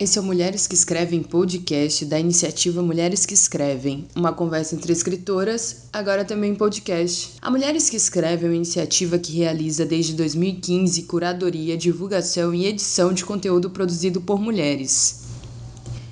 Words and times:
Esse 0.00 0.18
é 0.18 0.22
o 0.22 0.24
Mulheres 0.24 0.66
que 0.66 0.74
Escrevem 0.74 1.22
podcast 1.22 2.06
da 2.06 2.18
iniciativa 2.18 2.80
Mulheres 2.80 3.26
que 3.26 3.34
Escrevem, 3.34 4.06
uma 4.16 4.32
conversa 4.32 4.74
entre 4.74 4.90
escritoras, 4.94 5.88
agora 5.92 6.24
também 6.24 6.54
podcast. 6.54 7.32
A 7.42 7.50
Mulheres 7.50 7.90
que 7.90 7.98
Escrevem 7.98 8.46
é 8.46 8.48
uma 8.48 8.56
iniciativa 8.56 9.18
que 9.18 9.36
realiza 9.36 9.84
desde 9.84 10.14
2015 10.14 11.02
curadoria, 11.02 11.76
divulgação 11.76 12.54
e 12.54 12.64
edição 12.64 13.12
de 13.12 13.26
conteúdo 13.26 13.68
produzido 13.68 14.22
por 14.22 14.40
mulheres. 14.40 15.20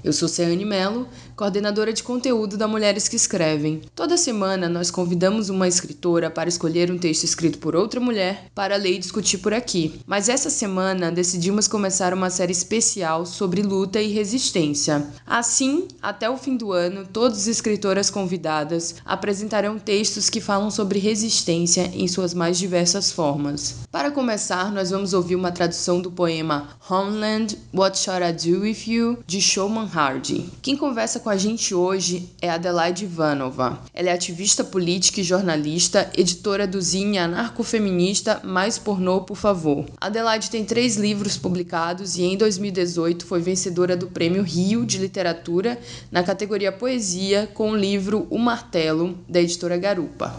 Eu 0.04 0.12
sou 0.12 0.28
Ceane 0.28 0.66
Mello, 0.66 1.08
coordenadora 1.38 1.92
de 1.92 2.02
conteúdo 2.02 2.56
da 2.56 2.66
Mulheres 2.66 3.06
que 3.06 3.14
Escrevem. 3.14 3.82
Toda 3.94 4.16
semana 4.16 4.68
nós 4.68 4.90
convidamos 4.90 5.48
uma 5.48 5.68
escritora 5.68 6.28
para 6.28 6.48
escolher 6.48 6.90
um 6.90 6.98
texto 6.98 7.22
escrito 7.22 7.58
por 7.58 7.76
outra 7.76 8.00
mulher 8.00 8.46
para 8.56 8.74
ler 8.74 8.94
e 8.94 8.98
discutir 8.98 9.38
por 9.38 9.54
aqui. 9.54 10.00
Mas 10.04 10.28
essa 10.28 10.50
semana 10.50 11.12
decidimos 11.12 11.68
começar 11.68 12.12
uma 12.12 12.28
série 12.28 12.50
especial 12.50 13.24
sobre 13.24 13.62
luta 13.62 14.02
e 14.02 14.08
resistência. 14.08 15.06
Assim, 15.24 15.86
até 16.02 16.28
o 16.28 16.36
fim 16.36 16.56
do 16.56 16.72
ano, 16.72 17.06
todas 17.06 17.42
as 17.42 17.46
escritoras 17.46 18.10
convidadas 18.10 18.96
apresentarão 19.04 19.78
textos 19.78 20.28
que 20.28 20.40
falam 20.40 20.72
sobre 20.72 20.98
resistência 20.98 21.88
em 21.94 22.08
suas 22.08 22.34
mais 22.34 22.58
diversas 22.58 23.12
formas. 23.12 23.76
Para 23.92 24.10
começar, 24.10 24.72
nós 24.72 24.90
vamos 24.90 25.12
ouvir 25.12 25.36
uma 25.36 25.52
tradução 25.52 26.00
do 26.00 26.10
poema 26.10 26.70
Homeland, 26.90 27.56
What 27.72 27.96
Should 27.96 28.24
I 28.24 28.32
Do 28.32 28.62
With 28.62 28.88
You, 28.88 29.18
de 29.24 29.40
Showman 29.40 29.88
Hardy. 29.94 30.50
Quem 30.60 30.76
conversa 30.76 31.20
com 31.20 31.27
com 31.28 31.32
a 31.32 31.36
gente 31.36 31.74
hoje 31.74 32.34
é 32.40 32.48
Adelaide 32.48 33.04
Ivanova. 33.04 33.82
Ela 33.92 34.08
é 34.08 34.12
ativista 34.14 34.64
política 34.64 35.20
e 35.20 35.22
jornalista, 35.22 36.10
editora 36.16 36.66
do 36.66 36.80
zine 36.80 37.18
anarcofeminista 37.18 38.40
Mais 38.42 38.78
Pornô, 38.78 39.20
por 39.20 39.36
favor. 39.36 39.84
Adelaide 40.00 40.48
tem 40.48 40.64
três 40.64 40.96
livros 40.96 41.36
publicados 41.36 42.16
e 42.16 42.22
em 42.22 42.34
2018 42.34 43.26
foi 43.26 43.42
vencedora 43.42 43.94
do 43.94 44.06
Prêmio 44.06 44.42
Rio 44.42 44.86
de 44.86 44.96
Literatura 44.96 45.78
na 46.10 46.22
categoria 46.22 46.72
Poesia 46.72 47.46
com 47.52 47.72
o 47.72 47.76
livro 47.76 48.26
O 48.30 48.38
Martelo, 48.38 49.18
da 49.28 49.38
editora 49.38 49.76
Garupa. 49.76 50.34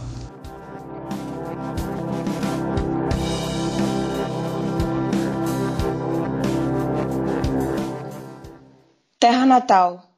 Terra 9.19 9.45
Natal 9.45 10.08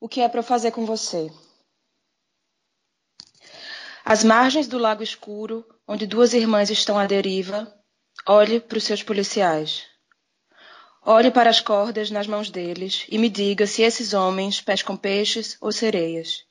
o 0.00 0.08
que 0.08 0.20
é 0.20 0.28
para 0.28 0.40
eu 0.40 0.44
fazer 0.44 0.70
com 0.70 0.86
você? 0.86 1.30
Às 4.04 4.22
margens 4.24 4.68
do 4.68 4.78
lago 4.78 5.02
escuro, 5.02 5.66
onde 5.86 6.06
duas 6.06 6.32
irmãs 6.32 6.70
estão 6.70 6.98
à 6.98 7.06
deriva, 7.06 7.72
olhe 8.26 8.60
para 8.60 8.78
os 8.78 8.84
seus 8.84 9.02
policiais. 9.02 9.86
Olhe 11.02 11.30
para 11.30 11.50
as 11.50 11.60
cordas 11.60 12.10
nas 12.10 12.26
mãos 12.26 12.50
deles 12.50 13.06
e 13.08 13.18
me 13.18 13.28
diga 13.28 13.66
se 13.66 13.82
esses 13.82 14.14
homens 14.14 14.60
pescam 14.60 14.96
peixes 14.96 15.56
ou 15.60 15.72
sereias. 15.72 16.44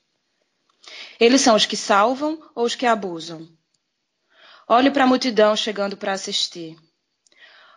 Eles 1.18 1.40
são 1.40 1.56
os 1.56 1.66
que 1.66 1.76
salvam 1.76 2.40
ou 2.54 2.64
os 2.64 2.74
que 2.74 2.86
abusam? 2.86 3.48
Olhe 4.68 4.90
para 4.90 5.04
a 5.04 5.06
multidão 5.06 5.56
chegando 5.56 5.96
para 5.96 6.12
assistir. 6.12 6.76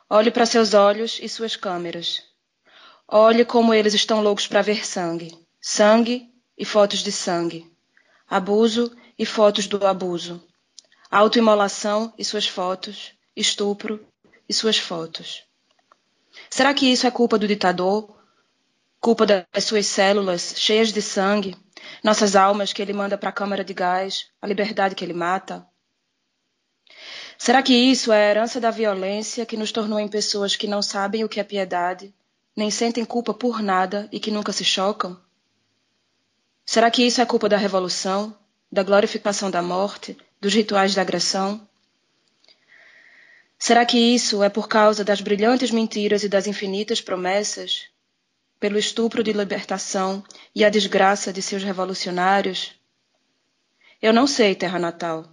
Olhe 0.09 0.31
para 0.31 0.45
seus 0.45 0.73
olhos 0.73 1.17
e 1.21 1.29
suas 1.29 1.55
câmeras. 1.55 2.21
Olhe 3.07 3.45
como 3.45 3.73
eles 3.73 3.93
estão 3.93 4.21
loucos 4.21 4.47
para 4.47 4.61
ver 4.61 4.85
sangue 4.85 5.41
sangue 5.63 6.33
e 6.57 6.65
fotos 6.65 7.03
de 7.03 7.11
sangue, 7.11 7.71
abuso 8.27 8.91
e 9.17 9.27
fotos 9.27 9.67
do 9.67 9.85
abuso, 9.85 10.43
autoimolação 11.09 12.11
e 12.17 12.25
suas 12.25 12.47
fotos, 12.47 13.13
estupro 13.35 14.03
e 14.49 14.53
suas 14.55 14.79
fotos. 14.79 15.43
Será 16.49 16.73
que 16.73 16.91
isso 16.91 17.05
é 17.05 17.11
culpa 17.11 17.37
do 17.37 17.47
ditador? 17.47 18.19
Culpa 18.99 19.23
das 19.27 19.63
suas 19.63 19.85
células 19.85 20.55
cheias 20.57 20.91
de 20.91 21.01
sangue, 21.01 21.55
nossas 22.03 22.35
almas 22.35 22.73
que 22.73 22.81
ele 22.81 22.91
manda 22.91 23.15
para 23.15 23.29
a 23.29 23.33
câmara 23.33 23.63
de 23.63 23.73
gás, 23.73 24.31
a 24.41 24.47
liberdade 24.47 24.95
que 24.95 25.05
ele 25.05 25.13
mata? 25.13 25.67
Será 27.37 27.61
que 27.61 27.73
isso 27.73 28.11
é 28.11 28.25
a 28.25 28.29
herança 28.31 28.59
da 28.59 28.71
violência 28.71 29.45
que 29.45 29.57
nos 29.57 29.71
tornou 29.71 29.99
em 29.99 30.07
pessoas 30.07 30.55
que 30.55 30.67
não 30.67 30.81
sabem 30.81 31.23
o 31.23 31.29
que 31.29 31.39
é 31.39 31.43
piedade, 31.43 32.11
nem 32.55 32.71
sentem 32.71 33.05
culpa 33.05 33.31
por 33.31 33.61
nada 33.61 34.09
e 34.11 34.19
que 34.19 34.31
nunca 34.31 34.51
se 34.51 34.65
chocam? 34.65 35.19
Será 36.73 36.89
que 36.89 37.05
isso 37.05 37.19
é 37.19 37.25
culpa 37.25 37.49
da 37.49 37.57
revolução, 37.57 38.33
da 38.71 38.81
glorificação 38.81 39.51
da 39.51 39.61
morte, 39.61 40.17
dos 40.39 40.53
rituais 40.53 40.95
da 40.95 41.01
agressão? 41.01 41.67
Será 43.59 43.85
que 43.85 43.97
isso 43.97 44.41
é 44.41 44.47
por 44.47 44.69
causa 44.69 45.03
das 45.03 45.19
brilhantes 45.19 45.69
mentiras 45.69 46.23
e 46.23 46.29
das 46.29 46.47
infinitas 46.47 47.01
promessas? 47.01 47.89
Pelo 48.57 48.79
estupro 48.79 49.21
de 49.21 49.33
libertação 49.33 50.23
e 50.55 50.63
a 50.63 50.69
desgraça 50.69 51.33
de 51.33 51.41
seus 51.41 51.61
revolucionários? 51.61 52.73
Eu 54.01 54.13
não 54.13 54.25
sei, 54.25 54.55
terra 54.55 54.79
natal. 54.79 55.29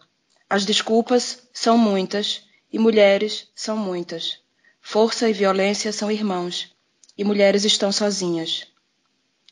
As 0.51 0.65
desculpas 0.65 1.49
são 1.53 1.79
muitas 1.79 2.43
e 2.73 2.81
mulheres 2.81 3.49
são 3.55 3.77
muitas. 3.77 4.41
Força 4.81 5.31
e 5.31 5.33
violência 5.33 5.93
são 5.93 6.11
irmãos 6.11 6.75
e 7.17 7.23
mulheres 7.23 7.65
estão 7.65 7.93
sozinhas. 7.93 8.67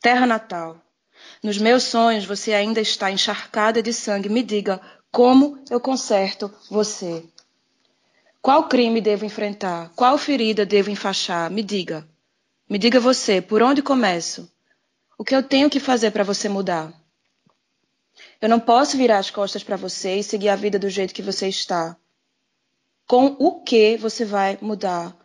Terra 0.03 0.27
natal. 0.27 0.83
Nos 1.47 1.59
meus 1.59 1.85
sonhos 1.85 2.25
você 2.25 2.53
ainda 2.53 2.81
está 2.81 3.09
encharcada 3.09 3.81
de 3.81 3.93
sangue. 3.93 4.29
Me 4.29 4.43
diga 4.43 4.81
como 5.13 5.63
eu 5.71 5.79
conserto 5.79 6.53
você. 6.69 7.23
Qual 8.43 8.67
crime 8.67 9.01
devo 9.01 9.25
enfrentar? 9.25 9.93
Qual 9.95 10.19
ferida 10.19 10.67
devo 10.67 10.91
enfaixar? 10.91 11.49
Me 11.49 11.63
diga. 11.63 12.05
Me 12.69 12.79
diga 12.79 12.99
você, 12.99 13.41
por 13.41 13.63
onde 13.63 13.81
começo? 13.81 14.51
O 15.17 15.23
que 15.23 15.37
eu 15.37 15.41
tenho 15.41 15.71
que 15.71 15.79
fazer 15.79 16.11
para 16.11 16.25
você 16.25 16.49
mudar? 16.49 16.93
Eu 18.43 18.49
não 18.49 18.59
posso 18.59 18.97
virar 18.97 19.19
as 19.19 19.31
costas 19.31 19.63
para 19.63 19.77
você 19.77 20.17
e 20.17 20.25
seguir 20.25 20.49
a 20.49 20.57
vida 20.57 20.81
do 20.81 20.91
jeito 20.91 21.15
que 21.15 21.23
você 21.23 21.47
está. 21.47 21.97
Com 23.07 23.37
o 23.39 23.63
que 23.63 23.97
você 23.97 24.25
vai 24.25 24.59
mudar? 24.61 25.17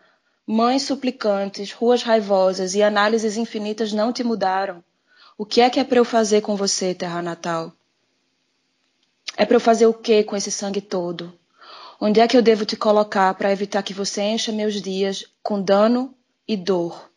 Mães 0.46 0.84
suplicantes, 0.84 1.72
ruas 1.72 2.04
raivosas 2.04 2.76
e 2.76 2.84
análises 2.84 3.38
infinitas 3.38 3.92
não 3.92 4.14
te 4.14 4.24
mudaram. 4.24 4.84
O 5.38 5.46
que 5.46 5.62
é 5.62 5.70
que 5.70 5.80
é 5.80 5.84
para 5.84 5.98
eu 5.98 6.06
fazer 6.06 6.42
com 6.42 6.56
você, 6.56 6.94
terra 6.94 7.22
natal? 7.22 7.74
É 9.38 9.46
para 9.46 9.56
eu 9.56 9.60
fazer 9.60 9.86
o 9.86 9.94
que 9.94 10.24
com 10.24 10.36
esse 10.36 10.52
sangue 10.52 10.82
todo? 10.82 11.34
Onde 12.00 12.20
é 12.20 12.28
que 12.28 12.36
eu 12.36 12.42
devo 12.42 12.66
te 12.66 12.76
colocar 12.76 13.34
para 13.36 13.52
evitar 13.52 13.84
que 13.84 13.94
você 13.94 14.22
encha 14.22 14.52
meus 14.52 14.82
dias 14.82 15.26
com 15.44 15.62
dano 15.62 16.14
e 16.48 16.58
dor? 16.58 17.12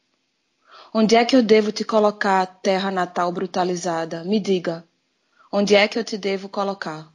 Onde 0.92 1.16
é 1.16 1.24
que 1.24 1.34
eu 1.34 1.42
devo 1.42 1.72
te 1.72 1.84
colocar, 1.84 2.46
terra 2.46 2.90
natal 2.90 3.32
brutalizada? 3.32 4.22
Me 4.24 4.38
diga. 4.38 4.84
Onde 5.50 5.74
é 5.74 5.88
que 5.88 5.98
eu 5.98 6.04
te 6.04 6.16
devo 6.16 6.48
colocar? 6.48 7.13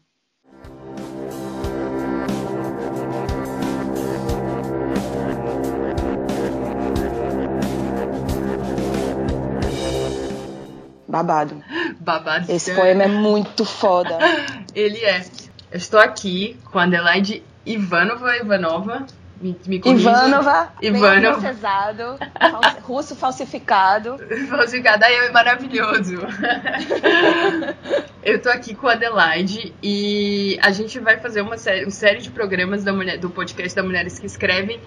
Babado. 11.10 11.64
Babado. 12.00 12.52
Esse 12.52 12.74
poema 12.76 13.04
é 13.04 13.08
muito 13.08 13.66
foda. 13.66 14.18
Ele 14.76 15.04
é. 15.04 15.26
Eu 15.72 15.78
estou 15.78 16.00
aqui 16.00 16.56
com 16.72 16.78
a 16.78 16.84
Adelaide 16.84 17.44
Ivanova 17.66 18.38
Ivanova. 18.38 19.08
Me, 19.42 19.58
me 19.66 19.78
Ivanova, 19.78 20.74
Ivanova. 20.82 21.40
Cesado, 21.40 22.20
russo 22.84 23.16
falsificado. 23.16 24.18
falsificado, 24.50 25.06
aí 25.06 25.16
é 25.16 25.32
maravilhoso. 25.32 26.18
eu 28.22 28.42
tô 28.42 28.50
aqui 28.50 28.76
com 28.76 28.88
a 28.88 28.92
Adelaide 28.92 29.74
e 29.82 30.60
a 30.62 30.72
gente 30.72 31.00
vai 31.00 31.18
fazer 31.18 31.42
uma 31.42 31.58
série, 31.58 31.86
uma 31.86 31.92
série 31.92 32.20
de 32.20 32.30
programas 32.30 32.84
da 32.84 32.92
mulher, 32.92 33.18
do 33.18 33.30
podcast 33.30 33.74
da 33.74 33.82
Mulheres 33.82 34.20
que 34.20 34.26
Escrevem 34.26 34.80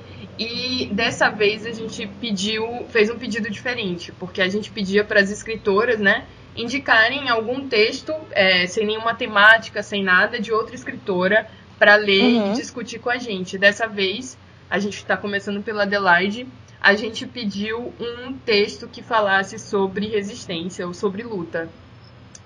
e 0.42 0.86
dessa 0.86 1.28
vez 1.28 1.66
a 1.66 1.72
gente 1.72 2.06
pediu, 2.20 2.86
fez 2.88 3.10
um 3.10 3.18
pedido 3.18 3.50
diferente, 3.50 4.12
porque 4.12 4.40
a 4.40 4.48
gente 4.48 4.70
pedia 4.70 5.04
para 5.04 5.20
as 5.20 5.30
escritoras, 5.30 6.00
né, 6.00 6.26
indicarem 6.56 7.28
algum 7.28 7.68
texto 7.68 8.14
é, 8.32 8.66
sem 8.66 8.86
nenhuma 8.86 9.14
temática, 9.14 9.82
sem 9.82 10.02
nada, 10.02 10.40
de 10.40 10.52
outra 10.52 10.74
escritora 10.74 11.48
para 11.78 11.96
ler 11.96 12.34
uhum. 12.34 12.52
e 12.52 12.54
discutir 12.54 12.98
com 12.98 13.10
a 13.10 13.18
gente. 13.18 13.58
Dessa 13.58 13.86
vez 13.86 14.38
a 14.70 14.78
gente 14.78 14.96
está 14.96 15.16
começando 15.16 15.62
pela 15.62 15.82
Adelaide. 15.82 16.46
A 16.80 16.94
gente 16.94 17.26
pediu 17.26 17.92
um 18.00 18.32
texto 18.32 18.88
que 18.88 19.02
falasse 19.02 19.58
sobre 19.58 20.06
resistência 20.06 20.86
ou 20.86 20.92
sobre 20.92 21.22
luta. 21.22 21.68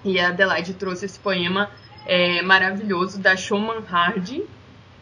E 0.05 0.21
a 0.21 0.29
Adelaide 0.29 0.75
trouxe 0.75 1.07
esse 1.07 1.19
poema 1.19 1.71
é, 2.07 2.43
maravilhoso 2.43 3.19
da 3.19 3.37
Showman 3.37 3.83
Hardy, 3.89 4.45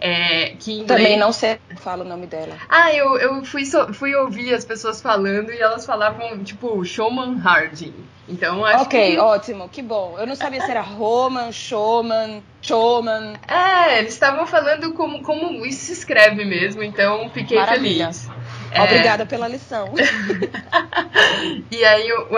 é, 0.04 0.54
que 0.60 0.72
inglês... 0.72 0.86
Também 0.86 1.18
não 1.18 1.32
sei 1.32 1.58
fala 1.76 2.04
o 2.04 2.08
nome 2.08 2.26
dela. 2.26 2.56
Ah, 2.68 2.92
eu, 2.92 3.16
eu 3.16 3.42
fui, 3.42 3.64
so, 3.64 3.92
fui 3.94 4.14
ouvir 4.14 4.52
as 4.52 4.64
pessoas 4.64 5.00
falando 5.00 5.50
e 5.50 5.58
elas 5.58 5.86
falavam, 5.86 6.44
tipo, 6.44 6.84
Showman 6.84 7.38
Harding. 7.38 7.94
Então, 8.28 8.64
acho 8.64 8.84
Ok, 8.84 9.12
que... 9.12 9.18
ótimo, 9.18 9.68
que 9.68 9.82
bom. 9.82 10.16
Eu 10.18 10.26
não 10.26 10.34
sabia 10.34 10.60
se 10.60 10.70
era 10.70 10.82
Roman, 10.82 11.52
Showman, 11.52 12.42
Showman. 12.60 13.34
É, 13.48 13.98
eles 13.98 14.12
estavam 14.12 14.46
falando 14.46 14.92
como, 14.92 15.22
como 15.22 15.64
isso 15.64 15.86
se 15.86 15.92
escreve 15.92 16.44
mesmo, 16.44 16.82
então 16.82 17.30
fiquei 17.30 17.58
Maravilha. 17.58 18.12
feliz. 18.12 18.28
É... 18.72 18.82
Obrigada 18.82 19.24
pela 19.24 19.48
lição. 19.48 19.92
e 21.70 21.84
aí 21.84 22.12
o, 22.12 22.28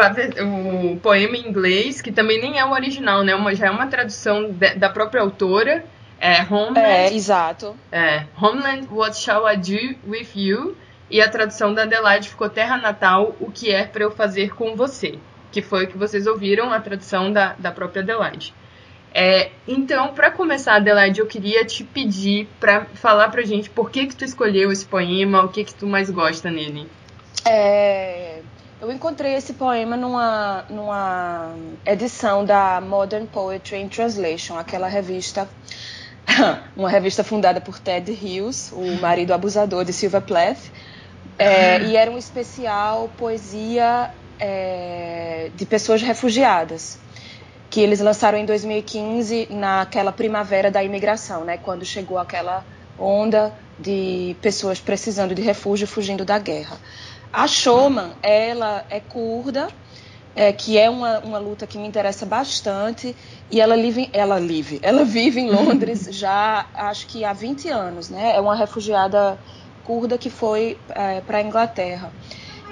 o, 0.44 0.92
o, 0.92 0.96
poema 0.98 1.36
em 1.36 1.48
inglês, 1.48 2.00
que 2.00 2.12
também 2.12 2.40
nem 2.40 2.58
é 2.58 2.64
o 2.64 2.72
original, 2.72 3.24
né? 3.24 3.34
Uma, 3.34 3.54
já 3.54 3.66
é 3.66 3.70
uma 3.70 3.86
tradução 3.86 4.50
de, 4.52 4.74
da 4.74 4.88
própria 4.88 5.22
autora. 5.22 5.84
É 6.20 6.42
Homeland. 6.42 6.78
É, 6.78 7.12
exato. 7.12 7.76
É, 7.92 8.24
Homeland, 8.40 8.88
What 8.90 9.16
Shall 9.16 9.50
I 9.50 9.56
Do 9.56 9.96
With 10.08 10.28
You? 10.34 10.76
E 11.10 11.20
a 11.20 11.28
tradução 11.28 11.72
da 11.72 11.82
Adelaide 11.82 12.28
ficou 12.28 12.48
Terra 12.48 12.76
Natal, 12.76 13.36
O 13.38 13.50
que 13.50 13.70
é 13.70 13.84
para 13.84 14.02
eu 14.02 14.10
fazer 14.10 14.54
com 14.54 14.74
você? 14.74 15.18
Que 15.52 15.62
foi 15.62 15.84
o 15.84 15.88
que 15.88 15.96
vocês 15.96 16.26
ouviram, 16.26 16.72
a 16.72 16.80
tradução 16.80 17.32
da, 17.32 17.54
da 17.58 17.70
própria 17.70 18.02
Adelaide. 18.02 18.52
É, 19.14 19.50
então, 19.66 20.12
para 20.12 20.30
começar, 20.30 20.74
Adelaide, 20.74 21.20
eu 21.20 21.26
queria 21.26 21.64
te 21.64 21.82
pedir 21.84 22.48
para 22.60 22.84
falar 22.94 23.30
pra 23.30 23.42
gente 23.42 23.70
por 23.70 23.90
que 23.90 24.06
que 24.06 24.16
tu 24.16 24.24
escolheu 24.24 24.70
esse 24.70 24.84
poema, 24.84 25.42
o 25.42 25.48
que 25.48 25.64
que 25.64 25.74
tu 25.74 25.86
mais 25.86 26.10
gosta 26.10 26.50
nele. 26.50 26.86
É, 27.46 28.40
eu 28.80 28.92
encontrei 28.92 29.34
esse 29.34 29.54
poema 29.54 29.96
numa, 29.96 30.64
numa 30.68 31.54
edição 31.86 32.44
da 32.44 32.78
Modern 32.80 33.24
Poetry 33.26 33.78
in 33.78 33.88
Translation, 33.88 34.58
aquela 34.58 34.86
revista, 34.86 35.48
uma 36.76 36.88
revista 36.88 37.22
fundada 37.24 37.60
por 37.60 37.78
Ted 37.78 38.10
Hughes, 38.10 38.72
o 38.72 39.00
marido 39.00 39.32
abusador 39.32 39.84
de 39.84 39.92
Sylvia 39.92 40.20
Plath, 40.20 40.70
é, 41.38 41.80
e 41.82 41.96
era 41.96 42.10
um 42.10 42.18
especial 42.18 43.10
poesia 43.16 44.10
é, 44.38 45.50
de 45.54 45.66
pessoas 45.66 46.02
refugiadas 46.02 46.98
que 47.68 47.80
eles 47.80 48.00
lançaram 48.00 48.38
em 48.38 48.46
2015 48.46 49.48
naquela 49.50 50.12
primavera 50.12 50.70
da 50.70 50.82
imigração, 50.82 51.44
né, 51.44 51.58
quando 51.58 51.84
chegou 51.84 52.18
aquela 52.18 52.64
onda 52.98 53.52
de 53.78 54.36
pessoas 54.40 54.80
precisando 54.80 55.34
de 55.34 55.42
refúgio 55.42 55.86
fugindo 55.86 56.24
da 56.24 56.38
guerra. 56.38 56.78
A 57.32 57.46
Shoman, 57.46 58.12
ela 58.22 58.84
é 58.88 59.00
curda, 59.00 59.68
é, 60.36 60.52
que 60.52 60.76
é 60.76 60.90
uma, 60.90 61.18
uma 61.20 61.38
luta 61.38 61.66
que 61.66 61.78
me 61.78 61.88
interessa 61.88 62.26
bastante, 62.26 63.16
e 63.50 63.58
ela 63.58 63.74
vive, 63.74 64.10
ela 64.12 64.38
vive, 64.38 64.78
ela 64.82 65.02
vive 65.02 65.40
em 65.40 65.50
Londres 65.50 66.08
já 66.12 66.66
acho 66.74 67.06
que 67.06 67.24
há 67.24 67.32
20 67.32 67.70
anos, 67.70 68.10
né? 68.10 68.36
É 68.36 68.40
uma 68.40 68.54
refugiada 68.54 69.38
curda 69.82 70.18
que 70.18 70.28
foi 70.28 70.76
é, 70.90 71.22
para 71.22 71.38
a 71.38 71.42
Inglaterra. 71.42 72.12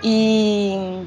E 0.02 1.06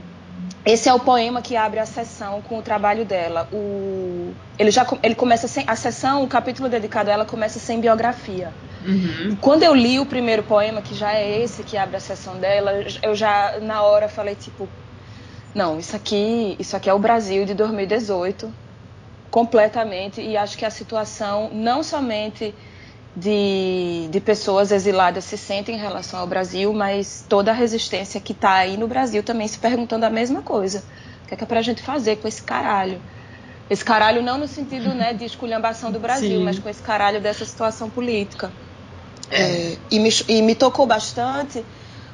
esse 0.65 0.89
é 0.89 0.93
o 0.93 0.99
poema 0.99 1.41
que 1.43 1.55
abre 1.55 1.79
a 1.79 1.85
sessão 1.85 2.41
com 2.41 2.57
o 2.57 2.61
trabalho 2.63 3.05
dela. 3.05 3.47
O, 3.53 4.33
ele 4.57 4.71
já 4.71 4.85
ele 5.03 5.13
começa 5.13 5.47
sem, 5.47 5.63
a 5.67 5.75
sessão, 5.75 6.23
o 6.23 6.27
capítulo 6.27 6.67
dedicado 6.67 7.11
a 7.11 7.13
ela 7.13 7.25
começa 7.25 7.59
sem 7.59 7.79
biografia. 7.79 8.51
Uhum. 8.83 9.37
Quando 9.39 9.61
eu 9.61 9.75
li 9.75 9.99
o 9.99 10.05
primeiro 10.05 10.41
poema, 10.41 10.81
que 10.81 10.95
já 10.95 11.13
é 11.13 11.43
esse 11.43 11.61
que 11.61 11.77
abre 11.77 11.97
a 11.97 11.99
sessão 11.99 12.37
dela, 12.37 12.71
eu 13.03 13.13
já 13.13 13.59
na 13.61 13.83
hora 13.83 14.07
falei 14.07 14.33
tipo, 14.33 14.67
não, 15.57 15.79
isso 15.79 15.95
aqui, 15.95 16.55
isso 16.59 16.77
aqui 16.77 16.87
é 16.87 16.93
o 16.93 16.99
Brasil 16.99 17.43
de 17.43 17.55
2018, 17.55 18.53
completamente. 19.31 20.21
E 20.21 20.37
acho 20.37 20.55
que 20.55 20.63
a 20.63 20.69
situação 20.69 21.49
não 21.51 21.81
somente 21.81 22.53
de, 23.15 24.07
de 24.11 24.21
pessoas 24.21 24.71
exiladas 24.71 25.23
se 25.23 25.35
sentem 25.35 25.73
em 25.73 25.79
relação 25.79 26.19
ao 26.19 26.27
Brasil, 26.27 26.71
mas 26.73 27.25
toda 27.27 27.49
a 27.49 27.55
resistência 27.55 28.21
que 28.21 28.33
está 28.33 28.53
aí 28.53 28.77
no 28.77 28.87
Brasil 28.87 29.23
também 29.23 29.47
se 29.47 29.57
perguntando 29.57 30.05
a 30.05 30.11
mesma 30.11 30.43
coisa. 30.43 30.83
O 31.25 31.27
que 31.27 31.33
é, 31.33 31.37
que 31.37 31.43
é 31.43 31.47
para 31.47 31.57
a 31.57 31.63
gente 31.63 31.81
fazer 31.81 32.17
com 32.17 32.27
esse 32.27 32.43
caralho? 32.43 33.01
Esse 33.67 33.83
caralho 33.83 34.21
não 34.21 34.37
no 34.37 34.47
sentido 34.47 34.93
né, 34.93 35.11
de 35.11 35.25
esculhambação 35.25 35.91
do 35.91 35.99
Brasil, 35.99 36.37
Sim. 36.37 36.43
mas 36.43 36.59
com 36.59 36.69
esse 36.69 36.83
caralho 36.83 37.19
dessa 37.19 37.43
situação 37.43 37.89
política. 37.89 38.51
É. 39.31 39.75
E, 39.89 39.97
me, 39.97 40.09
e 40.27 40.39
me 40.43 40.53
tocou 40.53 40.85
bastante 40.85 41.65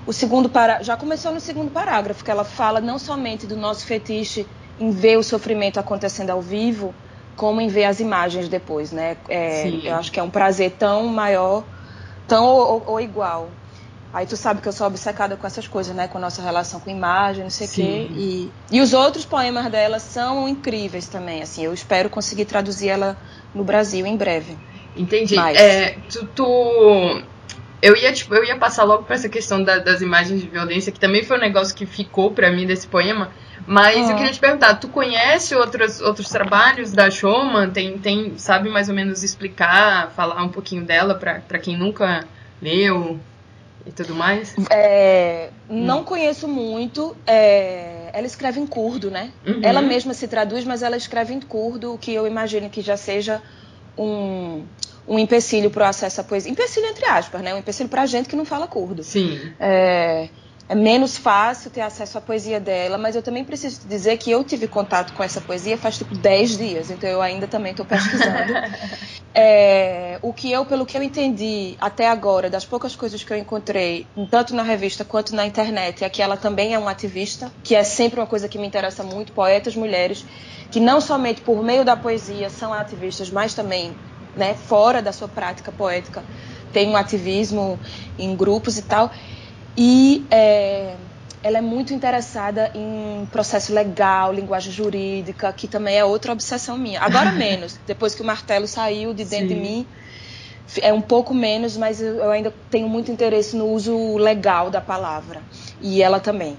o 0.05 0.13
segundo 0.13 0.50
para 0.50 0.83
já 0.83 0.97
começou 0.97 1.31
no 1.31 1.39
segundo 1.39 1.71
parágrafo 1.71 2.23
que 2.23 2.31
ela 2.31 2.44
fala 2.44 2.81
não 2.81 3.00
somente 3.00 3.47
do 3.47 3.55
nosso 3.55 3.85
fetiche 3.85 4.45
em 4.79 4.91
ver 4.91 5.17
o 5.17 5.23
sofrimento 5.23 5.79
acontecendo 5.79 6.29
ao 6.29 6.41
vivo 6.41 6.94
como 7.35 7.61
em 7.61 7.67
ver 7.67 7.85
as 7.85 8.00
imagens 8.00 8.47
depois, 8.47 8.91
né? 8.91 9.17
É, 9.27 9.67
eu 9.83 9.95
acho 9.95 10.11
que 10.11 10.19
é 10.19 10.23
um 10.23 10.29
prazer 10.29 10.71
tão 10.77 11.07
maior, 11.07 11.63
tão 12.27 12.45
ou, 12.45 12.83
ou, 12.85 13.01
igual. 13.01 13.50
Aí 14.13 14.27
tu 14.27 14.38
sabe 14.38 14.61
que 14.61 14.67
eu 14.67 14.71
sou 14.71 14.85
obcecada 14.85 15.35
com 15.35 15.47
essas 15.47 15.67
coisas, 15.67 15.95
né? 15.95 16.07
Com 16.07 16.19
a 16.19 16.21
nossa 16.21 16.41
relação 16.44 16.79
com 16.79 16.91
imagem, 16.91 17.44
não 17.44 17.50
sei 17.50 17.67
o 17.67 17.71
quê. 17.71 18.07
E, 18.11 18.51
e 18.71 18.81
os 18.81 18.94
outros 18.94 19.25
poemas 19.25 19.71
dela 19.71 19.97
são 19.97 20.47
incríveis 20.47 21.07
também, 21.07 21.41
assim. 21.41 21.63
Eu 21.63 21.73
espero 21.73 22.09
conseguir 22.09 22.45
traduzir 22.45 22.89
ela 22.89 23.17
no 23.55 23.63
Brasil 23.63 24.05
em 24.05 24.15
breve. 24.15 24.55
Entendi. 24.95 25.35
Mas... 25.35 25.57
É, 25.57 25.97
tu, 26.11 26.27
tu, 26.27 27.23
Eu 27.83 27.97
ia, 27.97 28.13
tipo, 28.13 28.33
eu 28.33 28.45
ia 28.45 28.56
passar 28.56 28.85
logo 28.85 29.03
para 29.03 29.15
essa 29.15 29.27
questão 29.27 29.62
da, 29.62 29.77
das 29.77 30.00
imagens 30.00 30.39
de 30.39 30.47
violência, 30.47 30.89
que 30.89 31.00
também 31.01 31.21
foi 31.21 31.35
um 31.35 31.41
negócio 31.41 31.75
que 31.75 31.85
ficou 31.85 32.31
para 32.31 32.50
mim 32.50 32.65
desse 32.65 32.88
poema, 32.88 33.30
mas 33.68 34.09
eu 34.09 34.15
queria 34.15 34.31
te 34.31 34.39
perguntar, 34.39 34.75
tu 34.75 34.88
conhece 34.88 35.53
outros, 35.53 36.00
outros 36.00 36.30
trabalhos 36.30 36.94
da 36.94 37.12
Showman? 37.12 37.71
Tem, 37.71 37.97
tem, 37.97 38.38
sabe 38.38 38.69
mais 38.69 38.88
ou 38.88 38.95
menos 38.95 39.21
explicar, 39.21 40.12
falar 40.12 40.41
um 40.41 40.47
pouquinho 40.47 40.85
dela 40.85 41.13
para 41.15 41.59
quem 41.59 41.75
nunca 41.75 42.25
leu 42.62 43.19
e 43.86 43.91
tudo 43.91 44.15
mais? 44.15 44.56
É, 44.69 45.50
não 45.69 46.00
hum. 46.00 46.03
conheço 46.06 46.47
muito. 46.47 47.18
É, 47.27 48.12
ela 48.13 48.25
escreve 48.25 48.62
em 48.62 48.65
curdo, 48.65 49.12
né? 49.12 49.29
Uhum. 49.45 49.59
Ela 49.62 49.81
mesma 49.81 50.13
se 50.13 50.25
traduz, 50.25 50.63
mas 50.63 50.83
ela 50.83 50.95
escreve 50.95 51.33
em 51.33 51.41
curdo, 51.41 51.95
o 51.95 51.97
que 51.97 52.13
eu 52.13 52.25
imagino 52.25 52.69
que 52.69 52.81
já 52.81 52.95
seja 52.95 53.41
um, 53.97 54.63
um 55.07 55.19
empecilho 55.19 55.69
para 55.69 55.85
o 55.85 55.88
acesso 55.88 56.21
à 56.21 56.23
poesia. 56.23 56.51
Empecilho 56.51 56.88
entre 56.88 57.05
aspas, 57.05 57.41
né? 57.41 57.53
Um 57.53 57.59
empecilho 57.59 57.89
para 57.89 58.03
a 58.03 58.05
gente 58.05 58.29
que 58.29 58.35
não 58.35 58.45
fala 58.45 58.67
curdo. 58.67 59.03
Sim. 59.03 59.53
É, 59.59 60.29
é 60.67 60.75
menos 60.75 61.17
fácil 61.17 61.69
ter 61.69 61.81
acesso 61.81 62.17
à 62.17 62.21
poesia 62.21 62.59
dela, 62.59 62.97
mas 62.97 63.15
eu 63.15 63.21
também 63.21 63.44
preciso 63.44 63.85
dizer 63.85 64.17
que 64.17 64.31
eu 64.31 64.44
tive 64.44 64.65
contato 64.67 65.13
com 65.13 65.21
essa 65.21 65.41
poesia 65.41 65.77
faz 65.77 65.97
tipo 65.97 66.15
10 66.15 66.57
dias, 66.57 66.89
então 66.89 67.09
eu 67.09 67.21
ainda 67.21 67.47
também 67.47 67.71
estou 67.71 67.85
pesquisando. 67.85 68.53
é, 69.35 70.17
o 70.21 70.31
que 70.31 70.50
eu, 70.50 70.65
pelo 70.65 70.85
que 70.85 70.97
eu 70.97 71.03
entendi 71.03 71.75
até 71.81 72.07
agora, 72.07 72.50
das 72.50 72.65
poucas 72.65 72.95
coisas 72.95 73.21
que 73.23 73.33
eu 73.33 73.38
encontrei, 73.38 74.07
tanto 74.31 74.55
na 74.55 74.63
revista 74.63 75.03
quanto 75.03 75.35
na 75.35 75.45
internet, 75.45 76.03
é 76.03 76.09
que 76.09 76.21
ela 76.21 76.38
também 76.38 76.73
é 76.73 76.79
uma 76.79 76.91
ativista, 76.91 77.51
que 77.61 77.75
é 77.75 77.83
sempre 77.83 78.21
uma 78.21 78.27
coisa 78.27 78.47
que 78.47 78.57
me 78.57 78.65
interessa 78.65 79.03
muito, 79.03 79.33
poetas 79.33 79.75
mulheres, 79.75 80.25
que 80.71 80.79
não 80.79 81.01
somente 81.01 81.41
por 81.41 81.61
meio 81.61 81.83
da 81.83 81.97
poesia 81.97 82.50
são 82.50 82.73
ativistas, 82.73 83.29
mas 83.29 83.53
também 83.53 83.94
né, 84.35 84.53
fora 84.53 85.01
da 85.01 85.12
sua 85.12 85.27
prática 85.27 85.71
poética 85.71 86.24
tem 86.74 86.89
um 86.89 86.97
ativismo 86.97 87.79
em 88.17 88.36
grupos 88.36 88.77
e 88.77 88.81
tal. 88.81 89.12
E 89.77 90.25
é, 90.31 90.96
ela 91.43 91.60
é 91.60 91.62
muito 91.62 91.93
interessada 91.93 92.72
em 92.74 93.25
processo 93.31 93.74
legal, 93.74 94.34
linguagem 94.34 94.72
jurídica, 94.72 95.51
que 95.53 95.67
também 95.67 95.98
é 95.98 96.03
outra 96.03 96.31
obsessão 96.31 96.77
minha. 96.77 97.01
Agora 97.01 97.31
menos, 97.34 97.77
depois 97.86 98.15
que 98.15 98.22
o 98.22 98.25
martelo 98.25 98.67
saiu 98.67 99.13
de 99.13 99.24
dentro 99.24 99.50
Sim. 99.50 99.55
de 99.55 99.62
mim, 99.62 99.88
é 100.81 100.91
um 100.91 101.01
pouco 101.01 101.34
menos, 101.34 101.77
mas 101.77 102.01
eu 102.01 102.31
ainda 102.31 102.51
tenho 102.69 102.89
muito 102.89 103.12
interesse 103.12 103.55
no 103.55 103.67
uso 103.67 104.17
legal 104.17 104.69
da 104.69 104.81
palavra. 104.81 105.41
E 105.81 106.01
ela 106.01 106.19
também. 106.19 106.57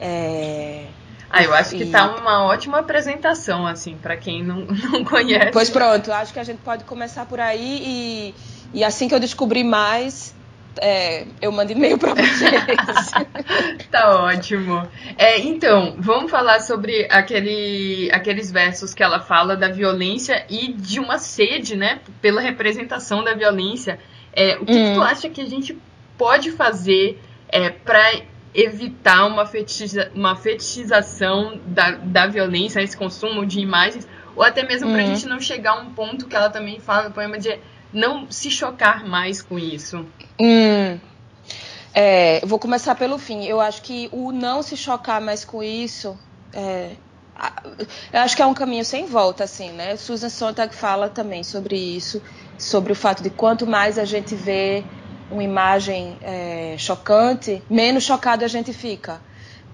É... 0.00 0.84
Ah, 1.30 1.42
eu 1.42 1.52
acho 1.52 1.76
que 1.76 1.84
e... 1.84 1.90
tá 1.90 2.16
uma 2.16 2.44
ótima 2.44 2.78
apresentação, 2.78 3.66
assim, 3.66 3.96
para 3.96 4.16
quem 4.16 4.42
não, 4.42 4.66
não 4.90 5.04
conhece. 5.04 5.50
Pois 5.52 5.70
pronto, 5.70 6.10
acho 6.12 6.32
que 6.32 6.38
a 6.38 6.44
gente 6.44 6.58
pode 6.58 6.84
começar 6.84 7.26
por 7.26 7.40
aí 7.40 7.82
e, 7.84 8.34
e 8.72 8.84
assim 8.84 9.08
que 9.08 9.14
eu 9.14 9.20
descobrir 9.20 9.64
mais, 9.64 10.34
é, 10.80 11.26
eu 11.40 11.52
mando 11.52 11.72
e-mail 11.72 11.98
para 11.98 12.14
vocês. 12.14 13.10
tá 13.90 14.24
ótimo. 14.24 14.88
É, 15.16 15.38
então, 15.40 15.96
vamos 15.98 16.30
falar 16.30 16.60
sobre 16.60 17.06
aquele, 17.10 18.10
aqueles 18.12 18.50
versos 18.50 18.94
que 18.94 19.02
ela 19.02 19.20
fala 19.20 19.56
da 19.56 19.68
violência 19.68 20.44
e 20.48 20.72
de 20.72 20.98
uma 20.98 21.18
sede, 21.18 21.76
né, 21.76 22.00
pela 22.22 22.40
representação 22.40 23.22
da 23.22 23.34
violência. 23.34 23.98
É, 24.32 24.56
o 24.56 24.64
que, 24.64 24.72
hum. 24.72 24.88
que, 24.88 24.94
tu 24.94 25.00
hum. 25.00 25.02
acha 25.02 25.28
que 25.28 25.40
a 25.40 25.46
gente 25.46 25.76
pode 26.16 26.50
fazer 26.52 27.20
é, 27.48 27.70
para 27.70 28.22
evitar 28.54 29.26
uma, 29.26 29.46
fetichiza, 29.46 30.10
uma 30.14 30.36
fetichização 30.36 31.60
da, 31.66 31.92
da 31.92 32.26
violência, 32.26 32.82
esse 32.82 32.96
consumo 32.96 33.44
de 33.44 33.60
imagens, 33.60 34.06
ou 34.34 34.42
até 34.42 34.62
mesmo 34.62 34.90
para 34.90 35.02
a 35.02 35.06
gente 35.06 35.26
não 35.26 35.40
chegar 35.40 35.72
a 35.72 35.80
um 35.80 35.92
ponto 35.92 36.26
que 36.26 36.36
ela 36.36 36.48
também 36.50 36.80
fala 36.80 37.08
no 37.08 37.14
poema 37.14 37.38
de 37.38 37.58
não 37.92 38.30
se 38.30 38.50
chocar 38.50 39.06
mais 39.06 39.42
com 39.42 39.58
isso? 39.58 40.06
Hum. 40.40 40.98
É, 41.94 42.40
vou 42.44 42.58
começar 42.58 42.94
pelo 42.94 43.18
fim. 43.18 43.44
Eu 43.44 43.60
acho 43.60 43.82
que 43.82 44.08
o 44.12 44.30
não 44.30 44.62
se 44.62 44.76
chocar 44.76 45.20
mais 45.20 45.44
com 45.44 45.62
isso, 45.62 46.16
é, 46.52 46.92
eu 48.12 48.20
acho 48.20 48.34
que 48.34 48.42
é 48.42 48.46
um 48.46 48.54
caminho 48.54 48.84
sem 48.84 49.06
volta, 49.06 49.44
assim, 49.44 49.70
né? 49.70 49.96
Susan 49.96 50.28
Sontag 50.28 50.74
fala 50.74 51.08
também 51.08 51.44
sobre 51.44 51.76
isso, 51.76 52.20
sobre 52.58 52.92
o 52.92 52.96
fato 52.96 53.22
de 53.22 53.30
quanto 53.30 53.66
mais 53.66 53.98
a 53.98 54.04
gente 54.04 54.34
vê 54.34 54.84
uma 55.30 55.42
imagem 55.42 56.16
é, 56.22 56.74
chocante, 56.78 57.62
menos 57.70 58.04
chocado 58.04 58.44
a 58.44 58.48
gente 58.48 58.72
fica. 58.72 59.20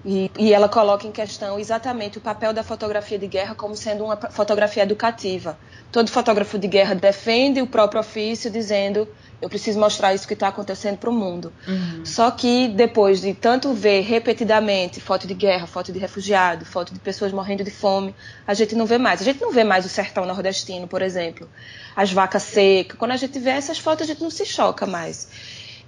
E, 0.05 0.29
e, 0.37 0.53
ela 0.53 0.69
coloca 0.69 1.07
em 1.07 1.11
questão 1.11 1.59
exatamente 1.59 2.19
o 2.19 2.21
papel 2.21 2.53
da 2.53 2.63
fotografia 2.63 3.17
de 3.17 3.25
guerra 3.25 3.55
como 3.55 3.75
sendo 3.75 4.05
uma 4.05 4.15
fotografia 4.15 4.83
educativa. 4.83 5.57
Todo 5.91 6.11
fotógrafo 6.11 6.59
de 6.59 6.67
guerra 6.67 6.93
defende 6.93 7.59
o 7.59 7.65
próprio 7.65 8.01
ofício, 8.01 8.51
dizendo 8.51 9.07
Eu 9.41 9.49
preciso 9.49 9.79
mostrar 9.79 10.13
isso 10.13 10.27
que 10.27 10.35
está 10.35 10.49
acontecendo 10.49 10.97
para 10.97 11.09
o 11.09 11.13
mundo. 11.13 11.51
Uhum. 11.67 12.05
Só 12.05 12.29
que 12.29 12.67
depois 12.67 13.19
de 13.19 13.33
tanto 13.33 13.73
ver 13.73 14.01
repetidamente 14.01 15.01
foto 15.01 15.25
de 15.25 15.33
guerra, 15.33 15.65
foto 15.65 15.91
de 15.91 15.97
refugiado, 15.97 16.65
foto 16.65 16.93
de 16.93 16.99
pessoas 16.99 17.31
morrendo 17.31 17.63
de 17.63 17.71
fome, 17.71 18.13
a 18.45 18.53
gente 18.53 18.75
não 18.75 18.85
vê 18.85 18.99
mais. 18.99 19.21
A 19.21 19.23
gente 19.23 19.41
não 19.41 19.51
vê 19.51 19.63
mais 19.63 19.85
o 19.87 19.89
sertão 19.89 20.23
nordestino, 20.25 20.87
por 20.87 21.01
exemplo, 21.01 21.49
as 21.95 22.11
vacas 22.13 22.43
secas. 22.43 22.95
Quando 22.95 23.11
a 23.11 23.17
gente 23.17 23.39
vê 23.39 23.49
essas 23.49 23.79
fotos, 23.79 24.03
a 24.03 24.13
gente 24.13 24.21
não 24.21 24.29
se 24.29 24.45
choca 24.45 24.85
mais. 24.85 25.27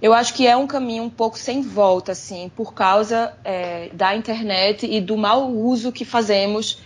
Eu 0.01 0.13
acho 0.13 0.33
que 0.33 0.45
é 0.45 0.55
um 0.55 0.67
caminho 0.67 1.03
um 1.03 1.09
pouco 1.09 1.37
sem 1.37 1.61
volta, 1.61 2.11
assim, 2.11 2.51
por 2.55 2.73
causa 2.73 3.33
é, 3.43 3.89
da 3.93 4.15
internet 4.15 4.85
e 4.85 5.01
do 5.01 5.17
mau 5.17 5.49
uso 5.51 5.91
que 5.91 6.05
fazemos 6.05 6.79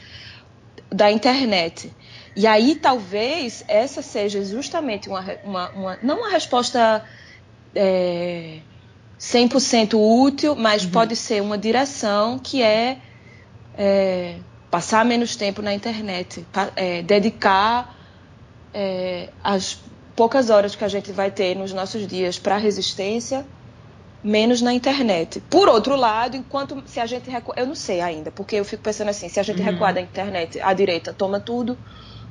da 0.89 1.11
internet. 1.11 1.91
E 2.35 2.47
aí 2.47 2.75
talvez 2.75 3.63
essa 3.67 4.01
seja 4.01 4.43
justamente 4.43 5.09
uma, 5.09 5.25
uma, 5.43 5.69
uma 5.71 5.99
não 6.01 6.19
uma 6.19 6.29
resposta 6.29 7.03
é, 7.75 8.59
100% 9.19 9.93
útil, 9.93 10.55
mas 10.55 10.85
uhum. 10.85 10.91
pode 10.91 11.15
ser 11.15 11.41
uma 11.41 11.57
direção 11.57 12.39
que 12.39 12.63
é, 12.63 12.97
é, 13.77 14.37
passar 14.69 15.03
menos 15.03 15.35
tempo 15.35 15.61
na 15.61 15.73
internet, 15.73 16.45
é, 16.75 17.01
dedicar 17.01 17.95
é, 18.73 19.29
as 19.43 19.77
poucas 20.15 20.49
horas 20.49 20.75
que 20.75 20.83
a 20.83 20.87
gente 20.87 21.11
vai 21.11 21.31
ter 21.31 21.55
nos 21.55 21.73
nossos 21.73 22.05
dias 22.07 22.37
para 22.37 22.57
resistência 22.57 23.45
menos 24.23 24.61
na 24.61 24.73
internet. 24.73 25.41
Por 25.49 25.67
outro 25.67 25.95
lado, 25.95 26.37
enquanto 26.37 26.83
se 26.85 26.99
a 26.99 27.05
gente 27.05 27.29
recuar, 27.29 27.57
eu 27.57 27.65
não 27.65 27.75
sei 27.75 28.01
ainda, 28.01 28.31
porque 28.31 28.55
eu 28.55 28.65
fico 28.65 28.83
pensando 28.83 29.09
assim, 29.09 29.27
se 29.29 29.39
a 29.39 29.43
gente 29.43 29.59
uhum. 29.59 29.65
recuar 29.65 29.93
da 29.93 30.01
internet, 30.01 30.59
a 30.61 30.73
direita 30.73 31.11
toma 31.11 31.39
tudo, 31.39 31.77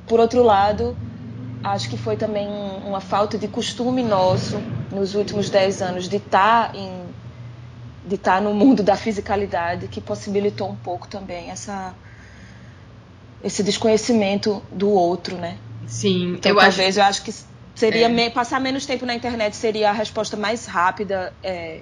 por 0.07 0.21
outro 0.21 0.43
lado, 0.43 0.97
acho 1.63 1.89
que 1.91 1.97
foi 1.97 2.17
também 2.17 2.49
uma 2.85 3.01
falta 3.01 3.37
de 3.37 3.49
costume 3.49 4.03
nosso 4.03 4.61
nos 4.91 5.15
últimos 5.15 5.51
dez 5.51 5.83
anos 5.83 6.09
de 6.09 6.17
estar 6.17 6.73
tá 6.73 6.79
em 6.79 7.01
de 8.07 8.15
estar 8.15 8.37
tá 8.37 8.41
no 8.41 8.55
mundo 8.55 8.83
da 8.83 8.97
fisicalidade 8.97 9.87
que 9.87 10.01
possibilitou 10.01 10.69
um 10.69 10.75
pouco 10.75 11.07
também 11.07 11.51
essa 11.51 11.95
esse 13.43 13.63
desconhecimento 13.63 14.63
do 14.71 14.91
outro, 14.91 15.37
né? 15.37 15.59
Sim, 15.87 16.35
então, 16.35 16.53
eu 16.53 16.59
talvez 16.59 16.99
acho... 16.99 16.99
eu 16.99 17.05
acho 17.05 17.23
que 17.23 17.35
seria 17.81 18.07
é. 18.07 18.09
me... 18.09 18.31
passar 18.31 18.61
menos 18.61 18.85
tempo 18.85 19.07
na 19.07 19.15
internet 19.15 19.57
seria 19.57 19.91
a 19.91 19.93
resposta 19.93 20.37
mais 20.37 20.67
rápida, 20.67 21.33
é, 21.43 21.81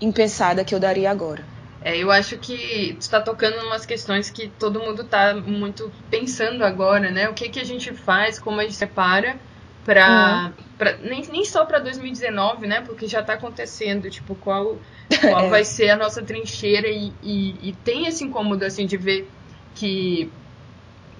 impensada 0.00 0.64
que 0.64 0.74
eu 0.74 0.80
daria 0.80 1.10
agora. 1.10 1.44
É, 1.80 1.96
eu 1.96 2.10
acho 2.10 2.36
que 2.38 2.94
tu 2.98 3.02
está 3.02 3.20
tocando 3.20 3.56
em 3.56 3.66
umas 3.66 3.86
questões 3.86 4.30
que 4.30 4.48
todo 4.48 4.80
mundo 4.80 5.02
está 5.02 5.34
muito 5.34 5.92
pensando 6.10 6.64
agora, 6.64 7.10
né? 7.10 7.28
O 7.28 7.34
que, 7.34 7.48
que 7.48 7.60
a 7.60 7.64
gente 7.64 7.92
faz, 7.94 8.38
como 8.38 8.60
a 8.60 8.64
gente 8.64 8.74
separa 8.74 9.36
para 9.84 10.52
uhum. 10.80 11.08
nem, 11.08 11.22
nem 11.28 11.44
só 11.44 11.64
para 11.64 11.78
2019, 11.78 12.66
né? 12.66 12.80
Porque 12.80 13.06
já 13.06 13.20
está 13.20 13.34
acontecendo, 13.34 14.10
tipo, 14.10 14.34
qual, 14.34 14.76
qual 15.22 15.48
vai 15.48 15.64
ser 15.64 15.90
a 15.90 15.96
nossa 15.96 16.20
trincheira 16.20 16.88
e, 16.88 17.12
e, 17.22 17.68
e, 17.68 17.72
tem 17.84 18.06
esse 18.06 18.24
incômodo, 18.24 18.64
assim, 18.64 18.84
de 18.84 18.96
ver 18.96 19.30
que, 19.76 20.30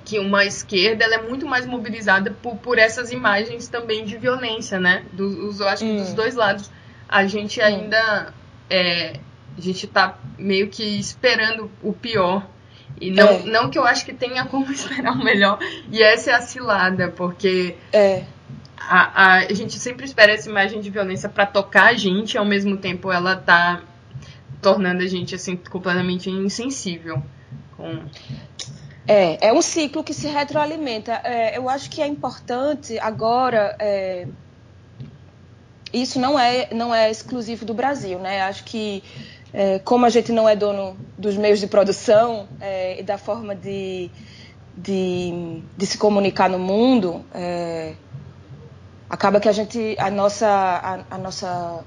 que 0.09 0.19
uma 0.19 0.43
esquerda 0.47 1.05
ela 1.05 1.17
é 1.17 1.23
muito 1.23 1.47
mais 1.47 1.67
mobilizada 1.67 2.31
por, 2.43 2.57
por 2.57 2.79
essas 2.79 3.12
imagens 3.12 3.69
também 3.69 4.07
de 4.07 4.17
violência, 4.17 4.81
né? 4.81 5.05
Dos, 5.12 5.61
eu 5.61 5.69
acho 5.69 5.85
que 5.85 5.97
dos 5.99 6.15
dois 6.15 6.35
lados 6.35 6.71
a 7.07 7.27
gente 7.27 7.61
ainda... 7.61 8.33
É, 8.71 9.21
a 9.57 9.61
gente 9.61 9.87
tá 9.87 10.17
meio 10.38 10.69
que 10.69 10.83
esperando 10.83 11.71
o 11.83 11.93
pior. 11.93 12.49
E 12.99 13.11
não, 13.11 13.29
é. 13.29 13.43
não 13.45 13.69
que 13.69 13.79
eu 13.79 13.85
acho 13.85 14.07
que 14.07 14.15
tenha 14.15 14.47
como 14.47 14.65
esperar 14.73 15.12
o 15.12 15.23
melhor. 15.23 15.59
E 15.93 16.03
essa 16.03 16.31
é 16.31 16.35
a 16.35 16.41
cilada, 16.41 17.09
porque 17.09 17.77
é. 17.93 18.25
a, 18.79 19.25
a, 19.25 19.38
a 19.41 19.53
gente 19.53 19.79
sempre 19.79 20.07
espera 20.07 20.33
essa 20.33 20.49
imagem 20.49 20.81
de 20.81 20.88
violência 20.88 21.29
para 21.29 21.45
tocar 21.45 21.88
a 21.88 21.95
gente, 21.95 22.35
e 22.35 22.38
ao 22.38 22.47
mesmo 22.47 22.79
tempo 22.79 23.12
ela 23.12 23.37
tá 23.37 23.83
tornando 24.62 25.03
a 25.03 25.07
gente 25.07 25.35
assim 25.35 25.55
completamente 25.55 26.31
insensível. 26.31 27.23
Com... 27.77 28.05
É, 29.09 29.49
é 29.49 29.53
um 29.53 29.62
ciclo 29.62 30.05
que 30.05 30.12
se 30.12 30.29
retroalimenta. 30.29 31.21
É, 31.25 31.57
eu 31.57 31.69
acho 31.69 31.88
que 31.88 32.03
é 32.03 32.07
importante 32.07 32.99
agora. 32.99 33.75
É, 33.79 34.29
isso 35.93 36.21
não 36.21 36.38
é, 36.38 36.69
não 36.75 36.95
é 36.95 37.11
exclusivo 37.11 37.65
do 37.65 37.73
Brasil, 37.73 38.19
né? 38.19 38.43
Acho 38.43 38.65
que 38.65 39.03
é, 39.53 39.79
como 39.79 40.05
a 40.05 40.11
gente 40.11 40.31
não 40.31 40.47
é 40.49 40.55
dono 40.55 40.97
dos 41.17 41.37
meios 41.37 41.59
de 41.59 41.67
produção 41.67 42.47
é, 42.61 43.00
e 43.00 43.03
da 43.03 43.17
forma 43.17 43.55
de, 43.55 44.11
de, 44.77 45.62
de, 45.77 45.87
se 45.87 45.97
comunicar 45.97 46.50
no 46.50 46.59
mundo, 46.59 47.25
é, 47.35 47.95
acaba 49.09 49.41
que 49.41 49.49
a 49.49 49.53
gente, 49.53 49.97
a 49.99 50.11
nossa, 50.11 50.47
a, 50.47 51.15
a, 51.15 51.19
nossa 51.19 51.83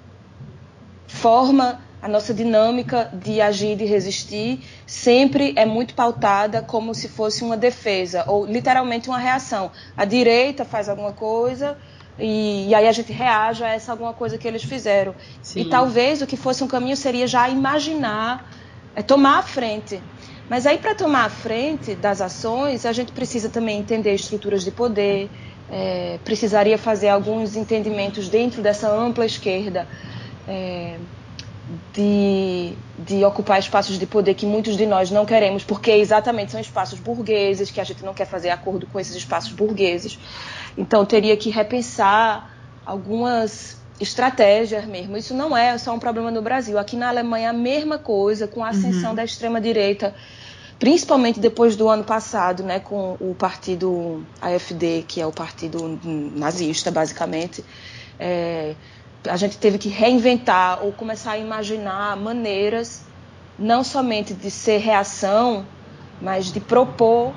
forma, 1.06 1.80
a 2.02 2.08
nossa 2.08 2.34
dinâmica 2.34 3.10
de 3.14 3.40
agir, 3.40 3.76
de 3.76 3.86
resistir, 3.86 4.64
sempre 4.88 5.54
é 5.56 5.66
muito 5.66 5.94
pautada 5.94 6.62
como 6.62 6.96
se 6.96 7.08
fosse 7.08 7.44
uma 7.44 7.56
defesa 7.56 8.24
ou 8.28 8.46
literalmente 8.46 9.08
uma 9.08 9.20
reação. 9.20 9.72
A 9.96 10.04
direita 10.04 10.66
faz 10.66 10.90
alguma 10.90 11.14
coisa 11.14 11.78
e, 12.18 12.70
e, 12.70 12.76
aí 12.76 12.88
a 12.88 12.92
gente 12.92 13.14
reage 13.14 13.64
a 13.64 13.70
essa 13.70 13.92
alguma 13.92 14.14
coisa 14.14 14.38
que 14.38 14.48
eles 14.48 14.64
fizeram. 14.64 15.14
Sim. 15.44 15.62
E 15.62 15.66
talvez 15.70 16.22
o 16.22 16.28
que 16.28 16.36
fosse 16.36 16.64
um 16.64 16.68
caminho 16.68 16.98
seria 16.98 17.28
já 17.28 17.48
imaginar, 17.48 18.50
é, 18.96 19.04
tomar 19.04 19.38
a 19.38 19.44
frente. 19.44 20.02
Mas 20.50 20.66
aí, 20.66 20.80
para 20.80 20.94
tomar 20.94 21.26
a 21.26 21.30
frente 21.30 21.96
das 21.96 22.20
ações, 22.20 22.86
a 22.86 22.92
gente 22.92 23.12
precisa 23.12 23.48
também 23.48 23.80
entender 23.80 24.14
estruturas 24.14 24.64
de 24.64 24.72
poder, 24.72 25.30
é, 25.72 26.20
precisaria 26.26 26.78
fazer 26.78 27.10
alguns 27.10 27.56
entendimentos 27.56 28.28
dentro 28.28 28.62
dessa 28.62 28.92
ampla 28.92 29.26
esquerda 29.26 29.88
é, 30.48 30.98
de, 31.94 32.74
de 33.00 33.24
ocupar 33.24 33.60
espaços 33.60 33.98
de 33.98 34.06
poder 34.06 34.34
que 34.34 34.46
muitos 34.46 34.76
de 34.76 34.86
nós 34.86 35.12
não 35.12 35.26
queremos, 35.26 35.64
porque 35.64 35.92
exatamente 35.92 36.52
são 36.52 36.60
espaços 36.60 37.00
burgueses, 37.00 37.72
que 37.72 37.80
a 37.80 37.84
gente 37.84 38.04
não 38.04 38.14
quer 38.14 38.26
fazer 38.26 38.50
acordo 38.50 38.88
com 38.88 39.00
esses 39.00 39.16
espaços 39.16 39.52
burgueses. 39.52 40.20
Então 40.78 41.06
teria 41.06 41.36
que 41.38 41.50
repensar 41.50 42.52
algumas 42.86 43.78
estratégias 44.00 44.86
mesmo. 44.86 45.16
Isso 45.16 45.34
não 45.34 45.56
é 45.56 45.78
só 45.78 45.94
um 45.94 46.00
problema 46.00 46.32
no 46.32 46.42
Brasil. 46.42 46.78
Aqui 46.78 46.96
na 46.96 47.10
Alemanha 47.10 47.52
a 47.52 47.54
mesma 47.54 47.98
coisa, 47.98 48.48
com 48.48 48.64
a 48.64 48.70
ascensão 48.70 49.12
uhum. 49.12 49.16
da 49.16 49.24
extrema 49.24 49.62
direita, 49.62 50.14
principalmente 50.80 51.40
depois 51.40 51.76
do 51.76 51.88
ano 51.88 52.04
passado, 52.04 52.64
né, 52.64 52.80
com 52.80 53.16
o 53.20 53.36
partido 53.38 54.26
AfD, 54.42 55.06
que 55.08 55.22
é 55.22 55.28
o 55.28 55.32
partido 55.32 56.00
nazista, 56.04 56.90
basicamente. 56.90 57.64
É, 58.20 58.76
a 59.28 59.38
gente 59.38 59.58
teve 59.58 59.78
que 59.78 59.90
reinventar 59.90 60.84
ou 60.84 60.92
começar 60.92 61.34
a 61.34 61.38
imaginar 61.38 62.16
maneiras 62.18 63.04
não 63.58 63.84
somente 63.84 64.34
de 64.34 64.50
ser 64.50 64.80
reação, 64.80 65.66
mas 66.22 66.52
de 66.52 66.60
propor 66.60 67.34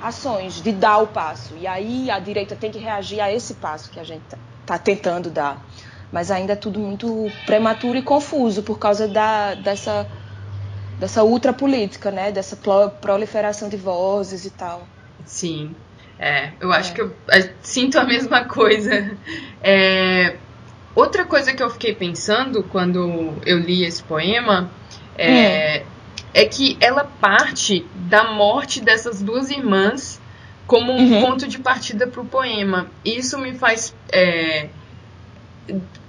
ações, 0.00 0.62
de 0.62 0.72
dar 0.72 0.98
o 0.98 1.06
passo. 1.06 1.54
E 1.56 1.66
aí 1.66 2.10
a 2.10 2.18
direita 2.18 2.54
tem 2.54 2.70
que 2.70 2.78
reagir 2.78 3.20
a 3.20 3.32
esse 3.32 3.54
passo 3.54 3.90
que 3.90 3.98
a 3.98 4.04
gente 4.04 4.22
está 4.24 4.38
tá 4.64 4.78
tentando 4.78 5.30
dar. 5.30 5.64
Mas 6.12 6.30
ainda 6.30 6.52
é 6.52 6.56
tudo 6.56 6.78
muito 6.78 7.30
prematuro 7.44 7.98
e 7.98 8.02
confuso 8.02 8.62
por 8.62 8.78
causa 8.78 9.08
da, 9.08 9.54
dessa, 9.54 10.06
dessa 11.00 11.24
ultrapolítica, 11.24 12.10
né? 12.10 12.30
dessa 12.30 12.56
proliferação 13.00 13.68
de 13.68 13.76
vozes 13.76 14.44
e 14.44 14.50
tal. 14.50 14.86
Sim, 15.24 15.74
é, 16.18 16.52
eu 16.60 16.72
acho 16.72 16.92
é. 16.92 16.94
que 16.94 17.00
eu, 17.00 17.14
eu, 17.28 17.50
sinto 17.60 17.98
a 17.98 18.04
mesma 18.04 18.44
coisa. 18.44 19.16
É, 19.62 20.36
outra 20.96 21.24
coisa 21.24 21.52
que 21.52 21.62
eu 21.62 21.70
fiquei 21.70 21.94
pensando 21.94 22.64
quando 22.64 23.34
eu 23.46 23.58
li 23.58 23.84
esse 23.84 24.02
poema 24.02 24.68
é, 25.16 25.84
hum 25.84 25.96
é 26.36 26.44
que 26.44 26.76
ela 26.82 27.02
parte 27.02 27.86
da 27.94 28.32
morte 28.32 28.82
dessas 28.82 29.22
duas 29.22 29.50
irmãs 29.50 30.20
como 30.66 30.92
um 30.92 31.14
uhum. 31.14 31.22
ponto 31.22 31.48
de 31.48 31.58
partida 31.58 32.06
para 32.06 32.20
o 32.20 32.26
poema. 32.26 32.88
Isso 33.02 33.38
me 33.38 33.54
faz. 33.54 33.94
É, 34.12 34.68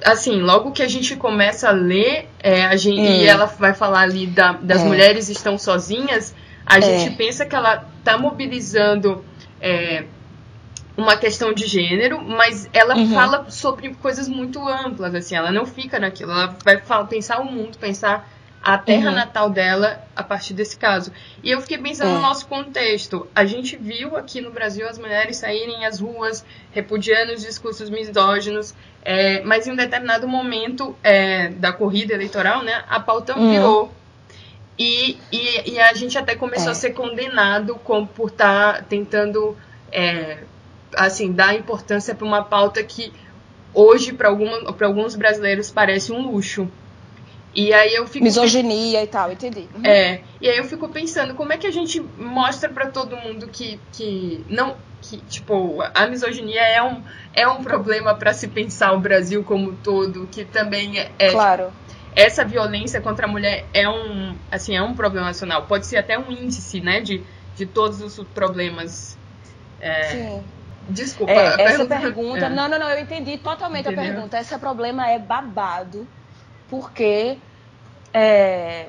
assim, 0.03 0.41
logo 0.41 0.73
que 0.73 0.83
a 0.83 0.87
gente 0.89 1.15
começa 1.15 1.69
a 1.69 1.71
ler, 1.71 2.27
é, 2.43 2.65
a 2.65 2.75
gente, 2.75 2.99
e 2.99 3.25
ela 3.25 3.45
vai 3.45 3.73
falar 3.73 4.01
ali 4.01 4.27
da, 4.27 4.51
das 4.51 4.81
é. 4.81 4.83
mulheres 4.83 5.29
estão 5.29 5.57
sozinhas, 5.57 6.35
a 6.65 6.77
é. 6.77 6.81
gente 6.81 7.15
pensa 7.15 7.45
que 7.45 7.55
ela 7.55 7.87
está 7.99 8.17
mobilizando 8.17 9.23
é, 9.61 10.03
uma 10.97 11.15
questão 11.15 11.53
de 11.53 11.67
gênero, 11.67 12.19
mas 12.19 12.67
ela 12.73 12.95
uhum. 12.95 13.13
fala 13.13 13.49
sobre 13.51 13.93
coisas 13.95 14.27
muito 14.27 14.67
amplas, 14.67 15.13
assim, 15.13 15.35
ela 15.35 15.51
não 15.51 15.65
fica 15.65 15.99
naquilo, 15.99 16.31
ela 16.31 16.57
vai 16.65 16.77
falar, 16.79 17.05
pensar 17.05 17.39
o 17.39 17.45
mundo, 17.45 17.77
pensar 17.77 18.27
a 18.63 18.77
terra 18.77 19.11
uhum. 19.11 19.15
natal 19.15 19.49
dela 19.49 20.03
a 20.15 20.23
partir 20.23 20.53
desse 20.53 20.77
caso. 20.77 21.11
E 21.43 21.51
eu 21.51 21.61
fiquei 21.61 21.77
pensando 21.77 22.09
é. 22.09 22.13
no 22.15 22.21
nosso 22.21 22.47
contexto. 22.47 23.27
A 23.33 23.45
gente 23.45 23.77
viu 23.77 24.17
aqui 24.17 24.41
no 24.41 24.51
Brasil 24.51 24.85
as 24.89 24.97
mulheres 24.97 25.37
saírem 25.37 25.85
às 25.85 25.99
ruas 25.99 26.43
repudiando 26.71 27.31
os 27.31 27.43
discursos 27.43 27.89
misóginos, 27.89 28.75
é, 29.03 29.41
mas 29.43 29.67
em 29.67 29.71
um 29.71 29.75
determinado 29.75 30.27
momento 30.27 30.97
é, 31.01 31.49
da 31.49 31.71
corrida 31.71 32.13
eleitoral, 32.13 32.63
né, 32.63 32.83
a 32.89 32.99
pauta 32.99 33.37
uhum. 33.37 33.51
virou. 33.51 33.91
E, 34.77 35.17
e, 35.31 35.71
e, 35.71 35.79
a 35.79 35.93
gente 35.93 36.17
até 36.17 36.35
começou 36.35 36.69
a 36.69 36.71
é. 36.71 36.75
ser 36.75 36.91
condenado 36.91 37.75
com, 37.75 38.05
por 38.05 38.29
estar 38.29 38.73
tá 38.73 38.81
tentando 38.81 39.57
é, 39.91 40.39
assim 40.97 41.31
dar 41.31 41.55
importância 41.55 42.15
para 42.15 42.25
uma 42.25 42.43
pauta 42.43 42.83
que 42.83 43.13
hoje 43.73 44.11
para 44.11 44.29
alguns 44.29 45.15
brasileiros 45.15 45.69
parece 45.69 46.11
um 46.11 46.31
luxo. 46.31 46.67
E 47.53 47.73
aí 47.73 47.95
eu 47.95 48.05
fico 48.07 48.23
misoginia 48.23 49.03
e 49.03 49.07
tal, 49.07 49.31
entendi. 49.31 49.67
Uhum. 49.75 49.85
É. 49.85 50.21
E 50.41 50.49
aí 50.49 50.57
eu 50.57 50.65
fico 50.65 50.89
pensando 50.89 51.33
como 51.33 51.53
é 51.53 51.57
que 51.57 51.65
a 51.65 51.71
gente 51.71 51.99
mostra 52.17 52.69
para 52.69 52.87
todo 52.87 53.15
mundo 53.15 53.47
que 53.47 53.79
que 53.93 54.43
não 54.49 54.75
que 55.01 55.17
tipo 55.17 55.79
a 55.93 56.07
misoginia 56.07 56.61
é 56.61 56.83
um 56.83 57.01
é 57.33 57.47
um 57.47 57.63
problema 57.63 58.13
para 58.15 58.33
se 58.33 58.47
pensar 58.47 58.93
o 58.93 58.99
Brasil 58.99 59.43
como 59.43 59.73
todo, 59.77 60.27
que 60.31 60.43
também 60.43 60.99
é, 60.99 61.11
é 61.17 61.31
Claro. 61.31 61.71
essa 62.15 62.43
violência 62.43 62.99
contra 63.01 63.25
a 63.25 63.29
mulher 63.29 63.65
é 63.73 63.87
um 63.89 64.35
assim, 64.51 64.75
é 64.75 64.81
um 64.81 64.93
problema 64.93 65.27
nacional. 65.27 65.63
Pode 65.63 65.87
ser 65.87 65.97
até 65.97 66.17
um 66.17 66.31
índice, 66.31 66.79
né, 66.81 66.99
de 66.99 67.23
de 67.55 67.65
todos 67.65 68.01
os 68.01 68.23
problemas. 68.35 69.17
É, 69.81 70.03
Sim. 70.03 70.43
Desculpa. 70.89 71.31
É, 71.31 71.61
essa 71.61 71.85
pergunta. 71.85 71.99
pergunta 71.99 72.45
é. 72.45 72.49
Não, 72.49 72.67
não, 72.67 72.79
não, 72.79 72.89
eu 72.89 72.99
entendi 72.99 73.37
totalmente 73.37 73.87
Entendeu? 73.87 74.03
a 74.03 74.07
pergunta. 74.07 74.39
Esse 74.39 74.57
problema 74.57 75.09
é 75.09 75.19
babado, 75.19 76.07
porque 76.69 77.37
é, 78.13 78.87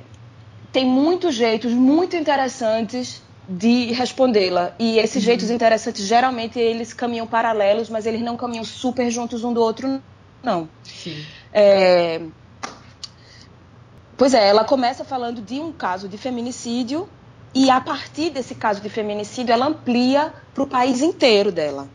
tem 0.72 0.86
muitos 0.86 1.34
jeitos 1.34 1.72
muito 1.72 2.16
interessantes 2.16 3.22
de 3.48 3.92
respondê-la. 3.92 4.74
E 4.78 4.98
esses 4.98 5.16
uhum. 5.16 5.22
jeitos 5.22 5.50
interessantes, 5.50 6.04
geralmente, 6.06 6.58
eles 6.58 6.92
caminham 6.92 7.26
paralelos, 7.26 7.88
mas 7.88 8.06
eles 8.06 8.20
não 8.20 8.36
caminham 8.36 8.64
super 8.64 9.10
juntos 9.10 9.42
um 9.42 9.52
do 9.52 9.60
outro, 9.60 10.02
não. 10.42 10.68
Sim. 10.84 11.24
É... 11.52 12.20
Pois 14.16 14.34
é, 14.34 14.48
ela 14.48 14.64
começa 14.64 15.04
falando 15.04 15.40
de 15.40 15.60
um 15.60 15.72
caso 15.72 16.08
de 16.08 16.18
feminicídio 16.18 17.08
e 17.54 17.70
a 17.70 17.80
partir 17.80 18.30
desse 18.30 18.54
caso 18.54 18.80
de 18.80 18.88
feminicídio 18.88 19.52
ela 19.52 19.66
amplia 19.66 20.34
para 20.58 20.64
o 20.64 20.66
país 20.66 21.00
inteiro 21.00 21.52
dela. 21.52 21.88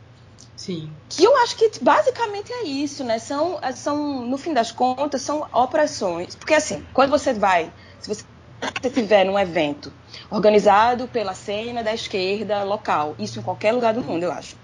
Sim. 0.55 0.89
Que 1.09 1.25
eu 1.25 1.35
acho 1.37 1.57
que 1.57 1.69
basicamente 1.81 2.53
é 2.53 2.63
isso, 2.63 3.03
né? 3.03 3.19
São, 3.19 3.59
são, 3.75 4.25
no 4.25 4.37
fim 4.37 4.53
das 4.53 4.71
contas, 4.71 5.21
são 5.21 5.45
opressões. 5.51 6.35
Porque 6.35 6.53
assim, 6.53 6.85
quando 6.93 7.09
você 7.09 7.33
vai, 7.33 7.71
se 7.99 8.07
você 8.07 8.23
estiver 8.81 9.25
num 9.25 9.37
evento 9.37 9.91
organizado 10.31 11.07
pela 11.09 11.33
cena 11.33 11.83
da 11.83 11.93
esquerda 11.93 12.63
local, 12.63 13.15
isso 13.19 13.39
em 13.39 13.43
qualquer 13.43 13.73
lugar 13.73 13.93
do 13.93 14.01
mundo, 14.01 14.23
eu 14.23 14.31
acho. 14.31 14.55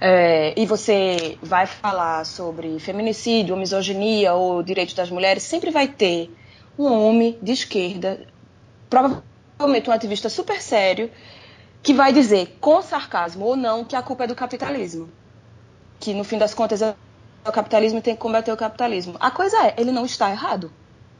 É, 0.00 0.52
e 0.56 0.66
você 0.66 1.38
vai 1.40 1.66
falar 1.66 2.26
sobre 2.26 2.80
feminicídio, 2.80 3.54
ou 3.54 3.60
misoginia 3.60 4.34
ou 4.34 4.62
direitos 4.62 4.94
das 4.94 5.10
mulheres, 5.10 5.44
sempre 5.44 5.70
vai 5.70 5.86
ter 5.86 6.34
um 6.76 6.92
homem 6.92 7.38
de 7.40 7.52
esquerda, 7.52 8.26
provavelmente 8.90 9.88
um 9.88 9.92
ativista 9.92 10.28
super 10.28 10.60
sério, 10.60 11.10
que 11.86 11.94
vai 11.94 12.12
dizer, 12.12 12.58
com 12.60 12.82
sarcasmo 12.82 13.46
ou 13.46 13.56
não, 13.56 13.82
que 13.84 13.96
a 13.96 14.02
culpa 14.02 14.24
é 14.24 14.26
do 14.26 14.34
capitalismo 14.34 15.08
que 15.98 16.14
no 16.14 16.24
fim 16.24 16.38
das 16.38 16.54
contas 16.54 16.82
é 16.82 16.94
o 17.44 17.52
capitalismo 17.52 17.98
e 17.98 18.02
tem 18.02 18.14
que 18.14 18.20
combater 18.20 18.52
o 18.52 18.56
capitalismo. 18.56 19.16
A 19.20 19.30
coisa 19.30 19.56
é, 19.66 19.74
ele 19.78 19.92
não 19.92 20.04
está 20.04 20.30
errado. 20.30 20.70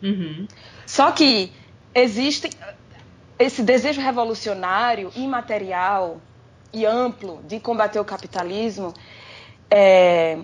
Uhum. 0.03 0.47
Só 0.85 1.11
que 1.13 1.53
existe 1.95 2.51
esse 3.39 3.63
desejo 3.63 4.01
revolucionário, 4.01 5.11
imaterial 5.15 6.21
e 6.73 6.85
amplo 6.85 7.41
de 7.47 7.61
combater 7.61 7.99
o 8.01 8.05
capitalismo. 8.05 8.93
É, 9.71 10.39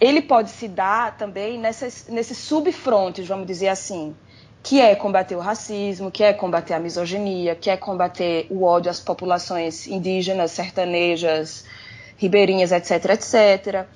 ele 0.00 0.22
pode 0.22 0.50
se 0.50 0.68
dar 0.68 1.16
também 1.16 1.58
nessas, 1.58 2.06
nesses 2.08 2.38
subfrontes, 2.38 3.26
vamos 3.26 3.46
dizer 3.46 3.68
assim, 3.68 4.14
que 4.62 4.80
é 4.80 4.94
combater 4.94 5.36
o 5.36 5.40
racismo, 5.40 6.10
que 6.10 6.24
é 6.24 6.32
combater 6.32 6.74
a 6.74 6.80
misoginia, 6.80 7.54
que 7.54 7.70
é 7.70 7.76
combater 7.76 8.46
o 8.50 8.64
ódio 8.64 8.90
às 8.90 9.00
populações 9.00 9.86
indígenas, 9.86 10.50
sertanejas, 10.50 11.64
ribeirinhas, 12.16 12.72
etc, 12.72 13.10
etc. 13.10 13.86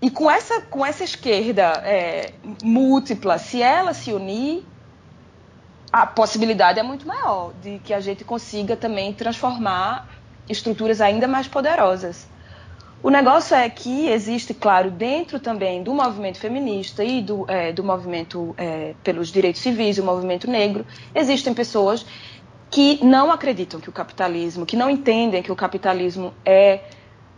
E 0.00 0.10
com 0.10 0.30
essa, 0.30 0.60
com 0.60 0.84
essa 0.84 1.02
esquerda 1.02 1.72
é, 1.84 2.32
múltipla, 2.62 3.38
se 3.38 3.62
ela 3.62 3.94
se 3.94 4.12
unir, 4.12 4.64
a 5.92 6.06
possibilidade 6.06 6.78
é 6.78 6.82
muito 6.82 7.06
maior 7.06 7.52
de 7.62 7.78
que 7.78 7.94
a 7.94 8.00
gente 8.00 8.24
consiga 8.24 8.76
também 8.76 9.12
transformar 9.12 10.08
estruturas 10.48 11.00
ainda 11.00 11.26
mais 11.26 11.48
poderosas. 11.48 12.26
O 13.02 13.10
negócio 13.10 13.54
é 13.54 13.68
que 13.70 14.08
existe, 14.08 14.52
claro, 14.52 14.90
dentro 14.90 15.38
também 15.38 15.82
do 15.82 15.94
movimento 15.94 16.38
feminista 16.38 17.04
e 17.04 17.22
do, 17.22 17.44
é, 17.48 17.72
do 17.72 17.84
movimento 17.84 18.54
é, 18.58 18.94
pelos 19.04 19.28
direitos 19.28 19.62
civis, 19.62 19.98
o 19.98 20.04
movimento 20.04 20.50
negro, 20.50 20.84
existem 21.14 21.54
pessoas 21.54 22.04
que 22.70 23.02
não 23.02 23.30
acreditam 23.30 23.80
que 23.80 23.88
o 23.88 23.92
capitalismo, 23.92 24.66
que 24.66 24.76
não 24.76 24.90
entendem 24.90 25.42
que 25.42 25.52
o 25.52 25.56
capitalismo 25.56 26.34
é 26.44 26.80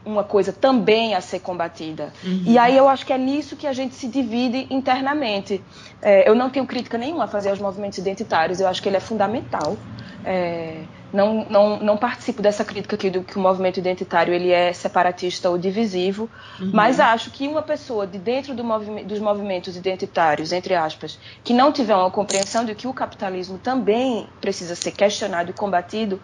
uma 0.04 0.24
coisa 0.24 0.52
também 0.52 1.14
a 1.14 1.20
ser 1.20 1.40
combatida. 1.40 2.12
Uhum. 2.24 2.42
E 2.46 2.58
aí 2.58 2.76
eu 2.76 2.88
acho 2.88 3.04
que 3.04 3.12
é 3.12 3.18
nisso 3.18 3.54
que 3.54 3.66
a 3.66 3.72
gente 3.72 3.94
se 3.94 4.08
divide 4.08 4.66
internamente. 4.70 5.62
É, 6.00 6.28
eu 6.28 6.34
não 6.34 6.48
tenho 6.48 6.66
crítica 6.66 6.96
nenhuma 6.96 7.24
a 7.24 7.28
fazer 7.28 7.50
aos 7.50 7.58
movimentos 7.58 7.98
identitários, 7.98 8.60
eu 8.60 8.66
acho 8.66 8.82
que 8.82 8.88
ele 8.88 8.96
é 8.96 9.00
fundamental. 9.00 9.76
É, 10.24 10.84
não, 11.12 11.44
não, 11.48 11.78
não 11.80 11.96
participo 11.96 12.40
dessa 12.40 12.64
crítica 12.64 12.96
aqui 12.96 13.10
do 13.10 13.22
que 13.22 13.36
o 13.36 13.40
movimento 13.40 13.78
identitário 13.78 14.32
ele 14.32 14.50
é 14.50 14.72
separatista 14.72 15.50
ou 15.50 15.58
divisivo, 15.58 16.28
uhum. 16.60 16.70
mas 16.72 17.00
acho 17.00 17.30
que 17.30 17.46
uma 17.48 17.62
pessoa 17.62 18.06
de 18.06 18.18
dentro 18.18 18.54
do 18.54 18.62
movi 18.62 19.04
dos 19.04 19.18
movimentos 19.18 19.76
identitários, 19.76 20.52
entre 20.52 20.74
aspas, 20.74 21.18
que 21.42 21.52
não 21.52 21.72
tiver 21.72 21.94
uma 21.94 22.10
compreensão 22.10 22.64
de 22.64 22.74
que 22.74 22.86
o 22.86 22.94
capitalismo 22.94 23.58
também 23.58 24.28
precisa 24.40 24.74
ser 24.74 24.92
questionado 24.92 25.50
e 25.50 25.52
combatido, 25.52 26.20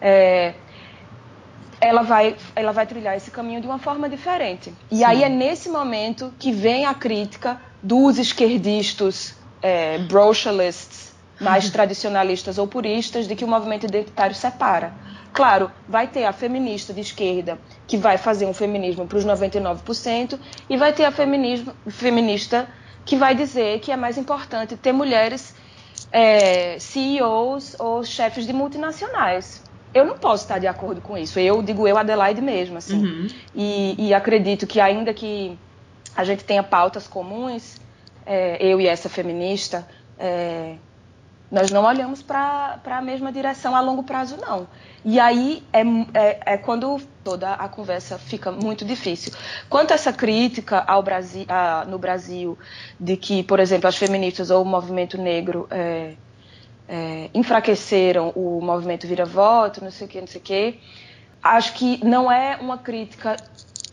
é, 0.00 0.54
ela 1.80 2.02
vai, 2.02 2.36
ela 2.54 2.72
vai 2.72 2.86
trilhar 2.86 3.16
esse 3.16 3.30
caminho 3.30 3.60
de 3.60 3.66
uma 3.66 3.78
forma 3.78 4.08
diferente. 4.08 4.72
E 4.90 4.98
Sim. 4.98 5.04
aí 5.04 5.24
é 5.24 5.28
nesse 5.28 5.68
momento 5.68 6.32
que 6.38 6.52
vem 6.52 6.84
a 6.84 6.94
crítica 6.94 7.60
dos 7.82 8.18
esquerdistas 8.18 9.34
é, 9.62 9.98
brochalists, 9.98 11.09
mais 11.40 11.70
tradicionalistas 11.70 12.58
ou 12.58 12.66
puristas, 12.66 13.26
de 13.26 13.34
que 13.34 13.44
o 13.44 13.48
movimento 13.48 13.86
identitário 13.86 14.34
separa. 14.34 14.92
Claro, 15.32 15.70
vai 15.88 16.06
ter 16.06 16.24
a 16.24 16.32
feminista 16.32 16.92
de 16.92 17.00
esquerda 17.00 17.58
que 17.86 17.96
vai 17.96 18.18
fazer 18.18 18.46
um 18.46 18.54
feminismo 18.54 19.06
para 19.06 19.18
os 19.18 19.24
99% 19.24 20.38
e 20.68 20.76
vai 20.76 20.92
ter 20.92 21.04
a 21.04 21.12
feminismo, 21.12 21.72
feminista 21.88 22.68
que 23.04 23.16
vai 23.16 23.34
dizer 23.34 23.80
que 23.80 23.92
é 23.92 23.96
mais 23.96 24.18
importante 24.18 24.76
ter 24.76 24.92
mulheres 24.92 25.54
é, 26.12 26.78
CEOs 26.78 27.76
ou 27.78 28.04
chefes 28.04 28.46
de 28.46 28.52
multinacionais 28.52 29.62
eu 29.92 30.04
não 30.04 30.16
posso 30.16 30.44
estar 30.44 30.58
de 30.58 30.66
acordo 30.66 31.00
com 31.00 31.18
isso. 31.18 31.38
Eu 31.38 31.62
digo 31.62 31.86
eu, 31.86 31.98
Adelaide 31.98 32.40
mesmo, 32.40 32.78
assim. 32.78 33.04
Uhum. 33.04 33.28
E, 33.54 34.08
e, 34.08 34.14
acredito 34.14 34.66
que 34.66 34.80
ainda 34.80 35.12
que 35.12 35.58
a 36.16 36.24
gente 36.24 36.44
tenha 36.44 36.62
pautas 36.62 37.08
comuns, 37.08 37.76
é, 38.24 38.64
eu 38.64 38.80
e 38.80 38.86
essa 38.86 39.08
feminista, 39.08 39.86
é, 40.18 40.76
nós 41.50 41.70
não 41.70 41.84
olhamos 41.84 42.22
para 42.22 42.80
a 42.84 43.00
mesma 43.02 43.32
direção 43.32 43.74
a 43.74 43.80
longo 43.80 44.02
prazo, 44.02 44.36
não. 44.36 44.68
E 45.04 45.18
aí 45.18 45.62
é, 45.72 45.80
é, 46.14 46.40
é, 46.46 46.56
quando 46.56 47.00
toda 47.24 47.54
a 47.54 47.68
conversa 47.68 48.18
fica 48.18 48.52
muito 48.52 48.84
difícil. 48.84 49.32
Quanto 49.68 49.92
a 49.92 49.94
essa 49.94 50.12
crítica 50.12 50.84
ao 50.86 51.02
Brasil, 51.02 51.46
a, 51.48 51.84
no 51.86 51.98
Brasil 51.98 52.56
de 52.98 53.16
que, 53.16 53.42
por 53.42 53.58
exemplo, 53.58 53.88
as 53.88 53.96
feministas 53.96 54.50
ou 54.50 54.62
o 54.62 54.64
movimento 54.64 55.18
negro 55.18 55.66
é, 55.70 56.12
é, 56.88 57.30
enfraqueceram 57.34 58.30
o 58.36 58.60
movimento 58.60 59.06
vira-voto, 59.06 59.82
não 59.82 59.90
sei 59.90 60.06
o 60.06 60.10
que, 60.10 60.20
não 60.20 60.28
sei 60.28 60.40
o 60.40 60.44
que. 60.44 60.80
Acho 61.42 61.72
que 61.72 62.04
não 62.04 62.30
é 62.30 62.58
uma 62.60 62.78
crítica 62.78 63.36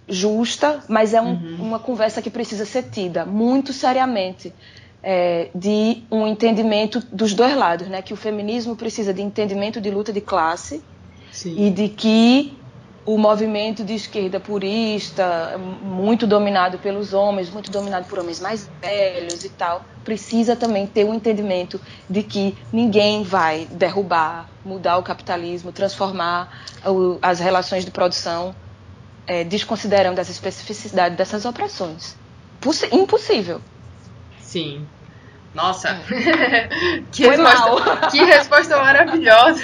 justa, 0.08 0.84
mas 0.88 1.14
é 1.14 1.22
um, 1.22 1.32
uhum. 1.32 1.56
uma 1.60 1.80
conversa 1.80 2.22
que 2.22 2.30
precisa 2.30 2.66
ser 2.66 2.84
tida 2.84 3.26
muito 3.26 3.74
seriamente. 3.74 4.54
É, 5.10 5.50
de 5.56 6.04
um 6.12 6.28
entendimento 6.28 7.00
dos 7.14 7.34
dois 7.34 7.56
lados, 7.56 7.88
né? 7.88 8.02
Que 8.02 8.14
o 8.14 8.18
feminismo 8.18 8.76
precisa 8.76 9.14
de 9.14 9.22
entendimento 9.22 9.80
de 9.80 9.90
luta 9.90 10.12
de 10.12 10.20
classe 10.20 10.84
Sim. 11.32 11.56
e 11.58 11.70
de 11.70 11.88
que 11.88 12.58
o 13.08 13.18
movimento 13.18 13.86
de 13.86 13.94
esquerda 13.94 14.38
purista, 14.38 15.58
muito 15.82 16.28
dominado 16.28 16.78
pelos 16.78 17.14
homens, 17.14 17.50
muito 17.50 17.72
dominado 17.72 18.06
por 18.10 18.20
homens 18.20 18.42
mais 18.42 18.70
velhos 18.82 19.46
e 19.46 19.50
tal, 19.50 19.86
precisa 20.04 20.58
também 20.58 20.86
ter 20.86 21.06
um 21.06 21.14
entendimento 21.14 21.80
de 22.10 22.22
que 22.22 22.58
ninguém 22.74 23.24
vai 23.24 23.66
derrubar, 23.72 24.50
mudar 24.66 24.98
o 24.98 25.04
capitalismo, 25.04 25.72
transformar 25.72 26.66
o, 26.86 27.18
as 27.22 27.40
relações 27.40 27.86
de 27.86 27.92
produção, 27.92 28.54
é, 29.26 29.46
desconsiderando 29.46 30.20
as 30.20 30.30
especificidades 30.30 31.18
dessas 31.18 31.46
opressões. 31.46 32.14
Possi 32.60 32.94
impossível. 32.94 33.62
Sim. 34.42 34.86
Nossa, 35.58 36.00
que, 37.12 37.28
resposta, 37.28 38.08
que 38.12 38.24
resposta 38.24 38.78
maravilhosa. 38.78 39.64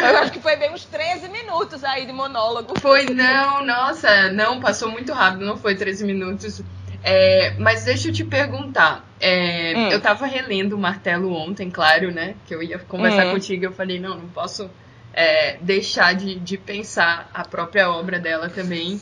Eu 0.00 0.18
acho 0.20 0.32
que 0.32 0.40
foi 0.40 0.56
bem 0.56 0.72
uns 0.72 0.86
13 0.86 1.28
minutos 1.28 1.84
aí 1.84 2.06
de 2.06 2.14
monólogo. 2.14 2.80
Foi, 2.80 3.04
não, 3.04 3.62
nossa, 3.62 4.32
não, 4.32 4.58
passou 4.58 4.90
muito 4.90 5.12
rápido, 5.12 5.44
não 5.44 5.58
foi 5.58 5.74
13 5.74 6.06
minutos. 6.06 6.62
É, 7.04 7.56
mas 7.58 7.84
deixa 7.84 8.08
eu 8.08 8.12
te 8.14 8.24
perguntar. 8.24 9.04
É, 9.20 9.74
hum. 9.76 9.88
Eu 9.90 10.00
tava 10.00 10.24
relendo 10.24 10.72
o 10.72 10.78
Martelo 10.78 11.30
ontem, 11.34 11.70
claro, 11.70 12.10
né? 12.10 12.36
Que 12.46 12.54
eu 12.54 12.62
ia 12.62 12.78
conversar 12.78 13.26
hum. 13.26 13.32
contigo. 13.32 13.66
Eu 13.66 13.72
falei, 13.72 14.00
não, 14.00 14.16
não 14.16 14.28
posso 14.28 14.70
é, 15.12 15.58
deixar 15.60 16.14
de, 16.14 16.36
de 16.36 16.56
pensar 16.56 17.30
a 17.34 17.44
própria 17.44 17.90
obra 17.90 18.18
dela 18.18 18.48
também. 18.48 18.98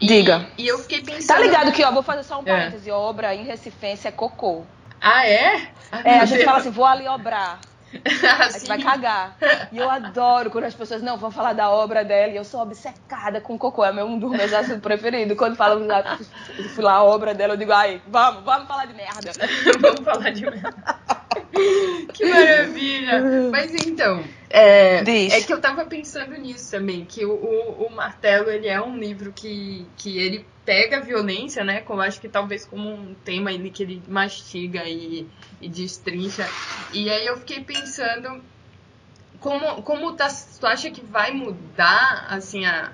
E, 0.00 0.06
Diga. 0.06 0.46
E 0.56 0.66
eu 0.66 0.78
fiquei 0.78 1.02
pensando. 1.02 1.26
Tá 1.26 1.38
ligado 1.38 1.72
que, 1.72 1.84
ó, 1.84 1.92
vou 1.92 2.02
fazer 2.02 2.24
só 2.24 2.38
um 2.38 2.42
é. 2.42 2.46
parêntese. 2.46 2.90
É. 2.90 2.92
Obra 2.92 3.34
em 3.34 3.44
Recifense 3.44 4.08
é 4.08 4.10
cocô. 4.10 4.64
Ah, 5.00 5.26
é? 5.26 5.68
Ah, 5.92 6.02
é, 6.04 6.20
a 6.20 6.24
gente 6.24 6.38
Deus. 6.38 6.44
fala 6.44 6.58
assim, 6.58 6.70
vou 6.70 6.84
ali 6.84 7.08
obrar. 7.08 7.58
Assim. 8.38 8.68
vai 8.68 8.80
cagar. 8.80 9.36
E 9.72 9.78
eu 9.78 9.90
adoro 9.90 10.48
quando 10.48 10.62
as 10.62 10.74
pessoas, 10.74 11.02
não, 11.02 11.16
vão 11.16 11.32
falar 11.32 11.54
da 11.54 11.68
obra 11.68 12.04
dela. 12.04 12.32
E 12.32 12.36
eu 12.36 12.44
sou 12.44 12.60
obcecada 12.60 13.40
com 13.40 13.58
cocô. 13.58 13.84
É 13.84 14.04
um 14.04 14.16
dos 14.16 14.30
meus 14.30 14.52
assuntos 14.52 14.80
preferidos. 14.80 15.36
Quando 15.36 15.56
falam 15.56 15.88
da 15.88 16.16
fui 16.72 16.84
lá 16.84 16.94
a 16.94 17.02
obra 17.02 17.34
dela, 17.34 17.54
eu 17.54 17.56
digo, 17.56 17.72
ai, 17.72 18.00
vamos, 18.06 18.44
vamos 18.44 18.68
falar 18.68 18.86
de 18.86 18.94
merda. 18.94 19.32
vamos 19.80 20.00
falar 20.04 20.30
de 20.30 20.42
merda. 20.42 20.74
que 22.14 22.26
maravilha! 22.26 23.50
Mas 23.50 23.74
então, 23.74 24.22
é, 24.52 24.96
é, 24.98 25.42
que 25.42 25.52
eu 25.52 25.60
tava 25.60 25.84
pensando 25.84 26.36
nisso 26.36 26.72
também, 26.72 27.04
que 27.04 27.24
o, 27.24 27.32
o, 27.32 27.86
o, 27.86 27.90
Martelo, 27.90 28.50
ele 28.50 28.66
é 28.66 28.82
um 28.82 28.98
livro 28.98 29.32
que, 29.32 29.86
que 29.96 30.18
ele 30.18 30.44
pega 30.64 30.96
a 30.96 31.00
violência, 31.00 31.62
né, 31.62 31.82
como 31.82 32.00
acho 32.00 32.20
que 32.20 32.28
talvez 32.28 32.66
como 32.66 32.90
um 32.90 33.14
tema 33.14 33.52
ele, 33.52 33.70
que 33.70 33.84
ele 33.84 34.02
mastiga 34.08 34.82
e, 34.88 35.28
e 35.60 35.68
destrincha. 35.68 36.48
E 36.92 37.08
aí 37.08 37.26
eu 37.26 37.36
fiquei 37.38 37.62
pensando, 37.62 38.42
como, 39.38 39.82
como 39.82 40.12
tá, 40.14 40.26
tu 40.58 40.66
acha 40.66 40.90
que 40.90 41.00
vai 41.00 41.30
mudar, 41.30 42.26
assim, 42.28 42.66
a... 42.66 42.92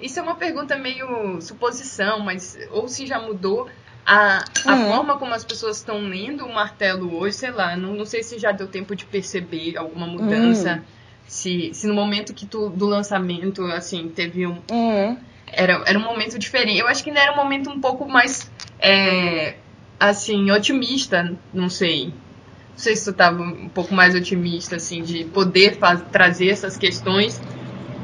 Isso 0.00 0.20
é 0.20 0.22
uma 0.22 0.36
pergunta 0.36 0.76
meio 0.76 1.40
suposição, 1.40 2.20
mas 2.20 2.56
ou 2.70 2.86
se 2.86 3.06
já 3.06 3.18
mudou 3.18 3.68
a, 4.06 4.44
a 4.66 4.74
uhum. 4.74 4.88
forma 4.88 5.18
como 5.18 5.32
as 5.32 5.44
pessoas 5.44 5.78
estão 5.78 5.98
lendo 6.00 6.44
o 6.44 6.52
martelo 6.52 7.16
hoje, 7.16 7.36
sei 7.36 7.50
lá, 7.50 7.76
não, 7.76 7.94
não 7.94 8.04
sei 8.04 8.22
se 8.22 8.38
já 8.38 8.52
deu 8.52 8.66
tempo 8.66 8.94
de 8.94 9.04
perceber 9.06 9.76
alguma 9.76 10.06
mudança. 10.06 10.74
Uhum. 10.74 10.82
Se, 11.26 11.70
se 11.72 11.86
no 11.86 11.94
momento 11.94 12.34
que 12.34 12.44
tu, 12.44 12.68
do 12.68 12.86
lançamento, 12.86 13.64
assim, 13.66 14.08
teve 14.08 14.46
um. 14.46 14.60
Uhum. 14.70 15.16
Era, 15.46 15.82
era 15.86 15.98
um 15.98 16.02
momento 16.02 16.38
diferente. 16.38 16.78
Eu 16.78 16.86
acho 16.86 17.02
que 17.02 17.10
ainda 17.10 17.20
era 17.20 17.32
um 17.32 17.36
momento 17.36 17.70
um 17.70 17.80
pouco 17.80 18.06
mais. 18.06 18.50
É, 18.78 19.54
assim, 19.98 20.50
otimista, 20.50 21.34
não 21.52 21.70
sei. 21.70 22.06
Não 22.06 22.78
sei 22.78 22.96
se 22.96 23.04
tu 23.04 23.10
estava 23.10 23.40
um 23.42 23.68
pouco 23.68 23.94
mais 23.94 24.14
otimista, 24.14 24.76
assim, 24.76 25.02
de 25.02 25.24
poder 25.24 25.78
trazer 26.10 26.48
essas 26.48 26.76
questões 26.76 27.40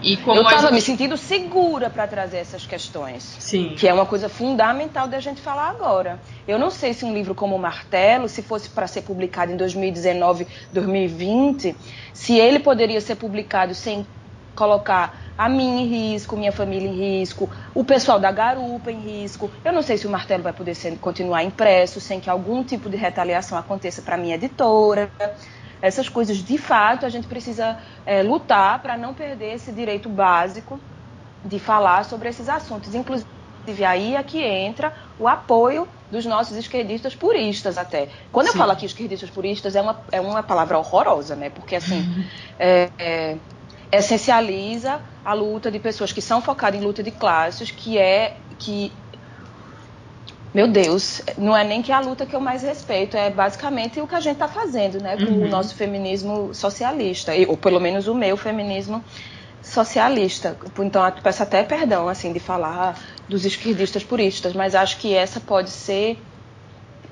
e 0.03 0.17
como 0.17 0.39
eu 0.39 0.43
estava 0.43 0.63
gente... 0.63 0.73
me 0.73 0.81
sentindo 0.81 1.17
segura 1.17 1.91
para 1.91 2.07
trazer 2.07 2.39
essas 2.39 2.67
questões. 2.67 3.37
Sim. 3.39 3.75
Que 3.77 3.87
é 3.89 3.93
uma 3.93 4.07
coisa 4.07 4.29
fundamental 4.29 5.07
da 5.09 5.21
gente 5.21 5.41
falar 5.41 5.69
agora. 5.69 6.21
Eu 6.47 6.59
não 6.59 6.71
sei 6.71 6.95
se 6.95 7.05
um 7.05 7.13
livro 7.13 7.35
como 7.35 7.59
Martelo, 7.59 8.29
se 8.29 8.43
fosse 8.43 8.69
para 8.69 8.87
ser 8.87 9.03
publicado 9.03 9.53
em 9.53 9.57
2019, 9.57 10.47
2020, 10.73 11.77
se 12.13 12.39
ele 12.39 12.59
poderia 12.59 13.01
ser 13.01 13.17
publicado 13.17 13.75
sem 13.75 14.07
colocar 14.55 15.19
a 15.39 15.49
mim 15.49 15.83
em 15.83 15.87
risco, 15.87 16.37
minha 16.37 16.53
família 16.53 16.87
em 16.87 17.21
risco, 17.21 17.49
o 17.75 17.83
pessoal 17.83 18.19
da 18.19 18.31
garupa 18.31 18.91
em 18.91 19.01
risco. 19.01 19.51
Eu 19.65 19.73
não 19.73 19.81
sei 19.81 19.97
se 19.97 20.07
o 20.07 20.11
martelo 20.11 20.43
vai 20.43 20.53
poder 20.53 20.75
ser, 20.75 20.99
continuar 20.99 21.43
impresso 21.45 21.99
sem 22.01 22.21
que 22.21 22.29
algum 22.29 22.63
tipo 22.63 22.91
de 22.91 22.97
retaliação 22.97 23.57
aconteça 23.57 24.03
para 24.03 24.17
minha 24.17 24.35
editora 24.35 25.11
essas 25.83 26.09
coisas, 26.09 26.38
de 26.38 26.59
fato, 26.59 27.07
a 27.07 27.09
gente 27.09 27.27
precisa 27.27 27.79
é, 28.05 28.23
lutar 28.23 28.81
para 28.81 28.97
não 28.97 29.14
perder 29.14 29.55
esse 29.55 29.73
direito 29.73 30.09
básico 30.09 30.79
de 31.45 31.59
falar 31.59 32.05
sobre 32.05 32.29
esses 32.29 32.49
assuntos. 32.49 32.95
Inclusive, 32.95 33.27
aí 33.87 34.14
é 34.14 34.23
que 34.23 34.43
entra 34.43 34.93
o 35.19 35.27
apoio 35.27 35.88
dos 36.11 36.27
nossos 36.27 36.57
esquerdistas 36.57 37.14
puristas 37.14 37.79
até. 37.79 38.09
Quando 38.33 38.49
Sim. 38.49 38.53
eu 38.55 38.59
falo 38.59 38.73
aqui 38.73 38.85
esquerdistas 38.85 39.31
puristas, 39.31 39.77
é 39.77 39.81
uma, 39.81 40.01
é 40.12 40.21
uma 40.21 40.43
palavra 40.43 40.79
horrorosa, 40.79 41.37
né? 41.37 41.51
Porque, 41.51 41.77
assim, 41.77 42.27
é, 42.59 42.90
é, 42.99 43.37
essencializa 43.93 45.01
a 45.25 45.33
luta 45.33 45.71
de 45.71 45.79
pessoas 45.79 46.12
que 46.12 46.21
são 46.21 46.43
focadas 46.43 46.81
em 46.81 46.85
luta 46.85 47.03
de 47.03 47.11
classes, 47.11 47.71
que 47.71 47.97
é 47.97 48.37
que 48.59 48.93
meu 50.53 50.67
Deus, 50.67 51.23
não 51.39 51.57
é 51.57 51.63
nem 51.63 51.81
que 51.81 51.93
a 51.93 52.01
luta 52.01 52.27
que 52.27 52.35
eu 52.35 52.41
mais 52.41 52.63
respeito, 52.63 53.17
é 53.17 53.31
basicamente 53.31 54.01
o 54.01 54.07
que 54.07 54.15
a 54.15 54.21
gente 54.21 54.35
está 54.35 54.49
fazendo, 54.49 55.01
né, 55.01 55.17
com 55.17 55.25
uhum. 55.25 55.45
o 55.45 55.49
nosso 55.49 55.75
feminismo 55.75 56.53
socialista, 56.53 57.33
ou 57.49 57.57
pelo 57.57 57.81
menos 57.81 58.09
o 58.09 58.15
meu 58.15 58.37
feminismo 58.37 59.05
socialista. 59.63 60.57
Então, 60.81 61.07
eu 61.07 61.13
peço 61.23 61.43
até 61.43 61.63
perdão, 61.63 62.09
assim, 62.09 62.33
de 62.33 62.41
falar 62.41 62.99
dos 63.29 63.45
esquerdistas 63.45 64.03
puristas, 64.03 64.53
mas 64.53 64.75
acho 64.75 64.99
que 64.99 65.15
essa 65.15 65.39
pode 65.39 65.71
ser 65.71 66.19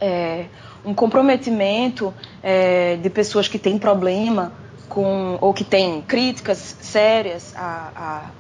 é, 0.01 0.47
um 0.85 0.93
comprometimento 0.93 2.13
é, 2.43 2.97
de 2.97 3.11
pessoas 3.11 3.47
que 3.47 3.59
têm 3.59 3.79
problema 3.79 4.53
com, 4.89 5.39
ou 5.41 5.53
que 5.53 5.65
têm 5.65 6.01
críticas 6.03 6.77
sérias 6.81 7.55
a, 7.57 7.93
a 7.95 8.31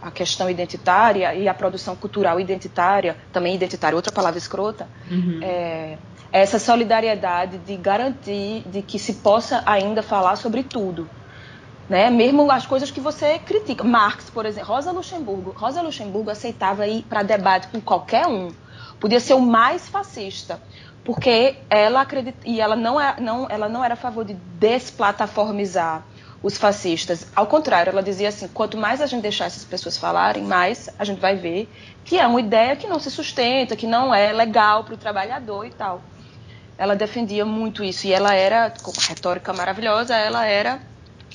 a 0.00 0.10
questão 0.10 0.48
identitária 0.48 1.34
e 1.34 1.48
a 1.48 1.54
produção 1.54 1.96
cultural 1.96 2.38
identitária, 2.38 3.16
também 3.32 3.54
identitária, 3.54 3.96
outra 3.96 4.12
palavra 4.12 4.38
escrota, 4.38 4.88
uhum. 5.10 5.40
é, 5.42 5.98
essa 6.32 6.58
solidariedade 6.58 7.58
de 7.58 7.76
garantir 7.76 8.62
de 8.66 8.82
que 8.82 8.98
se 8.98 9.14
possa 9.14 9.62
ainda 9.66 10.02
falar 10.02 10.36
sobre 10.36 10.62
tudo. 10.62 11.08
Né? 11.88 12.10
Mesmo 12.10 12.50
as 12.50 12.66
coisas 12.66 12.90
que 12.90 13.00
você 13.00 13.38
critica. 13.38 13.82
Marx, 13.82 14.28
por 14.28 14.44
exemplo, 14.44 14.68
Rosa 14.68 14.92
Luxemburgo. 14.92 15.54
Rosa 15.56 15.80
Luxemburgo 15.80 16.30
aceitava 16.30 16.86
ir 16.86 17.02
para 17.02 17.22
debate 17.22 17.68
com 17.68 17.80
qualquer 17.80 18.26
um. 18.26 18.50
Podia 19.00 19.20
ser 19.20 19.34
o 19.34 19.40
mais 19.40 19.88
fascista, 19.88 20.60
porque 21.02 21.56
ela 21.70 22.02
acredita 22.02 22.38
e 22.44 22.60
ela 22.60 22.76
não, 22.76 23.00
é, 23.00 23.18
não, 23.18 23.46
ela 23.48 23.68
não 23.68 23.82
era 23.82 23.94
a 23.94 23.96
favor 23.96 24.24
de 24.24 24.34
desplataformizar 24.34 26.04
os 26.42 26.56
fascistas. 26.56 27.26
Ao 27.34 27.46
contrário, 27.46 27.90
ela 27.90 28.02
dizia 28.02 28.28
assim: 28.28 28.48
quanto 28.48 28.76
mais 28.76 29.00
a 29.00 29.06
gente 29.06 29.22
deixar 29.22 29.46
essas 29.46 29.64
pessoas 29.64 29.96
falarem, 29.96 30.44
mais 30.44 30.88
a 30.98 31.04
gente 31.04 31.20
vai 31.20 31.36
ver 31.36 31.68
que 32.04 32.18
é 32.18 32.26
uma 32.26 32.40
ideia 32.40 32.76
que 32.76 32.86
não 32.86 32.98
se 32.98 33.10
sustenta, 33.10 33.76
que 33.76 33.86
não 33.86 34.14
é 34.14 34.32
legal 34.32 34.84
para 34.84 34.94
o 34.94 34.96
trabalhador 34.96 35.66
e 35.66 35.70
tal. 35.70 36.02
Ela 36.76 36.94
defendia 36.94 37.44
muito 37.44 37.82
isso 37.82 38.06
e 38.06 38.12
ela 38.12 38.34
era, 38.34 38.72
com 38.82 38.92
retórica 39.08 39.52
maravilhosa, 39.52 40.14
ela 40.14 40.46
era, 40.46 40.80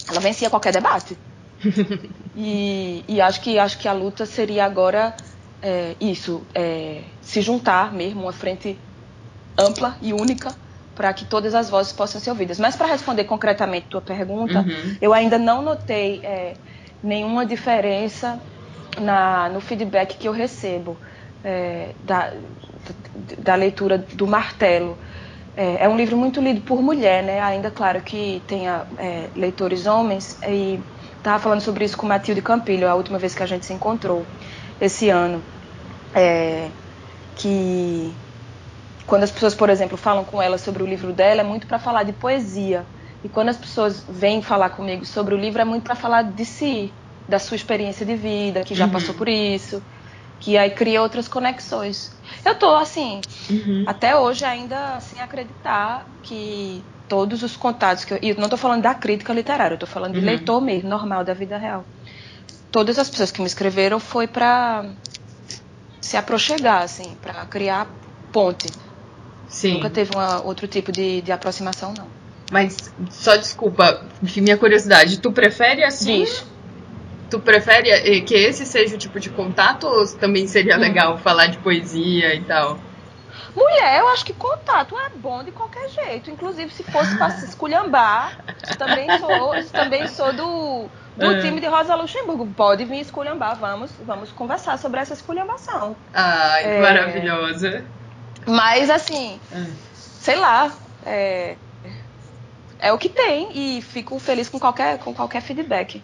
ela 0.10 0.20
vencia 0.20 0.50
qualquer 0.50 0.72
debate. 0.72 1.18
e, 2.36 3.04
e 3.08 3.22
acho 3.22 3.42
que 3.42 3.60
acho 3.60 3.78
que 3.78 3.88
a 3.88 3.94
luta 3.94 4.26
seria 4.26 4.66
agora 4.66 5.16
é, 5.62 5.96
isso, 6.00 6.42
é, 6.56 7.04
se 7.22 7.42
juntar 7.42 7.94
mesmo, 7.94 8.24
uma 8.24 8.34
frente 8.34 8.78
ampla 9.58 9.98
e 10.02 10.14
única 10.14 10.63
para 10.96 11.12
que 11.14 11.26
todas 11.26 11.56
as 11.56 11.70
vozes 11.70 11.92
possam 11.92 12.22
ser 12.22 12.30
ouvidas. 12.30 12.60
Mas 12.60 12.76
para 12.76 12.88
responder 12.88 13.24
concretamente 13.24 13.88
tua 13.88 14.02
pergunta, 14.02 14.60
uhum. 14.60 14.98
eu 15.02 15.14
ainda 15.14 15.38
não 15.38 15.62
notei 15.62 16.22
é, 16.24 16.54
nenhuma 17.04 17.46
diferença 17.46 18.40
na, 19.00 19.50
no 19.50 19.60
feedback 19.60 20.18
que 20.18 20.28
eu 20.28 20.32
recebo 20.32 20.98
é, 21.44 21.90
da, 22.04 22.34
da 23.40 23.56
leitura 23.56 23.98
do 23.98 24.28
Martelo. 24.28 24.98
É, 25.56 25.86
é, 25.86 25.90
um 25.90 25.96
livro 25.96 26.18
muito 26.18 26.42
lido 26.42 26.62
por 26.62 26.82
mulher, 26.82 27.24
né? 27.24 27.40
Ainda 27.42 27.70
claro 27.70 28.02
que 28.02 28.42
tenha 28.48 28.86
é, 28.98 29.28
leitores 29.36 29.86
homens 29.86 30.38
e 30.48 30.80
estava 31.18 31.40
falando 31.40 31.62
sobre 31.62 31.86
isso 31.86 31.96
com 31.98 32.06
Matilde 32.06 32.42
Campilho 32.42 32.90
a 32.90 32.96
última 32.96 33.18
vez 33.18 33.36
que 33.36 33.44
a 33.44 33.46
gente 33.46 33.66
se 33.66 33.74
encontrou 33.74 34.26
esse 34.82 35.10
ano, 35.10 35.42
é, 36.14 36.68
que 37.36 38.14
quando 39.06 39.24
as 39.24 39.32
pessoas, 39.32 39.54
por 39.54 39.70
exemplo, 39.70 39.98
falam 39.98 40.24
com 40.24 40.42
ela 40.42 40.58
sobre 40.58 40.82
o 40.84 40.86
livro 40.86 41.12
dela, 41.12 41.42
é 41.42 41.44
muito 41.44 41.68
para 41.68 41.80
falar 41.80 42.04
de 42.04 42.14
poesia. 42.14 42.86
E 43.24 43.30
quando 43.30 43.50
as 43.50 43.58
pessoas 43.58 44.04
vêm 44.08 44.42
falar 44.42 44.70
comigo 44.72 45.06
sobre 45.06 45.34
o 45.34 45.38
livro, 45.38 45.62
é 45.62 45.66
muito 45.66 45.84
para 45.84 45.96
falar 45.96 46.24
de 46.24 46.46
si, 46.46 46.92
da 47.28 47.40
sua 47.40 47.56
experiência 47.56 48.06
de 48.06 48.16
vida, 48.16 48.64
que 48.64 48.76
já 48.76 48.86
uhum. 48.86 48.92
passou 48.92 49.14
por 49.16 49.30
isso, 49.30 49.82
que 50.40 50.58
aí 50.58 50.72
cria 50.72 51.02
outras 51.02 51.28
conexões. 51.28 52.12
Eu 52.44 52.56
tô 52.56 52.76
assim, 52.76 53.22
uhum. 53.50 53.86
até 53.88 54.16
hoje 54.16 54.44
ainda 54.44 55.00
sem 55.00 55.22
acreditar 55.22 56.06
que 56.22 56.84
todos 57.08 57.44
os 57.44 57.56
contatos 57.56 58.04
que 58.04 58.14
eu, 58.14 58.20
e 58.22 58.34
não 58.34 58.46
estou 58.46 58.58
falando 58.58 58.82
da 58.82 58.94
crítica 58.94 59.32
literária, 59.32 59.76
eu 59.76 59.80
tô 59.80 59.88
falando 59.88 60.14
de 60.14 60.20
uhum. 60.20 60.26
leitor 60.26 60.62
mesmo, 60.62 60.90
normal 60.90 61.24
da 61.24 61.34
vida 61.34 61.58
real. 61.58 61.86
Todas 62.72 62.98
as 63.00 63.10
pessoas 63.10 63.32
que 63.32 63.40
me 63.40 63.48
escreveram 63.48 64.00
foi 64.00 64.28
para 64.28 64.86
se 66.02 66.18
aproximar, 66.18 66.84
assim, 66.84 67.16
para 67.22 67.46
criar 67.46 67.88
ponte. 68.32 68.68
Sim. 69.54 69.76
Nunca 69.76 69.90
teve 69.92 70.12
uma, 70.16 70.42
outro 70.42 70.68
tipo 70.68 70.92
de, 70.92 71.22
de 71.22 71.32
aproximação, 71.32 71.94
não. 71.96 72.08
Mas, 72.52 72.92
só 73.12 73.36
desculpa, 73.36 74.04
minha 74.36 74.58
curiosidade, 74.58 75.20
tu 75.20 75.32
prefere 75.32 75.84
assim? 75.84 76.24
Diz. 76.24 76.44
Tu 77.30 77.40
prefere 77.40 77.90
eh, 77.90 78.22
que 78.22 78.34
esse 78.34 78.66
seja 78.66 78.96
o 78.96 78.98
tipo 78.98 79.20
de 79.20 79.30
contato 79.30 79.86
ou 79.86 80.08
também 80.18 80.48
seria 80.48 80.76
hum. 80.76 80.80
legal 80.80 81.18
falar 81.20 81.48
de 81.48 81.60
poesia 81.60 82.34
e 82.34 82.42
tal? 82.42 82.80
Mulher, 83.56 84.00
eu 84.00 84.08
acho 84.08 84.26
que 84.26 84.34
contato 84.34 84.98
é 84.98 85.10
bom 85.16 85.44
de 85.44 85.52
qualquer 85.52 85.88
jeito. 85.88 86.32
Inclusive, 86.32 86.74
se 86.74 86.84
fosse 86.84 87.16
para 87.16 87.30
se 87.30 87.46
esculhambar, 87.46 88.40
também 88.80 89.08
sou, 89.20 89.72
também 89.72 90.08
sou 90.08 90.34
do, 90.34 90.90
do 91.16 91.32
é. 91.32 91.42
time 91.42 91.62
de 91.62 91.68
Rosa 91.68 91.94
Luxemburgo. 91.94 92.48
Pode 92.48 92.86
vir 92.86 93.02
esculhambar, 93.02 93.56
vamos, 93.56 93.92
vamos 94.04 94.32
conversar 94.32 94.80
sobre 94.80 95.00
essa 95.00 95.14
esculhambação. 95.14 95.96
Ai, 96.12 96.64
é, 96.64 96.82
maravilhosa. 96.82 97.86
Mas 98.46 98.90
assim, 98.90 99.40
é. 99.52 99.66
sei 99.94 100.36
lá, 100.36 100.74
é, 101.06 101.56
é 102.80 102.92
o 102.92 102.98
que 102.98 103.10
tem 103.10 103.50
e 103.54 103.82
fico 103.82 104.20
feliz 104.20 104.50
com 104.50 104.60
qualquer, 104.60 105.00
com 105.00 105.14
qualquer 105.14 105.42
feedback. 105.42 106.02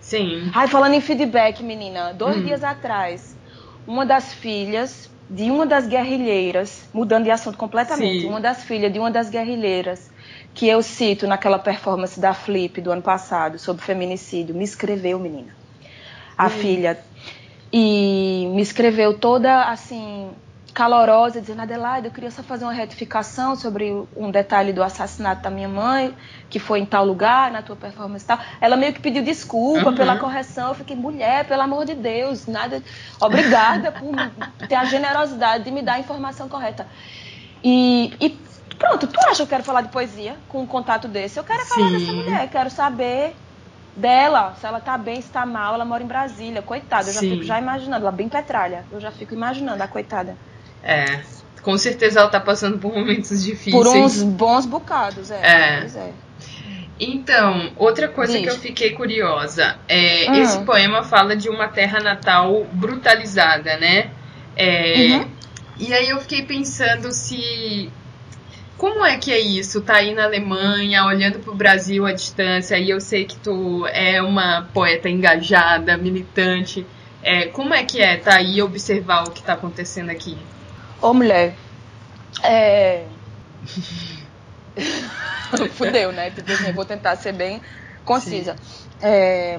Sim. 0.00 0.50
Ai, 0.54 0.66
falando 0.66 0.94
em 0.94 1.00
feedback, 1.00 1.62
menina, 1.62 2.12
dois 2.12 2.36
hum. 2.36 2.44
dias 2.44 2.64
atrás, 2.64 3.36
uma 3.86 4.04
das 4.04 4.32
filhas 4.34 5.10
de 5.30 5.50
uma 5.50 5.64
das 5.64 5.86
guerrilheiras, 5.86 6.88
mudando 6.92 7.24
de 7.24 7.30
assunto 7.30 7.56
completamente, 7.56 8.22
Sim. 8.22 8.28
uma 8.28 8.40
das 8.40 8.64
filhas 8.64 8.92
de 8.92 8.98
uma 8.98 9.10
das 9.10 9.30
guerrilheiras 9.30 10.10
que 10.52 10.68
eu 10.68 10.82
cito 10.82 11.26
naquela 11.26 11.58
performance 11.58 12.20
da 12.20 12.34
Flip 12.34 12.80
do 12.80 12.90
ano 12.90 13.00
passado 13.00 13.58
sobre 13.58 13.82
feminicídio, 13.82 14.54
me 14.54 14.64
escreveu, 14.64 15.18
menina. 15.18 15.54
A 16.36 16.46
hum. 16.46 16.50
filha. 16.50 16.98
E 17.72 18.50
me 18.54 18.60
escreveu 18.60 19.18
toda 19.18 19.64
assim, 19.70 20.30
calorosa, 20.72 21.40
dizendo: 21.40 21.62
Adelaide, 21.62 22.06
eu 22.06 22.12
queria 22.12 22.30
só 22.30 22.42
fazer 22.42 22.64
uma 22.64 22.72
retificação 22.72 23.54
sobre 23.54 23.92
um 24.16 24.30
detalhe 24.30 24.72
do 24.72 24.82
assassinato 24.82 25.42
da 25.42 25.50
minha 25.50 25.68
mãe, 25.68 26.14
que 26.48 26.58
foi 26.58 26.80
em 26.80 26.86
tal 26.86 27.04
lugar, 27.04 27.50
na 27.50 27.62
tua 27.62 27.76
performance 27.76 28.24
e 28.24 28.28
tal. 28.28 28.38
Ela 28.60 28.76
meio 28.76 28.92
que 28.92 29.00
pediu 29.00 29.22
desculpa 29.22 29.90
uhum. 29.90 29.94
pela 29.94 30.18
correção. 30.18 30.68
Eu 30.68 30.74
fiquei: 30.74 30.96
mulher, 30.96 31.46
pelo 31.46 31.62
amor 31.62 31.84
de 31.84 31.94
Deus, 31.94 32.46
nada. 32.46 32.82
Obrigada 33.20 33.92
por 33.92 34.14
ter 34.66 34.74
a 34.74 34.84
generosidade 34.84 35.64
de 35.64 35.70
me 35.70 35.82
dar 35.82 35.94
a 35.94 36.00
informação 36.00 36.48
correta. 36.48 36.86
E, 37.62 38.12
e 38.20 38.30
pronto, 38.78 39.06
tu 39.06 39.20
acha 39.20 39.36
que 39.36 39.42
eu 39.42 39.46
quero 39.46 39.62
falar 39.62 39.82
de 39.82 39.88
poesia 39.88 40.36
com 40.48 40.62
um 40.62 40.66
contato 40.66 41.06
desse? 41.06 41.38
Eu 41.38 41.44
quero 41.44 41.64
falar 41.66 41.88
Sim. 41.88 41.98
dessa 41.98 42.12
mulher, 42.12 42.48
quero 42.50 42.70
saber 42.70 43.36
dela, 43.94 44.54
se 44.58 44.66
ela 44.66 44.80
tá 44.80 44.96
bem, 44.96 45.20
se 45.20 45.28
tá 45.28 45.44
mal, 45.44 45.74
ela 45.74 45.84
mora 45.84 46.02
em 46.02 46.06
Brasília, 46.06 46.62
coitada, 46.62 47.10
eu 47.10 47.12
já 47.12 47.20
Sim. 47.20 47.30
fico 47.30 47.44
já 47.44 47.58
imaginando, 47.58 48.04
ela 48.04 48.12
bem 48.12 48.28
petralha, 48.28 48.86
eu 48.90 48.98
já 48.98 49.10
fico 49.10 49.34
imaginando 49.34 49.82
a 49.82 49.86
coitada. 49.86 50.36
É, 50.82 51.20
com 51.62 51.78
certeza 51.78 52.20
ela 52.20 52.28
tá 52.28 52.40
passando 52.40 52.78
por 52.78 52.92
momentos 52.94 53.42
difíceis. 53.44 53.74
Por 53.74 53.86
uns 53.86 54.22
bons 54.22 54.66
bocados, 54.66 55.30
é. 55.30 55.40
É. 55.42 55.86
é. 55.86 56.12
Então, 56.98 57.72
outra 57.76 58.08
coisa 58.08 58.32
Diz. 58.34 58.42
que 58.42 58.48
eu 58.48 58.58
fiquei 58.58 58.90
curiosa 58.90 59.76
é 59.88 60.26
uhum. 60.28 60.42
esse 60.42 60.60
poema 60.60 61.02
fala 61.02 61.34
de 61.34 61.48
uma 61.48 61.66
terra 61.68 62.00
natal 62.00 62.66
brutalizada, 62.72 63.76
né? 63.76 64.10
É, 64.56 65.16
uhum. 65.16 65.28
E 65.78 65.92
aí 65.92 66.10
eu 66.10 66.20
fiquei 66.20 66.42
pensando 66.42 67.10
se 67.10 67.90
como 68.76 69.04
é 69.04 69.16
que 69.16 69.32
é 69.32 69.38
isso? 69.38 69.80
Tá 69.80 69.96
aí 69.96 70.14
na 70.14 70.24
Alemanha, 70.24 71.04
olhando 71.04 71.38
para 71.38 71.52
o 71.52 71.54
Brasil 71.54 72.04
à 72.04 72.12
distância, 72.12 72.76
e 72.78 72.90
eu 72.90 73.00
sei 73.00 73.24
que 73.24 73.36
tu 73.36 73.86
é 73.86 74.20
uma 74.20 74.68
poeta 74.74 75.08
engajada, 75.08 75.96
militante. 75.96 76.84
É, 77.22 77.46
como 77.46 77.72
é 77.72 77.84
que 77.84 78.00
é 78.00 78.16
tá 78.16 78.36
aí 78.36 78.56
e 78.56 78.62
observar 78.62 79.22
o 79.22 79.30
que 79.30 79.38
está 79.38 79.52
acontecendo 79.52 80.10
aqui? 80.10 80.36
Ô, 81.02 81.12
mulher. 81.12 81.54
É. 82.42 83.04
Fudeu, 85.74 86.12
né? 86.12 86.30
Tipo 86.30 86.52
assim, 86.52 86.72
vou 86.72 86.84
tentar 86.84 87.16
ser 87.16 87.32
bem 87.32 87.60
concisa. 88.04 88.56
É... 89.00 89.58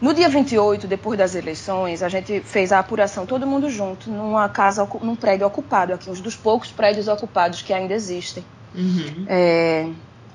No 0.00 0.12
dia 0.12 0.28
28, 0.28 0.86
depois 0.86 1.18
das 1.18 1.34
eleições, 1.34 2.02
a 2.02 2.08
gente 2.08 2.40
fez 2.40 2.70
a 2.70 2.78
apuração 2.78 3.24
todo 3.24 3.46
mundo 3.46 3.70
junto, 3.70 4.10
numa 4.10 4.48
casa, 4.48 4.86
num 5.00 5.16
prédio 5.16 5.46
ocupado 5.46 5.94
aqui, 5.94 6.10
um 6.10 6.12
dos 6.12 6.36
poucos 6.36 6.70
prédios 6.70 7.08
ocupados 7.08 7.62
que 7.62 7.72
ainda 7.72 7.94
existem. 7.94 8.44
Uhum. 8.74 9.24
É, 9.26 9.88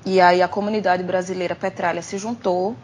e 0.04 0.20
aí 0.20 0.42
a 0.42 0.48
comunidade 0.48 1.04
brasileira 1.04 1.54
Petralha 1.54 2.02
se 2.02 2.18
juntou 2.18 2.74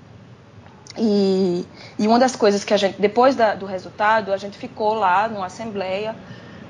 e, 0.97 1.67
e 1.99 2.07
uma 2.07 2.19
das 2.19 2.37
coisas 2.37 2.63
que 2.63 2.73
a 2.73 2.77
gente, 2.77 3.01
depois 3.01 3.35
da, 3.35 3.57
do 3.57 3.67
resultado, 3.67 4.33
a 4.33 4.37
gente 4.37 4.57
ficou 4.57 4.95
lá 4.95 5.29
numa 5.29 5.47
assembleia 5.47 6.15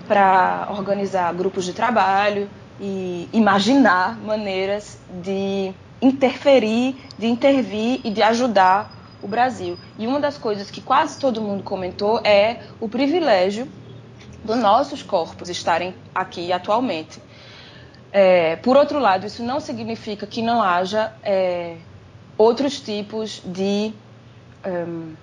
para 0.08 0.68
organizar 0.70 1.32
grupos 1.34 1.64
de 1.64 1.72
trabalho 1.72 2.48
e 2.80 3.28
imaginar 3.32 4.16
maneiras 4.18 4.98
de 5.22 5.72
interferir, 6.00 6.96
de 7.18 7.26
intervir 7.26 8.00
e 8.02 8.10
de 8.10 8.22
ajudar 8.22 8.90
o 9.22 9.28
Brasil. 9.28 9.78
E 9.98 10.06
uma 10.06 10.18
das 10.18 10.38
coisas 10.38 10.70
que 10.70 10.80
quase 10.80 11.18
todo 11.18 11.40
mundo 11.40 11.62
comentou 11.62 12.20
é 12.24 12.62
o 12.80 12.88
privilégio 12.88 13.68
dos 14.44 14.56
nossos 14.56 15.02
corpos 15.02 15.48
estarem 15.48 15.94
aqui 16.14 16.52
atualmente. 16.52 17.20
É, 18.10 18.56
por 18.56 18.76
outro 18.76 18.98
lado, 18.98 19.26
isso 19.26 19.42
não 19.42 19.60
significa 19.60 20.26
que 20.26 20.40
não 20.40 20.62
haja 20.62 21.12
é, 21.22 21.76
outros 22.38 22.80
tipos 22.80 23.42
de 23.44 23.92
um, 24.64 25.14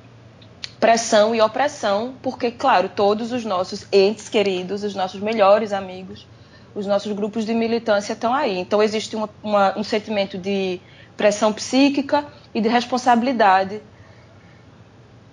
pressão 0.80 1.34
e 1.34 1.42
opressão, 1.42 2.16
porque, 2.22 2.52
claro, 2.52 2.90
todos 2.90 3.32
os 3.32 3.46
nossos 3.46 3.88
entes 3.92 4.30
queridos, 4.30 4.84
os 4.84 4.94
nossos 4.94 5.22
melhores 5.22 5.72
amigos, 5.72 6.28
os 6.74 6.86
nossos 6.86 7.12
grupos 7.14 7.46
de 7.46 7.54
militância 7.54 8.14
estão 8.14 8.34
aí. 8.34 8.58
Então, 8.58 8.84
existe 8.84 9.16
uma, 9.16 9.30
uma, 9.42 9.78
um 9.78 9.84
sentimento 9.84 10.38
de 10.38 10.80
pressão 11.16 11.54
psíquica 11.54 12.26
e 12.54 12.60
de 12.60 12.68
responsabilidade. 12.68 13.82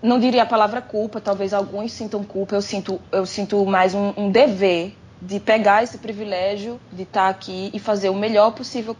Não 0.00 0.18
diria 0.18 0.42
a 0.42 0.46
palavra 0.46 0.80
culpa, 0.80 1.20
talvez 1.20 1.52
alguns 1.52 1.92
sintam 1.92 2.22
culpa, 2.24 2.54
eu 2.54 2.62
sinto, 2.62 3.00
eu 3.10 3.26
sinto 3.26 3.64
mais 3.66 3.94
um, 3.94 4.12
um 4.16 4.30
dever 4.30 4.96
de 5.20 5.38
pegar 5.38 5.84
esse 5.84 5.98
privilégio 5.98 6.80
de 6.92 7.02
estar 7.02 7.28
aqui 7.28 7.70
e 7.72 7.78
fazer 7.78 8.08
o 8.08 8.14
melhor 8.14 8.52
possível 8.52 8.96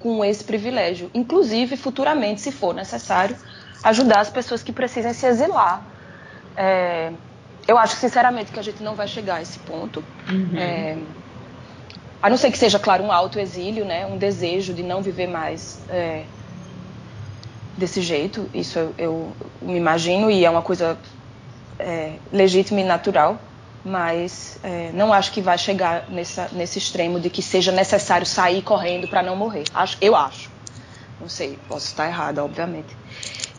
com 0.00 0.22
esse 0.22 0.44
privilégio, 0.44 1.10
inclusive 1.14 1.76
futuramente, 1.76 2.40
se 2.40 2.52
for 2.52 2.74
necessário, 2.74 3.36
ajudar 3.84 4.20
as 4.20 4.30
pessoas 4.30 4.62
que 4.62 4.72
precisam 4.72 5.12
se 5.12 5.26
exilar. 5.26 5.82
É, 6.56 7.12
eu 7.68 7.78
acho 7.78 7.96
sinceramente 7.96 8.50
que 8.50 8.58
a 8.58 8.62
gente 8.62 8.82
não 8.82 8.94
vai 8.94 9.06
chegar 9.06 9.36
a 9.36 9.42
esse 9.42 9.58
ponto. 9.58 10.02
Uhum. 10.28 10.58
É, 10.58 10.98
a 12.22 12.30
não 12.30 12.38
ser 12.38 12.50
que 12.50 12.56
seja, 12.56 12.78
claro, 12.78 13.04
um 13.04 13.12
autoexílio, 13.12 13.84
né, 13.84 14.06
um 14.06 14.16
desejo 14.16 14.72
de 14.72 14.82
não 14.82 15.02
viver 15.02 15.26
mais 15.26 15.78
é, 15.90 16.24
desse 17.76 18.00
jeito. 18.00 18.48
Isso 18.54 18.78
eu, 18.78 18.94
eu, 18.96 19.32
me 19.60 19.76
imagino 19.76 20.30
e 20.30 20.44
é 20.44 20.50
uma 20.50 20.62
coisa 20.62 20.98
é, 21.78 22.14
legítima 22.32 22.80
e 22.80 22.84
natural. 22.84 23.38
Mas 23.84 24.58
é, 24.62 24.90
não 24.94 25.12
acho 25.12 25.30
que 25.30 25.42
vai 25.42 25.58
chegar 25.58 26.08
nessa, 26.08 26.48
nesse 26.52 26.78
extremo 26.78 27.20
de 27.20 27.28
que 27.28 27.42
seja 27.42 27.70
necessário 27.70 28.26
sair 28.26 28.62
correndo 28.62 29.06
para 29.06 29.22
não 29.22 29.36
morrer. 29.36 29.64
Acho, 29.74 29.98
eu 30.00 30.16
acho. 30.16 30.53
Não 31.20 31.28
sei, 31.28 31.58
posso 31.68 31.86
estar 31.86 32.06
errada, 32.06 32.44
obviamente. 32.44 32.96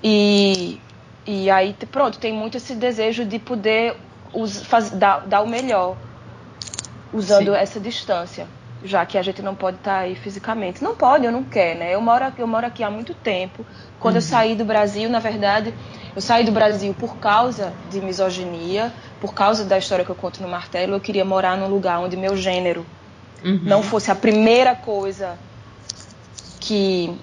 E, 0.03 0.79
e 1.25 1.49
aí, 1.49 1.75
pronto, 1.91 2.19
tem 2.19 2.33
muito 2.33 2.57
esse 2.57 2.75
desejo 2.75 3.25
de 3.25 3.39
poder 3.39 3.95
us, 4.33 4.61
faz, 4.63 4.89
dar, 4.91 5.25
dar 5.25 5.41
o 5.41 5.47
melhor 5.47 5.95
usando 7.13 7.51
Sim. 7.51 7.57
essa 7.57 7.79
distância, 7.79 8.47
já 8.83 9.05
que 9.05 9.17
a 9.17 9.21
gente 9.21 9.41
não 9.41 9.55
pode 9.55 9.77
estar 9.77 9.99
aí 9.99 10.15
fisicamente. 10.15 10.83
Não 10.83 10.95
pode, 10.95 11.25
eu 11.25 11.31
não 11.31 11.43
quero, 11.43 11.79
né? 11.79 11.95
Eu 11.95 12.01
moro, 12.01 12.25
eu 12.37 12.47
moro 12.47 12.67
aqui 12.67 12.83
há 12.83 12.91
muito 12.91 13.13
tempo. 13.13 13.65
Quando 13.99 14.15
uhum. 14.15 14.19
eu 14.19 14.21
saí 14.21 14.55
do 14.55 14.65
Brasil, 14.65 15.09
na 15.09 15.19
verdade, 15.19 15.73
eu 16.15 16.21
saí 16.21 16.43
do 16.43 16.51
Brasil 16.51 16.93
por 16.93 17.17
causa 17.17 17.73
de 17.89 17.99
misoginia, 18.01 18.93
por 19.19 19.33
causa 19.33 19.63
da 19.63 19.77
história 19.77 20.03
que 20.03 20.11
eu 20.11 20.15
conto 20.15 20.41
no 20.41 20.47
Martelo. 20.47 20.93
Eu 20.93 20.99
queria 20.99 21.25
morar 21.25 21.57
num 21.57 21.67
lugar 21.67 21.99
onde 21.99 22.17
meu 22.17 22.35
gênero 22.35 22.85
uhum. 23.43 23.61
não 23.63 23.81
fosse 23.81 24.11
a 24.11 24.15
primeira 24.15 24.75
coisa 24.75 25.37
que 26.59 27.17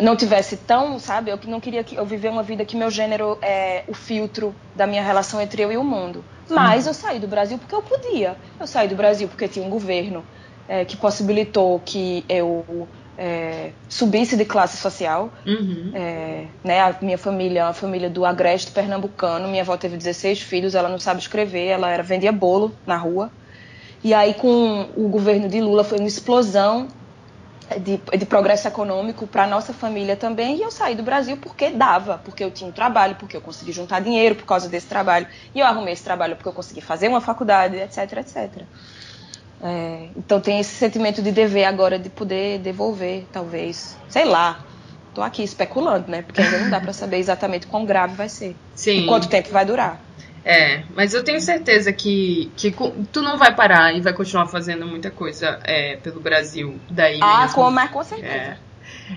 não 0.00 0.16
tivesse 0.16 0.56
tão, 0.56 0.98
sabe? 0.98 1.30
Eu 1.30 1.38
não 1.46 1.60
queria 1.60 1.84
que 1.84 1.96
eu 1.96 2.04
viver 2.04 2.28
uma 2.28 2.42
vida 2.42 2.64
que 2.64 2.76
meu 2.76 2.90
gênero 2.90 3.38
é 3.42 3.84
o 3.86 3.94
filtro 3.94 4.54
da 4.74 4.86
minha 4.86 5.02
relação 5.02 5.40
entre 5.40 5.62
eu 5.62 5.72
e 5.72 5.76
o 5.76 5.84
mundo. 5.84 6.24
Mas 6.48 6.84
uhum. 6.84 6.90
eu 6.90 6.94
saí 6.94 7.18
do 7.18 7.28
Brasil 7.28 7.58
porque 7.58 7.74
eu 7.74 7.82
podia. 7.82 8.36
Eu 8.58 8.66
saí 8.66 8.88
do 8.88 8.96
Brasil 8.96 9.28
porque 9.28 9.46
tinha 9.46 9.64
um 9.64 9.70
governo 9.70 10.24
é, 10.68 10.84
que 10.84 10.96
possibilitou 10.96 11.80
que 11.84 12.24
eu 12.28 12.88
é, 13.16 13.72
subisse 13.88 14.36
de 14.36 14.44
classe 14.44 14.76
social. 14.76 15.30
Uhum. 15.46 15.92
É, 15.94 16.46
né, 16.64 16.80
a 16.80 16.96
minha 17.00 17.18
família 17.18 17.60
é 17.60 17.64
uma 17.64 17.72
família 17.72 18.08
do 18.08 18.24
agreste 18.24 18.70
pernambucano. 18.72 19.48
Minha 19.48 19.62
avó 19.62 19.76
teve 19.76 19.96
16 19.96 20.40
filhos, 20.40 20.74
ela 20.74 20.88
não 20.88 20.98
sabe 20.98 21.20
escrever, 21.20 21.66
ela 21.66 21.90
era 21.90 22.02
vendia 22.02 22.32
bolo 22.32 22.74
na 22.86 22.96
rua. 22.96 23.30
E 24.02 24.14
aí, 24.14 24.32
com 24.32 24.88
o 24.96 25.08
governo 25.08 25.46
de 25.48 25.60
Lula, 25.60 25.84
foi 25.84 25.98
uma 25.98 26.08
explosão 26.08 26.88
de, 27.78 28.00
de 28.18 28.26
progresso 28.26 28.66
econômico 28.66 29.26
para 29.26 29.46
nossa 29.46 29.72
família 29.72 30.16
também. 30.16 30.56
E 30.56 30.62
eu 30.62 30.70
saí 30.70 30.94
do 30.94 31.02
Brasil 31.02 31.36
porque 31.36 31.70
dava, 31.70 32.18
porque 32.24 32.42
eu 32.42 32.50
tinha 32.50 32.68
um 32.68 32.72
trabalho, 32.72 33.14
porque 33.16 33.36
eu 33.36 33.40
consegui 33.40 33.72
juntar 33.72 34.00
dinheiro 34.00 34.34
por 34.34 34.44
causa 34.44 34.68
desse 34.68 34.86
trabalho. 34.86 35.26
E 35.54 35.60
eu 35.60 35.66
arrumei 35.66 35.92
esse 35.92 36.02
trabalho 36.02 36.36
porque 36.36 36.48
eu 36.48 36.52
consegui 36.52 36.80
fazer 36.80 37.08
uma 37.08 37.20
faculdade, 37.20 37.76
etc, 37.76 38.18
etc. 38.18 38.62
É, 39.62 40.08
então 40.16 40.40
tem 40.40 40.58
esse 40.58 40.74
sentimento 40.74 41.22
de 41.22 41.30
dever 41.30 41.64
agora 41.64 41.98
de 41.98 42.08
poder 42.08 42.58
devolver, 42.58 43.26
talvez. 43.32 43.96
Sei 44.08 44.24
lá. 44.24 44.64
Tô 45.14 45.22
aqui 45.22 45.42
especulando, 45.42 46.08
né? 46.08 46.22
Porque 46.22 46.40
ainda 46.40 46.58
não 46.60 46.70
dá 46.70 46.80
para 46.80 46.92
saber 46.92 47.18
exatamente 47.18 47.66
quão 47.66 47.84
grave 47.84 48.14
vai 48.14 48.28
ser. 48.28 48.54
Sim. 48.76 49.00
E 49.02 49.06
quanto 49.06 49.28
tempo 49.28 49.50
vai 49.50 49.64
durar. 49.64 50.00
É, 50.44 50.84
mas 50.94 51.12
eu 51.12 51.22
tenho 51.22 51.40
certeza 51.40 51.92
que, 51.92 52.50
que 52.56 52.74
tu 53.12 53.20
não 53.20 53.36
vai 53.36 53.54
parar 53.54 53.94
e 53.94 54.00
vai 54.00 54.12
continuar 54.12 54.46
fazendo 54.46 54.86
muita 54.86 55.10
coisa 55.10 55.58
é, 55.64 55.96
pelo 55.96 56.20
Brasil 56.20 56.80
daí. 56.90 57.18
Ah, 57.20 57.42
mesmo. 57.42 57.54
com, 57.56 57.70
mas 57.70 57.90
com 57.90 58.02
certeza. 58.02 58.34
É. 58.34 58.56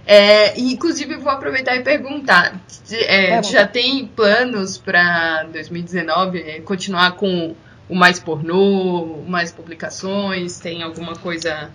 É, 0.05 0.59
inclusive, 0.59 1.15
vou 1.15 1.31
aproveitar 1.31 1.75
e 1.75 1.81
perguntar: 1.81 2.59
é, 2.91 3.41
já 3.43 3.65
tem 3.65 4.05
planos 4.07 4.77
para 4.77 5.43
2019 5.43 6.39
é, 6.39 6.61
continuar 6.61 7.13
com 7.13 7.55
o 7.87 7.95
mais 7.95 8.19
pornô, 8.19 9.23
mais 9.27 9.51
publicações? 9.51 10.59
Tem 10.59 10.83
alguma 10.83 11.15
coisa 11.15 11.69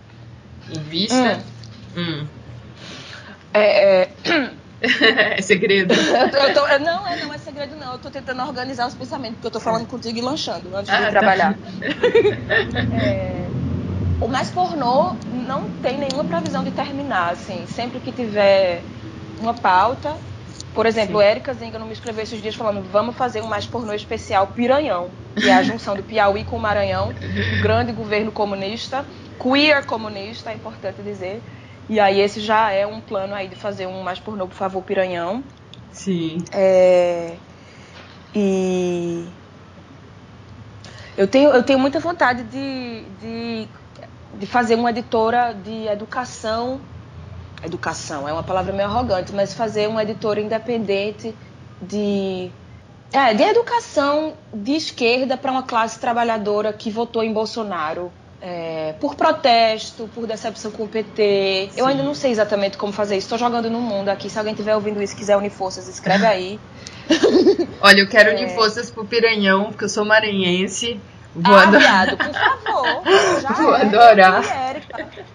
em 0.71 0.81
vista? 0.81 1.43
Hum. 1.97 2.23
Hum. 2.23 2.27
É, 3.55 4.09
é 5.37 5.43
segredo. 5.43 5.93
Eu, 5.95 6.38
eu 6.38 6.55
tô, 6.55 6.61
não, 6.79 7.07
é, 7.07 7.17
não 7.17 7.35
é 7.35 7.38
segredo, 7.38 7.77
não. 7.77 7.93
Eu 7.93 7.99
tô 7.99 8.11
tentando 8.11 8.43
organizar 8.43 8.87
os 8.87 8.95
pensamentos, 8.95 9.37
porque 9.37 9.49
eu 9.49 9.51
tô 9.51 9.61
falando 9.61 9.87
contigo 9.87 10.19
e 10.19 10.21
lanchando 10.21 10.75
antes 10.77 10.93
ah, 10.93 10.99
de 10.99 11.05
tá. 11.05 11.11
trabalhar. 11.11 11.59
é, 13.03 13.47
o 14.21 14.29
mais 14.29 14.51
pornô 14.51 15.14
não 15.47 15.69
tem 15.83 15.99
nenhuma 15.99 16.25
previsão 16.25 16.62
de 16.62 16.71
terminar, 16.71 17.33
assim. 17.33 17.67
Sempre 17.67 17.99
que 18.01 18.12
tiver 18.12 18.83
uma 19.41 19.55
pauta. 19.55 20.17
Por 20.75 20.87
exemplo, 20.87 21.19
Sim. 21.19 21.25
Érica 21.25 21.53
Zinga 21.55 21.79
não 21.79 21.87
me 21.87 21.93
escreveu 21.93 22.23
esses 22.23 22.41
dias 22.41 22.55
falando 22.55 22.81
vamos 22.93 23.17
fazer 23.17 23.43
um 23.43 23.49
mais 23.49 23.67
pornô 23.67 23.93
especial 23.93 24.47
Piranhão, 24.49 25.11
que 25.35 25.49
é 25.49 25.55
a 25.55 25.62
junção 25.62 25.97
do 25.97 26.05
Piauí 26.05 26.45
com 26.45 26.57
o 26.57 26.61
Maranhão, 26.61 27.12
grande 27.61 27.91
governo 27.91 28.31
comunista, 28.31 29.05
queer 29.43 29.85
comunista, 29.87 30.51
é 30.51 30.55
importante 30.55 31.03
dizer. 31.03 31.43
E 31.88 31.98
aí 31.98 32.20
esse 32.20 32.40
já 32.40 32.70
é 32.70 32.87
um 32.87 33.01
plano 33.01 33.35
aí 33.35 33.48
de 33.48 33.57
fazer 33.57 33.87
um 33.87 34.03
mais 34.03 34.18
pornô, 34.18 34.46
por 34.46 34.55
favor, 34.55 34.83
Piranhão. 34.83 35.42
Sim. 35.90 36.38
É, 36.53 37.35
e 38.35 39.27
eu 41.16 41.27
tenho, 41.27 41.51
eu 41.51 41.62
tenho 41.62 41.79
muita 41.79 41.98
vontade 41.98 42.44
de, 42.44 43.05
de, 43.20 43.68
de 44.35 44.46
fazer 44.46 44.74
uma 44.74 44.90
editora 44.90 45.53
de 45.53 45.87
educação. 45.87 46.81
Educação 47.64 48.29
é 48.29 48.33
uma 48.33 48.42
palavra 48.42 48.72
meio 48.72 48.88
arrogante, 48.88 49.33
mas 49.33 49.55
fazer 49.55 49.88
uma 49.88 50.03
editora 50.03 50.40
independente 50.40 51.35
de 51.83 52.51
é, 53.12 53.33
de 53.33 53.42
educação 53.42 54.35
de 54.53 54.72
esquerda 54.72 55.37
para 55.37 55.51
uma 55.51 55.62
classe 55.62 55.98
trabalhadora 55.98 56.72
que 56.72 56.90
votou 56.90 57.22
em 57.22 57.33
Bolsonaro 57.33 58.12
é, 58.40 58.94
por 59.01 59.14
protesto, 59.14 60.09
por 60.14 60.27
decepção 60.27 60.70
com 60.70 60.85
o 60.85 60.88
PT. 60.88 61.70
Sim. 61.72 61.81
Eu 61.81 61.87
ainda 61.87 62.03
não 62.03 62.14
sei 62.14 62.31
exatamente 62.31 62.77
como 62.77 62.92
fazer 62.92 63.16
isso. 63.16 63.27
Estou 63.27 63.38
jogando 63.38 63.70
no 63.70 63.81
mundo 63.81 64.09
aqui. 64.09 64.31
Se 64.31 64.38
alguém 64.38 64.53
estiver 64.53 64.74
ouvindo 64.74 65.03
isso 65.03 65.14
e 65.14 65.16
quiser 65.16 65.37
unir 65.37 65.51
forças, 65.51 65.88
escreve 65.88 66.27
aí. 66.27 66.61
Olha, 67.81 68.01
eu 68.01 68.09
quero 68.09 68.31
é... 68.31 68.35
unir 68.35 68.55
forças 68.55 68.90
pro 68.90 69.05
Piranhão, 69.05 69.66
porque 69.66 69.85
eu 69.85 69.88
sou 69.88 70.05
maranhense. 70.05 71.01
Vou 71.35 71.55
ah, 71.55 71.66
viado, 71.66 72.16
por 72.16 72.35
favor. 72.35 73.03
Já 73.40 73.48
Vou 73.51 73.74
é, 73.74 73.83
adorar. 73.83 74.42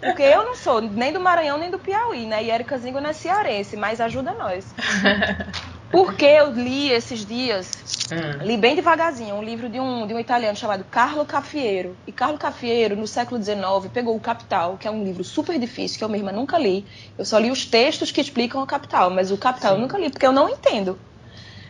porque 0.02 0.24
eu 0.24 0.44
não 0.44 0.56
sou 0.56 0.82
nem 0.82 1.14
do 1.14 1.20
Maranhão 1.20 1.58
nem 1.58 1.70
do 1.70 1.80
Piauí, 1.80 2.26
né? 2.26 2.44
E 2.44 2.50
Érica 2.50 2.78
Zingo 2.78 3.00
não 3.00 3.10
é 3.10 3.14
cearense, 3.14 3.78
mas 3.78 4.02
ajuda 4.02 4.34
nós. 4.34 4.66
Porque 5.94 6.26
eu 6.26 6.52
li 6.52 6.92
esses 6.92 7.24
dias, 7.24 7.70
uhum. 8.12 8.44
li 8.44 8.58
bem 8.58 8.76
devagarzinho, 8.76 9.36
um 9.36 9.44
livro 9.44 9.70
de 9.70 9.80
um, 9.80 10.08
de 10.08 10.14
um 10.16 10.20
italiano 10.20 10.58
chamado 10.58 10.84
Carlo 10.86 11.24
Caffiero. 11.24 11.96
E 12.08 12.12
Carlo 12.12 12.36
Caffiero, 12.40 12.96
no 12.96 13.06
século 13.06 13.42
XIX, 13.42 13.62
pegou 13.94 14.16
o 14.16 14.20
Capital, 14.20 14.76
que 14.76 14.88
é 14.88 14.92
um 14.92 15.04
livro 15.04 15.24
super 15.24 15.60
difícil, 15.60 16.00
que 16.00 16.04
eu 16.04 16.10
mesma 16.10 16.32
nunca 16.32 16.58
li. 16.58 16.84
Eu 17.16 17.24
só 17.24 17.38
li 17.38 17.52
os 17.52 17.68
textos 17.68 18.12
que 18.12 18.20
explicam 18.20 18.64
o 18.64 18.66
Capital, 18.66 19.12
mas 19.12 19.30
o 19.30 19.38
Capital 19.38 19.74
Sim. 19.74 19.78
eu 19.78 19.82
nunca 19.84 20.00
li, 20.00 20.10
porque 20.10 20.26
eu 20.26 20.32
não 20.32 20.50
entendo. 20.50 20.98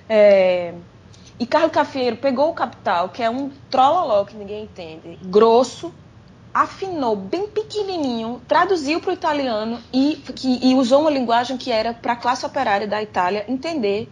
É... 0.08 0.74
E 1.38 1.46
Carlo 1.46 1.70
Caffiero 1.70 2.16
pegou 2.16 2.50
o 2.50 2.54
Capital, 2.54 3.10
que 3.10 3.22
é 3.22 3.30
um 3.30 3.52
trololó 3.70 4.24
que 4.24 4.38
ninguém 4.38 4.64
entende, 4.64 5.20
grosso, 5.22 5.94
afinou 6.54 7.16
bem 7.16 7.48
pequenininho, 7.48 8.42
traduziu 8.48 9.02
para 9.02 9.10
o 9.10 9.14
italiano 9.14 9.80
e, 9.92 10.22
que, 10.36 10.60
e, 10.62 10.76
usou 10.76 11.02
uma 11.02 11.10
linguagem 11.10 11.58
que 11.58 11.72
era 11.72 11.94
para 11.94 12.14
a 12.14 12.16
classe 12.16 12.46
operária 12.46 12.88
da 12.88 13.02
Itália 13.02 13.44
entender 13.48 14.08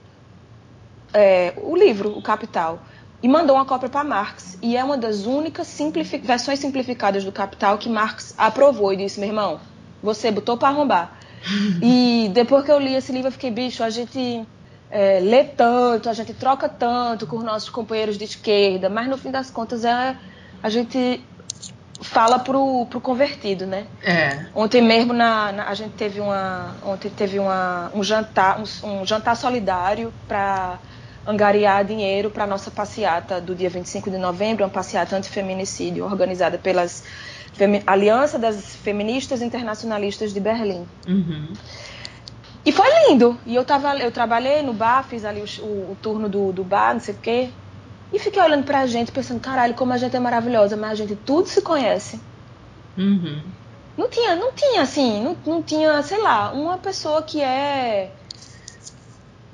é, 1.14 1.54
o 1.58 1.76
livro, 1.76 2.18
o 2.18 2.22
Capital. 2.22 2.80
E 3.22 3.28
mandou 3.28 3.56
uma 3.56 3.66
cópia 3.66 3.88
para 3.88 4.04
Marx. 4.04 4.58
E 4.62 4.76
é 4.76 4.84
uma 4.84 4.98
das 4.98 5.28
únicas 5.28 5.78
versões 6.24 6.58
simplificadas 6.58 7.24
do 7.24 7.32
Capital 7.32 7.78
que 7.78 7.88
Marx 7.88 8.34
aprovou 8.36 8.92
e 8.92 8.98
disse: 8.98 9.20
meu 9.20 9.30
irmão, 9.30 9.60
você 10.02 10.32
botou 10.32 10.58
para 10.58 10.70
arrombar. 10.70 11.20
e 11.82 12.32
depois 12.34 12.66
que 12.66 12.72
eu 12.72 12.80
li 12.80 12.96
esse 12.96 13.12
livro, 13.12 13.28
eu 13.28 13.32
fiquei, 13.32 13.52
bicho, 13.52 13.84
a 13.84 13.92
gente 13.92 14.44
é, 14.90 15.20
lê 15.20 15.44
tanto, 15.44 16.10
a 16.10 16.14
gente 16.14 16.34
troca 16.34 16.68
tanto 16.68 17.28
com 17.28 17.38
os 17.38 17.44
nossos 17.44 17.70
companheiros 17.70 18.18
de 18.18 18.24
esquerda, 18.24 18.90
mas 18.90 19.08
no 19.08 19.18
fim 19.18 19.30
das 19.30 19.52
contas 19.52 19.86
é, 19.86 20.18
a 20.64 20.70
gente 20.70 21.24
fala 22.02 22.40
pro, 22.40 22.86
pro 22.88 23.00
convertido, 23.00 23.66
né? 23.66 23.86
É. 24.04 24.46
Ontem 24.56 24.82
mesmo 24.82 25.14
na, 25.14 25.52
na, 25.52 25.70
a 25.70 25.74
gente 25.74 25.94
teve 25.94 26.20
uma 26.20 26.76
ontem 26.84 27.10
teve 27.10 27.40
uma, 27.40 27.92
um 27.94 28.04
jantar 28.04 28.60
um, 28.60 29.02
um 29.02 29.06
jantar 29.06 29.36
solidário 29.36 30.14
para 30.28 30.80
angariar 31.26 31.86
dinheiro 31.86 32.32
para 32.32 32.48
nossa 32.48 32.72
passeata 32.72 33.40
do 33.40 33.54
dia 33.54 33.70
25 33.70 34.10
de 34.10 34.18
novembro, 34.18 34.64
uma 34.64 34.70
passeata 34.70 35.16
antifeminicídio 35.16 36.04
organizada 36.04 36.58
pelas 36.58 37.04
Femi 37.54 37.84
Aliança 37.86 38.40
das 38.40 38.76
Feministas 38.76 39.42
Internacionalistas 39.42 40.34
de 40.34 40.40
Berlim. 40.40 40.88
Uhum. 41.08 41.54
E 42.66 42.72
foi 42.72 42.88
lindo. 43.08 43.38
E 43.46 43.56
eu 43.56 43.66
tava, 43.66 43.98
eu 43.98 44.12
trabalhei 44.12 44.62
no 44.62 44.74
bar, 44.74 45.04
fiz 45.04 45.26
ali 45.26 45.42
o, 45.42 45.64
o, 45.64 45.92
o 45.92 45.98
turno 46.02 46.30
do, 46.30 46.52
do 46.52 46.64
bar, 46.64 46.94
não 46.94 47.02
sei 47.02 47.14
o 47.14 47.18
quê. 47.18 47.50
E 48.14 48.20
fiquei 48.20 48.42
olhando 48.42 48.66
pra 48.66 48.86
gente, 48.86 49.12
pensando, 49.12 49.40
caralho, 49.40 49.74
como 49.74 49.94
a 49.94 49.98
gente 49.98 50.16
é 50.16 50.20
maravilhosa, 50.20 50.76
mas 50.76 50.92
a 50.92 50.96
gente 50.96 51.16
tudo 51.16 51.48
se 51.48 51.62
conhece. 51.62 52.20
Uhum. 52.98 53.42
Não 53.98 54.10
tinha, 54.10 54.36
não 54.36 54.52
tinha, 54.52 54.82
assim, 54.82 55.24
não, 55.24 55.38
não 55.46 55.64
tinha, 55.64 56.02
sei 56.04 56.22
lá, 56.22 56.52
uma 56.52 56.78
pessoa 56.78 57.22
que 57.22 57.42
é 57.42 58.12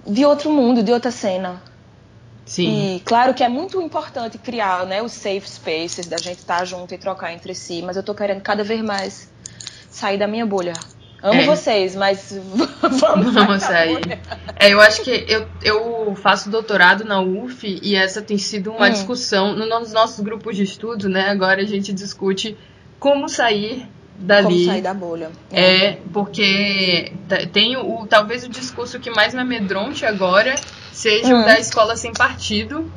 de 0.06 0.26
outro 0.26 0.50
mundo, 0.52 0.82
de 0.82 0.92
outra 0.92 1.12
cena. 1.12 1.62
Sim. 2.46 2.96
E 2.96 3.00
claro 3.02 3.34
que 3.34 3.44
é 3.44 3.50
muito 3.50 3.82
importante 3.82 4.38
criar 4.38 4.86
né, 4.86 5.02
os 5.02 5.12
safe 5.12 5.48
spaces, 5.50 6.08
da 6.08 6.18
gente 6.18 6.40
estar 6.40 6.64
junto 6.66 6.94
e 6.94 6.98
trocar 6.98 7.34
entre 7.34 7.54
si, 7.54 7.82
mas 7.82 7.98
eu 7.98 8.04
tô 8.04 8.16
querendo 8.16 8.42
cada 8.42 8.64
vez 8.64 8.82
mais 8.82 9.30
sair 9.90 10.18
da 10.18 10.28
minha 10.28 10.46
bolha. 10.46 10.74
Amo 11.22 11.42
é. 11.42 11.46
vocês, 11.46 11.96
mas 11.96 12.38
vamos, 12.82 13.34
vamos 13.34 13.64
sair. 13.64 14.20
É, 14.56 14.72
eu 14.72 14.80
acho 14.80 15.02
que 15.02 15.26
eu, 15.28 15.48
eu 15.64 16.16
faço 16.16 16.50
doutorado 16.50 17.04
na 17.04 17.20
UF 17.22 17.80
e 17.82 17.96
essa 17.96 18.22
tem 18.22 18.38
sido 18.38 18.72
uma 18.72 18.88
hum. 18.88 18.92
discussão 18.92 19.56
nos 19.56 19.92
nossos 19.92 20.24
grupos 20.24 20.56
de 20.56 20.64
estudo, 20.64 21.10
né? 21.10 21.30
Agora 21.30 21.62
a 21.62 21.66
gente 21.66 21.92
discute 21.92 22.58
como 23.00 23.28
sair 23.28 23.88
dali. 24.18 24.48
Como 24.48 24.66
sair 24.66 24.82
da 24.82 24.94
bolha. 24.94 25.32
É, 25.52 25.86
é 25.86 26.00
porque 26.14 27.12
tem 27.52 27.78
o 27.78 28.06
talvez 28.08 28.44
o 28.44 28.50
discurso 28.50 29.00
que 29.00 29.10
mais 29.10 29.34
me 29.34 29.42
amedronte 29.42 30.06
agora 30.06 30.56
seja 30.92 31.36
hum. 31.36 31.42
o 31.42 31.46
da 31.46 31.60
escola 31.60 31.96
sem 31.96 32.14
partido. 32.14 32.92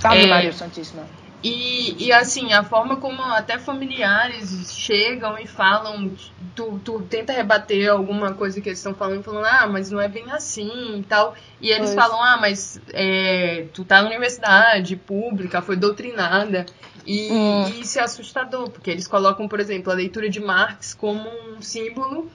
Salve, 0.00 0.24
é, 0.24 0.26
Maria 0.26 0.52
Santíssima. 0.52 1.04
E, 1.42 2.06
e 2.06 2.12
assim, 2.12 2.52
a 2.52 2.62
forma 2.62 2.96
como 2.96 3.20
até 3.20 3.58
familiares 3.58 4.72
chegam 4.72 5.36
e 5.38 5.46
falam, 5.46 6.12
tu, 6.54 6.80
tu 6.84 7.00
tenta 7.02 7.32
rebater 7.32 7.90
alguma 7.90 8.32
coisa 8.32 8.60
que 8.60 8.68
eles 8.68 8.78
estão 8.78 8.94
falando, 8.94 9.24
falando, 9.24 9.46
ah, 9.46 9.66
mas 9.66 9.90
não 9.90 10.00
é 10.00 10.06
bem 10.06 10.30
assim 10.30 11.00
e 11.00 11.02
tal. 11.02 11.34
E 11.60 11.70
eles 11.70 11.90
pois. 11.90 11.94
falam, 11.94 12.22
ah, 12.22 12.38
mas 12.40 12.80
é, 12.92 13.66
tu 13.72 13.84
tá 13.84 14.02
na 14.02 14.08
universidade 14.08 14.94
pública, 14.94 15.60
foi 15.60 15.76
doutrinada. 15.76 16.64
E, 17.04 17.32
hum. 17.32 17.68
e 17.68 17.80
isso 17.80 17.98
é 17.98 18.02
assustador, 18.02 18.70
porque 18.70 18.90
eles 18.90 19.08
colocam, 19.08 19.48
por 19.48 19.58
exemplo, 19.58 19.90
a 19.90 19.96
leitura 19.96 20.30
de 20.30 20.38
Marx 20.38 20.94
como 20.94 21.28
um 21.28 21.60
símbolo 21.60 22.30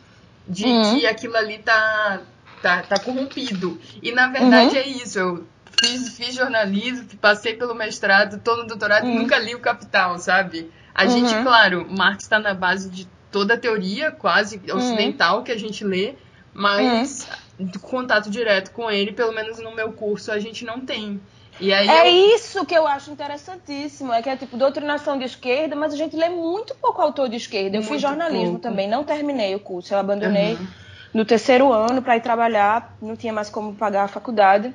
de 0.46 0.66
hum. 0.66 1.00
que 1.00 1.06
aquilo 1.06 1.38
ali 1.38 1.60
tá, 1.60 2.22
tá, 2.62 2.84
tá 2.84 3.00
corrompido. 3.00 3.80
E 4.02 4.12
na 4.12 4.28
verdade 4.28 4.76
uhum. 4.76 4.82
é 4.82 4.88
isso. 4.88 5.20
Eu, 5.20 5.48
fiz, 5.82 6.16
fiz 6.16 6.36
jornalismo, 6.36 7.08
passei 7.20 7.56
pelo 7.56 7.76
mestrado, 7.76 8.40
tô 8.40 8.56
no 8.56 8.68
doutorado 8.68 9.06
e 9.06 9.10
uhum. 9.10 9.20
nunca 9.20 9.38
li 9.38 9.56
o 9.56 9.60
Capital, 9.60 10.18
sabe? 10.18 10.72
A 10.94 11.04
uhum. 11.04 11.10
gente, 11.10 11.44
claro, 11.44 11.86
Marx 11.90 12.24
está 12.24 12.40
na 12.40 12.54
base 12.54 12.90
de 12.90 13.08
toda 13.32 13.54
a 13.54 13.58
teoria, 13.58 14.12
quase 14.12 14.62
uhum. 14.68 14.78
ocidental, 14.78 15.44
que 15.44 15.52
a 15.52 15.58
gente 15.58 15.84
lê, 15.84 16.16
mas 16.54 17.28
uhum. 17.60 17.70
contato 17.82 18.30
direto 18.30 18.72
com 18.72 18.90
ele, 18.90 19.12
pelo 19.12 19.32
menos 19.32 19.60
no 19.60 19.76
meu 19.76 19.92
curso, 19.92 20.32
a 20.32 20.40
gente 20.40 20.66
não 20.66 20.80
tem. 20.80 21.22
E 21.60 21.74
aí 21.74 21.88
é 21.88 22.08
eu... 22.08 22.36
isso 22.36 22.66
que 22.66 22.76
eu 22.76 22.88
acho 22.88 23.12
interessantíssimo, 23.12 24.14
é 24.14 24.22
que 24.22 24.30
é 24.30 24.36
tipo 24.36 24.58
doutrinação 24.58 25.18
de 25.18 25.26
esquerda, 25.26 25.76
mas 25.76 25.94
a 25.94 25.98
gente 25.98 26.16
lê 26.16 26.30
muito 26.30 26.76
pouco 26.76 27.02
autor 27.02 27.30
de 27.30 27.36
esquerda. 27.36 27.78
Eu 27.78 27.82
muito 27.82 27.94
fiz 27.94 28.02
jornalismo 28.02 28.54
pouco. 28.54 28.62
também, 28.62 28.88
não 28.88 29.04
terminei 29.04 29.56
o 29.56 29.60
curso, 29.60 29.94
eu 29.94 30.00
abandonei 30.00 30.54
uhum. 30.54 30.68
no 31.14 31.26
terceiro 31.26 31.72
ano 31.74 32.02
para 32.02 32.18
ir 32.18 32.22
trabalhar, 32.22 32.96
não 33.02 33.16
tinha 33.16 33.34
mais 33.34 33.50
como 33.50 33.76
pagar 33.76 34.04
a 34.04 34.08
faculdade. 34.08 34.74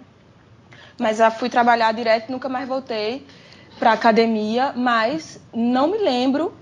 Mas 1.02 1.18
já 1.18 1.30
fui 1.30 1.50
trabalhar 1.50 1.92
direto, 1.92 2.30
nunca 2.30 2.48
mais 2.48 2.66
voltei 2.68 3.26
para 3.78 3.92
academia, 3.92 4.72
mas 4.76 5.40
não 5.52 5.88
me 5.88 5.98
lembro. 5.98 6.54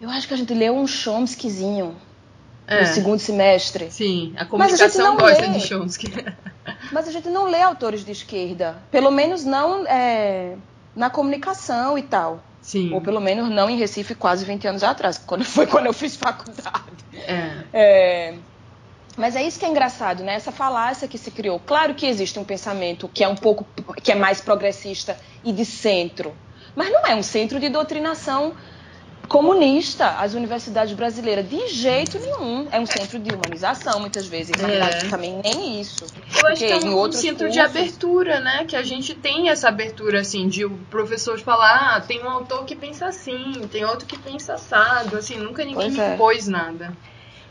Eu 0.00 0.10
acho 0.10 0.26
que 0.26 0.34
a 0.34 0.36
gente 0.36 0.52
leu 0.52 0.74
um 0.74 0.86
Chomskyzinho 0.86 1.96
é. 2.66 2.80
no 2.80 2.86
segundo 2.86 3.18
semestre. 3.18 3.90
Sim, 3.90 4.34
a 4.36 4.44
comunicação 4.44 5.14
a 5.14 5.20
gosta 5.20 5.46
lê, 5.46 5.48
de 5.50 5.60
Chomsky. 5.60 6.12
Mas 6.90 7.06
a 7.06 7.12
gente 7.12 7.28
não 7.28 7.44
lê 7.44 7.60
autores 7.60 8.04
de 8.04 8.12
esquerda, 8.12 8.76
pelo 8.90 9.10
menos 9.10 9.44
não 9.44 9.86
é, 9.86 10.56
na 10.96 11.10
comunicação 11.10 11.96
e 11.96 12.02
tal. 12.02 12.42
Sim. 12.60 12.92
Ou 12.94 13.00
pelo 13.00 13.20
menos 13.20 13.50
não 13.50 13.68
em 13.68 13.76
Recife 13.76 14.14
quase 14.14 14.44
20 14.44 14.66
anos 14.66 14.82
atrás, 14.82 15.18
quando 15.18 15.44
foi 15.44 15.66
quando 15.66 15.86
eu 15.86 15.92
fiz 15.92 16.16
faculdade. 16.16 17.04
É. 17.12 17.64
é 17.72 18.34
mas 19.16 19.36
é 19.36 19.42
isso 19.42 19.58
que 19.58 19.64
é 19.64 19.68
engraçado, 19.68 20.22
né? 20.22 20.34
Essa 20.34 20.52
falácia 20.52 21.06
que 21.06 21.18
se 21.18 21.30
criou. 21.30 21.60
Claro 21.60 21.94
que 21.94 22.06
existe 22.06 22.38
um 22.38 22.44
pensamento 22.44 23.08
que 23.12 23.22
é 23.22 23.28
um 23.28 23.36
pouco 23.36 23.66
que 24.02 24.10
é 24.10 24.14
mais 24.14 24.40
progressista 24.40 25.16
e 25.44 25.52
de 25.52 25.64
centro, 25.64 26.34
mas 26.74 26.90
não 26.90 27.06
é 27.06 27.14
um 27.14 27.22
centro 27.22 27.60
de 27.60 27.68
doutrinação 27.68 28.54
comunista 29.28 30.08
as 30.18 30.34
universidades 30.34 30.94
brasileiras. 30.94 31.48
De 31.48 31.68
jeito 31.68 32.18
nenhum. 32.18 32.68
É 32.70 32.78
um 32.78 32.86
centro 32.86 33.18
de 33.18 33.34
humanização, 33.34 34.00
muitas 34.00 34.26
vezes. 34.26 34.52
Na 34.60 34.68
verdade, 34.68 35.08
também 35.08 35.40
nem 35.42 35.80
isso. 35.80 36.06
Eu 36.36 36.48
acho 36.48 36.64
que 36.64 36.72
é 36.72 36.76
um, 36.76 37.00
um 37.00 37.12
centro 37.12 37.46
cursos... 37.46 37.52
de 37.52 37.60
abertura, 37.60 38.40
né? 38.40 38.64
Que 38.64 38.76
a 38.76 38.82
gente 38.82 39.14
tem 39.14 39.48
essa 39.48 39.68
abertura, 39.68 40.20
assim, 40.20 40.48
de 40.48 40.64
o 40.64 40.70
professor 40.90 41.38
falar, 41.40 41.96
ah, 41.96 42.00
tem 42.00 42.22
um 42.22 42.28
autor 42.28 42.64
que 42.64 42.76
pensa 42.76 43.06
assim, 43.06 43.52
tem 43.70 43.84
outro 43.84 44.06
que 44.06 44.18
pensa 44.18 44.54
assado, 44.54 45.16
assim, 45.16 45.36
nunca 45.36 45.64
ninguém 45.64 45.94
pois 45.94 45.98
é. 45.98 46.14
impôs 46.14 46.48
nada. 46.48 46.96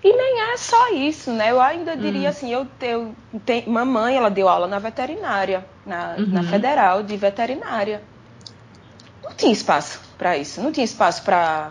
E 0.04 0.12
nem 0.12 0.42
é 0.52 0.58
só 0.58 0.90
isso, 0.90 1.32
né? 1.32 1.52
Eu 1.52 1.62
ainda 1.62 1.96
diria 1.96 2.28
hum. 2.28 2.32
assim, 2.32 2.52
eu 2.52 2.66
tenho, 2.78 3.16
tenho, 3.46 3.70
mamãe, 3.70 4.18
ela 4.18 4.30
deu 4.30 4.50
aula 4.50 4.68
na 4.68 4.78
veterinária, 4.78 5.66
na, 5.86 6.16
uhum. 6.18 6.28
na 6.28 6.44
federal 6.44 7.02
de 7.02 7.16
veterinária. 7.16 8.04
Não 9.24 9.34
tinha 9.34 9.54
espaço 9.54 10.02
para 10.18 10.38
isso, 10.38 10.62
não 10.62 10.72
tinha 10.72 10.84
espaço 10.84 11.24
para 11.24 11.70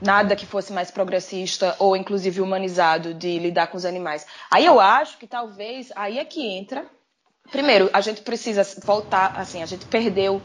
nada 0.00 0.34
que 0.34 0.46
fosse 0.46 0.72
mais 0.72 0.90
progressista 0.90 1.76
ou 1.78 1.96
inclusive 1.96 2.40
humanizado 2.40 3.14
de 3.14 3.38
lidar 3.38 3.68
com 3.68 3.76
os 3.76 3.84
animais. 3.84 4.26
Aí 4.50 4.66
eu 4.66 4.80
acho 4.80 5.16
que 5.18 5.26
talvez 5.26 5.92
aí 5.94 6.18
é 6.18 6.24
que 6.24 6.44
entra. 6.44 6.84
Primeiro, 7.50 7.88
a 7.92 8.00
gente 8.00 8.22
precisa 8.22 8.62
voltar, 8.84 9.34
assim, 9.36 9.62
a 9.62 9.66
gente 9.66 9.86
perdeu 9.86 10.42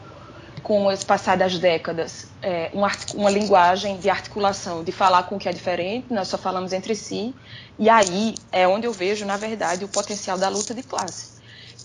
com 0.64 0.90
esse 0.90 1.04
passar 1.04 1.36
das 1.36 1.58
décadas, 1.58 2.26
é, 2.40 2.70
uma, 2.72 2.90
uma 3.14 3.30
linguagem 3.30 3.98
de 3.98 4.08
articulação, 4.08 4.82
de 4.82 4.90
falar 4.90 5.24
com 5.24 5.36
o 5.36 5.38
que 5.38 5.46
é 5.46 5.52
diferente, 5.52 6.06
nós 6.10 6.26
só 6.28 6.38
falamos 6.38 6.72
entre 6.72 6.96
si, 6.96 7.34
e 7.78 7.90
aí 7.90 8.34
é 8.50 8.66
onde 8.66 8.86
eu 8.86 8.92
vejo, 8.92 9.26
na 9.26 9.36
verdade, 9.36 9.84
o 9.84 9.88
potencial 9.88 10.38
da 10.38 10.48
luta 10.48 10.74
de 10.74 10.82
classe, 10.82 11.34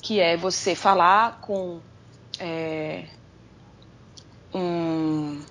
que 0.02 0.22
é 0.22 0.38
você 0.38 0.76
falar 0.76 1.42
com 1.42 1.82
é, 2.40 3.04
um, 4.56 5.42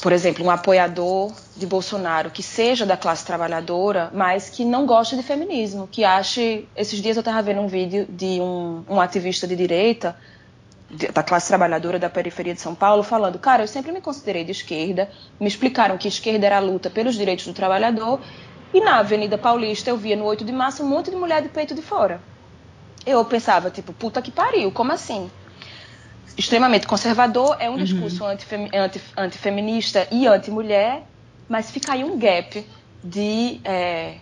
por 0.00 0.12
exemplo, 0.12 0.42
um 0.42 0.50
apoiador 0.50 1.34
de 1.54 1.66
Bolsonaro 1.66 2.30
que 2.30 2.42
seja 2.42 2.86
da 2.86 2.96
classe 2.96 3.26
trabalhadora, 3.26 4.10
mas 4.14 4.48
que 4.48 4.64
não 4.64 4.86
goste 4.86 5.16
de 5.16 5.22
feminismo, 5.22 5.86
que 5.86 6.02
ache. 6.02 6.66
Esses 6.74 7.02
dias 7.02 7.18
eu 7.18 7.20
estava 7.20 7.42
vendo 7.42 7.60
um 7.60 7.68
vídeo 7.68 8.06
de 8.08 8.40
um, 8.40 8.82
um 8.88 8.98
ativista 8.98 9.46
de 9.46 9.54
direita 9.54 10.16
da 11.12 11.22
classe 11.22 11.46
trabalhadora 11.46 11.98
da 11.98 12.10
periferia 12.10 12.52
de 12.52 12.60
São 12.60 12.74
Paulo 12.74 13.02
falando, 13.02 13.38
cara, 13.38 13.62
eu 13.62 13.68
sempre 13.68 13.92
me 13.92 14.00
considerei 14.00 14.44
de 14.44 14.50
esquerda, 14.50 15.08
me 15.38 15.46
explicaram 15.46 15.96
que 15.96 16.08
esquerda 16.08 16.46
era 16.46 16.56
a 16.56 16.60
luta 16.60 16.90
pelos 16.90 17.14
direitos 17.14 17.46
do 17.46 17.52
trabalhador, 17.52 18.20
e 18.74 18.80
na 18.80 18.98
Avenida 18.98 19.38
Paulista 19.38 19.90
eu 19.90 19.96
via 19.96 20.16
no 20.16 20.24
8 20.24 20.44
de 20.44 20.52
março 20.52 20.82
um 20.82 20.88
monte 20.88 21.10
de 21.10 21.16
mulher 21.16 21.42
de 21.42 21.48
peito 21.48 21.74
de 21.74 21.82
fora. 21.82 22.20
Eu 23.06 23.24
pensava, 23.24 23.70
tipo, 23.70 23.92
puta 23.92 24.20
que 24.20 24.30
pariu, 24.30 24.70
como 24.72 24.92
assim? 24.92 25.30
Extremamente 26.36 26.86
conservador, 26.86 27.56
é 27.60 27.70
um 27.70 27.74
uhum. 27.74 27.78
discurso 27.78 28.24
antifem, 28.24 28.68
anti, 28.74 29.00
antifeminista 29.16 30.08
e 30.10 30.26
anti-mulher, 30.26 31.04
mas 31.48 31.70
fica 31.70 31.92
aí 31.92 32.02
um 32.02 32.18
gap 32.18 32.66
de 33.02 33.60
é, 33.64 34.16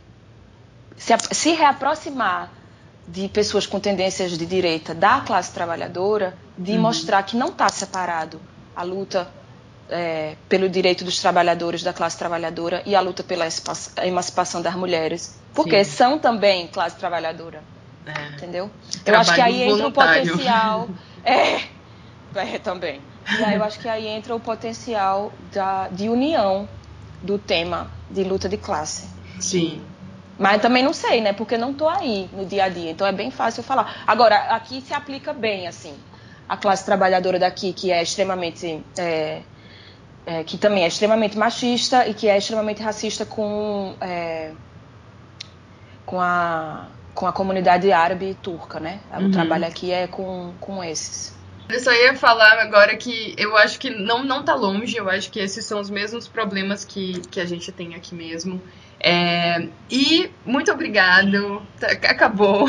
se, 0.97 1.15
se 1.33 1.53
reaproximar 1.53 2.51
de 3.07 3.27
pessoas 3.29 3.67
com 3.67 3.81
tendências 3.81 4.37
de 4.37 4.45
direita 4.45 4.95
da 4.95 5.21
classe 5.23 5.53
trabalhadora 5.53 6.37
de 6.59 6.73
uhum. 6.73 6.81
mostrar 6.81 7.23
que 7.23 7.37
não 7.37 7.49
está 7.49 7.69
separado 7.69 8.41
a 8.75 8.83
luta 8.83 9.29
é, 9.89 10.37
pelo 10.49 10.69
direito 10.69 11.05
dos 11.05 11.21
trabalhadores 11.21 11.83
da 11.83 11.93
classe 11.93 12.19
trabalhadora 12.19 12.83
e 12.85 12.95
a 12.95 13.01
luta 13.01 13.23
pela 13.23 13.47
emancipação 14.05 14.61
das 14.61 14.75
mulheres, 14.75 15.41
porque 15.55 15.83
Sim. 15.85 15.91
são 15.91 16.19
também 16.19 16.67
classe 16.67 16.97
trabalhadora, 16.97 17.63
é. 18.05 18.35
entendeu? 18.35 18.71
Eu 19.07 19.17
acho 19.17 19.35
que 19.35 19.41
aí 19.41 19.63
entra 19.63 19.87
o 19.87 19.93
potencial, 19.93 20.89
é, 21.25 21.63
é, 22.35 22.59
também. 22.59 23.01
E 23.39 23.45
aí 23.45 23.57
eu 23.57 23.65
acho 23.65 23.79
que 23.79 23.89
aí 23.89 24.07
entra 24.07 24.35
o 24.35 24.41
potencial 24.41 25.33
da, 25.53 25.89
de 25.89 26.09
união 26.09 26.69
do 27.23 27.39
tema 27.39 27.91
de 28.11 28.25
luta 28.25 28.49
de 28.49 28.57
classe. 28.57 29.09
Sim. 29.41 29.83
Mas 30.39 30.63
também 30.63 30.83
não 30.83 30.93
sei, 30.93 31.21
né? 31.21 31.33
Porque 31.33 31.59
não 31.59 31.73
estou 31.73 31.89
aí 31.89 32.31
no 32.33 32.47
dia 32.47 32.65
a 32.65 32.69
dia, 32.69 32.91
então 32.91 33.07
é 33.07 33.13
bem 33.13 33.31
fácil 33.31 33.63
falar. 33.63 34.03
Agora, 34.07 34.37
aqui 34.55 34.81
se 34.81 34.95
aplica 34.95 35.33
bem, 35.33 35.67
assim, 35.67 35.95
a 36.49 36.57
classe 36.57 36.85
trabalhadora 36.85 37.39
daqui, 37.39 37.73
que 37.73 37.93
é 37.93 38.03
extremamente. 38.03 38.83
É, 38.97 39.43
é, 40.27 40.45
que 40.45 40.59
também 40.59 40.85
é 40.85 40.89
extremamente 40.89 41.39
machista 41.39 42.07
e 42.07 42.13
que 42.13 42.29
é 42.29 42.37
extremamente 42.37 42.83
racista 42.83 43.25
com, 43.25 43.95
é, 43.99 44.53
com, 46.05 46.21
a, 46.21 46.87
com 47.15 47.27
a 47.27 47.33
comunidade 47.33 47.91
árabe 47.91 48.31
e 48.31 48.35
turca, 48.35 48.79
né? 48.79 49.01
O 49.11 49.23
uhum. 49.23 49.31
trabalho 49.31 49.67
aqui 49.67 49.91
é 49.91 50.07
com, 50.07 50.53
com 50.61 50.85
esses. 50.85 51.35
Eu 51.67 51.81
só 51.81 51.91
ia 51.93 52.15
falar 52.15 52.59
agora 52.59 52.95
que 52.97 53.35
eu 53.39 53.57
acho 53.57 53.79
que 53.79 53.89
não, 53.89 54.23
não 54.23 54.43
tá 54.43 54.55
longe, 54.55 54.97
eu 54.97 55.09
acho 55.09 55.31
que 55.31 55.39
esses 55.39 55.65
são 55.65 55.81
os 55.81 55.89
mesmos 55.89 56.29
problemas 56.29 56.85
que, 56.85 57.21
que 57.31 57.41
a 57.41 57.47
gente 57.47 57.73
tem 57.73 57.95
aqui 57.95 58.15
mesmo. 58.15 58.61
É, 59.01 59.69
e 59.91 60.31
muito 60.45 60.73
obrigado. 60.73 61.63
Acabou. 61.83 62.67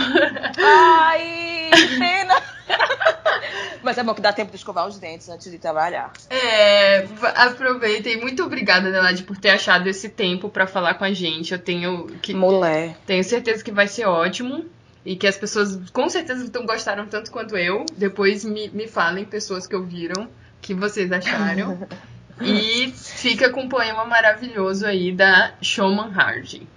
Ai, 0.58 1.70
pena. 1.98 2.42
Mas 3.82 3.98
é 3.98 4.04
bom 4.04 4.14
que 4.14 4.22
dá 4.22 4.32
tempo 4.32 4.52
de 4.52 4.58
escovar 4.58 4.88
os 4.88 5.00
dentes 5.00 5.30
antes 5.30 5.50
de 5.50 5.58
trabalhar. 5.58 6.12
É, 6.30 7.08
aproveitem. 7.36 8.20
Muito 8.20 8.44
obrigada, 8.44 8.90
Adelaide, 8.90 9.24
por 9.24 9.38
ter 9.38 9.50
achado 9.50 9.88
esse 9.88 10.10
tempo 10.10 10.50
para 10.50 10.68
falar 10.68 10.96
com 10.96 11.06
a 11.06 11.14
gente. 11.14 11.54
Eu 11.54 11.60
tenho 11.60 12.08
que 12.22 12.34
Mulher. 12.34 12.98
tenho 13.06 13.24
certeza 13.24 13.64
que 13.64 13.72
vai 13.72 13.88
ser 13.88 14.06
ótimo 14.06 14.66
e 15.06 15.16
que 15.16 15.26
as 15.26 15.38
pessoas 15.38 15.90
com 15.92 16.10
certeza 16.10 16.50
gostaram 16.66 17.08
tanto 17.08 17.32
quanto 17.32 17.58
eu. 17.58 17.86
Depois 17.96 18.44
me, 18.44 18.70
me 18.70 18.88
falem 18.88 19.26
pessoas 19.26 19.66
que 19.66 19.76
ouviram 19.76 20.30
que 20.62 20.74
vocês 20.74 21.12
acharam. 21.12 21.88
E 22.42 22.92
fica 22.92 23.50
com 23.50 23.62
um 23.62 23.70
poema 23.70 24.06
maravilhoso 24.06 24.86
aí 24.86 25.12
da 25.12 25.54
Showman 25.62 26.10
Harding. 26.10 26.68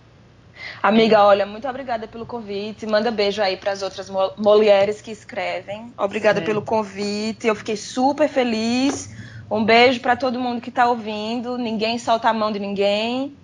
Amiga, 0.83 1.23
olha, 1.25 1.47
muito 1.47 1.69
obrigada 1.69 2.09
pelo 2.09 2.27
convite. 2.27 2.87
Manda 2.87 3.11
beijo 3.11 3.41
aí 3.41 3.57
para 3.57 3.73
as 3.73 3.83
outras 3.83 4.11
mulheres 4.37 5.01
que 5.01 5.11
escrevem. 5.11 5.93
Obrigada 5.97 6.43
pelo 6.43 6.63
convite. 6.63 7.47
Eu 7.47 7.55
fiquei 7.55 7.77
super 7.77 8.29
feliz. 8.29 9.15
Um 9.51 9.65
beijo 9.65 10.01
para 10.01 10.17
todo 10.17 10.41
mundo 10.41 10.61
que 10.61 10.71
está 10.71 10.87
ouvindo. 10.87 11.57
Ninguém 11.57 11.99
solta 11.99 12.29
a 12.29 12.33
mão 12.33 12.51
de 12.51 12.59
ninguém. 12.59 13.37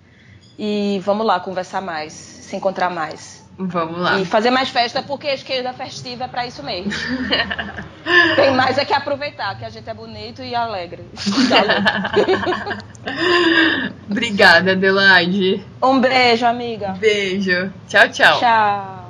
E 0.57 0.99
vamos 1.05 1.25
lá 1.25 1.39
conversar 1.39 1.81
mais, 1.81 2.11
se 2.11 2.55
encontrar 2.55 2.89
mais. 2.89 3.48
Vamos 3.61 3.99
lá. 3.99 4.21
E 4.21 4.25
fazer 4.25 4.51
mais 4.51 4.69
festa, 4.69 5.03
porque 5.03 5.27
a 5.27 5.33
esquerda 5.33 5.73
festiva 5.73 6.23
é 6.23 6.27
pra 6.29 6.47
isso 6.47 6.63
mesmo. 6.63 6.93
Tem 8.37 8.55
mais 8.55 8.77
é 8.77 8.85
que 8.85 8.93
aproveitar, 8.93 9.59
que 9.59 9.65
a 9.65 9.69
gente 9.69 9.89
é 9.89 9.93
bonito 9.93 10.41
e 10.41 10.55
alegre. 10.55 11.03
Obrigada, 14.09 14.71
Adelaide. 14.71 15.61
Um 15.83 15.99
beijo, 15.99 16.45
amiga. 16.45 16.93
Beijo. 16.93 17.73
Tchau, 17.85 18.07
tchau. 18.07 18.39
Tchau. 18.39 19.08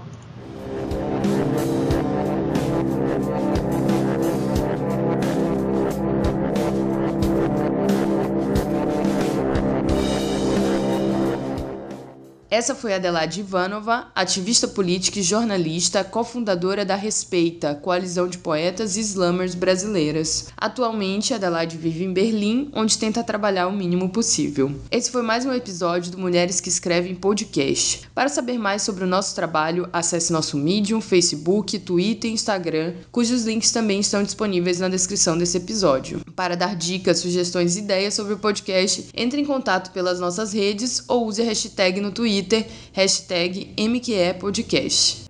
Essa 12.52 12.74
foi 12.74 12.96
Adelaide 12.96 13.42
Ivanova, 13.42 14.08
ativista 14.16 14.68
política 14.68 15.20
e 15.20 15.24
jornalista, 15.24 16.04
cofundadora 16.04 16.84
da 16.84 16.96
Respeita, 16.96 17.76
coalizão 17.76 18.28
de 18.28 18.40
poetas 18.40 18.98
e 18.98 19.02
slammers 19.02 19.54
brasileiras. 19.54 20.48
Atualmente, 20.58 21.32
Adelaide 21.32 21.78
vive 21.78 22.06
em 22.06 22.12
Berlim, 22.12 22.72
onde 22.74 22.98
tenta 22.98 23.24
trabalhar 23.24 23.68
o 23.68 23.72
mínimo 23.72 24.10
possível. 24.10 24.74
Esse 24.90 25.12
foi 25.12 25.22
mais 25.22 25.46
um 25.46 25.54
episódio 25.54 26.12
do 26.12 26.18
Mulheres 26.18 26.60
que 26.60 26.70
Escrevem 26.70 27.14
podcast. 27.14 28.10
Para 28.16 28.30
saber 28.30 28.58
mais 28.58 28.82
sobre 28.82 29.04
o 29.04 29.08
nosso 29.08 29.36
trabalho, 29.36 29.88
acesse 29.94 30.34
nosso 30.34 30.58
Medium, 30.58 31.02
Facebook, 31.02 31.78
Twitter 31.78 32.32
e 32.32 32.34
Instagram, 32.34 32.96
cujos 33.12 33.46
links 33.46 33.72
também 33.72 34.00
estão 34.00 34.24
disponíveis 34.24 34.80
na 34.80 34.90
descrição 34.90 35.38
desse 35.38 35.58
episódio. 35.58 36.22
Para 36.36 36.58
dar 36.58 36.76
dicas, 36.76 37.20
sugestões 37.20 37.76
e 37.76 37.80
ideias 37.80 38.16
sobre 38.16 38.34
o 38.34 38.40
podcast, 38.40 39.10
entre 39.14 39.40
em 39.40 39.46
contato 39.46 39.92
pelas 39.92 40.20
nossas 40.20 40.52
redes 40.52 41.04
ou 41.08 41.28
use 41.28 41.44
a 41.44 41.46
hashtag 41.46 42.02
no 42.02 42.12
Twitter 42.12 42.39
Twitter, 42.40 42.64
hashtag 42.96 43.76
MQEPodcast. 43.76 45.29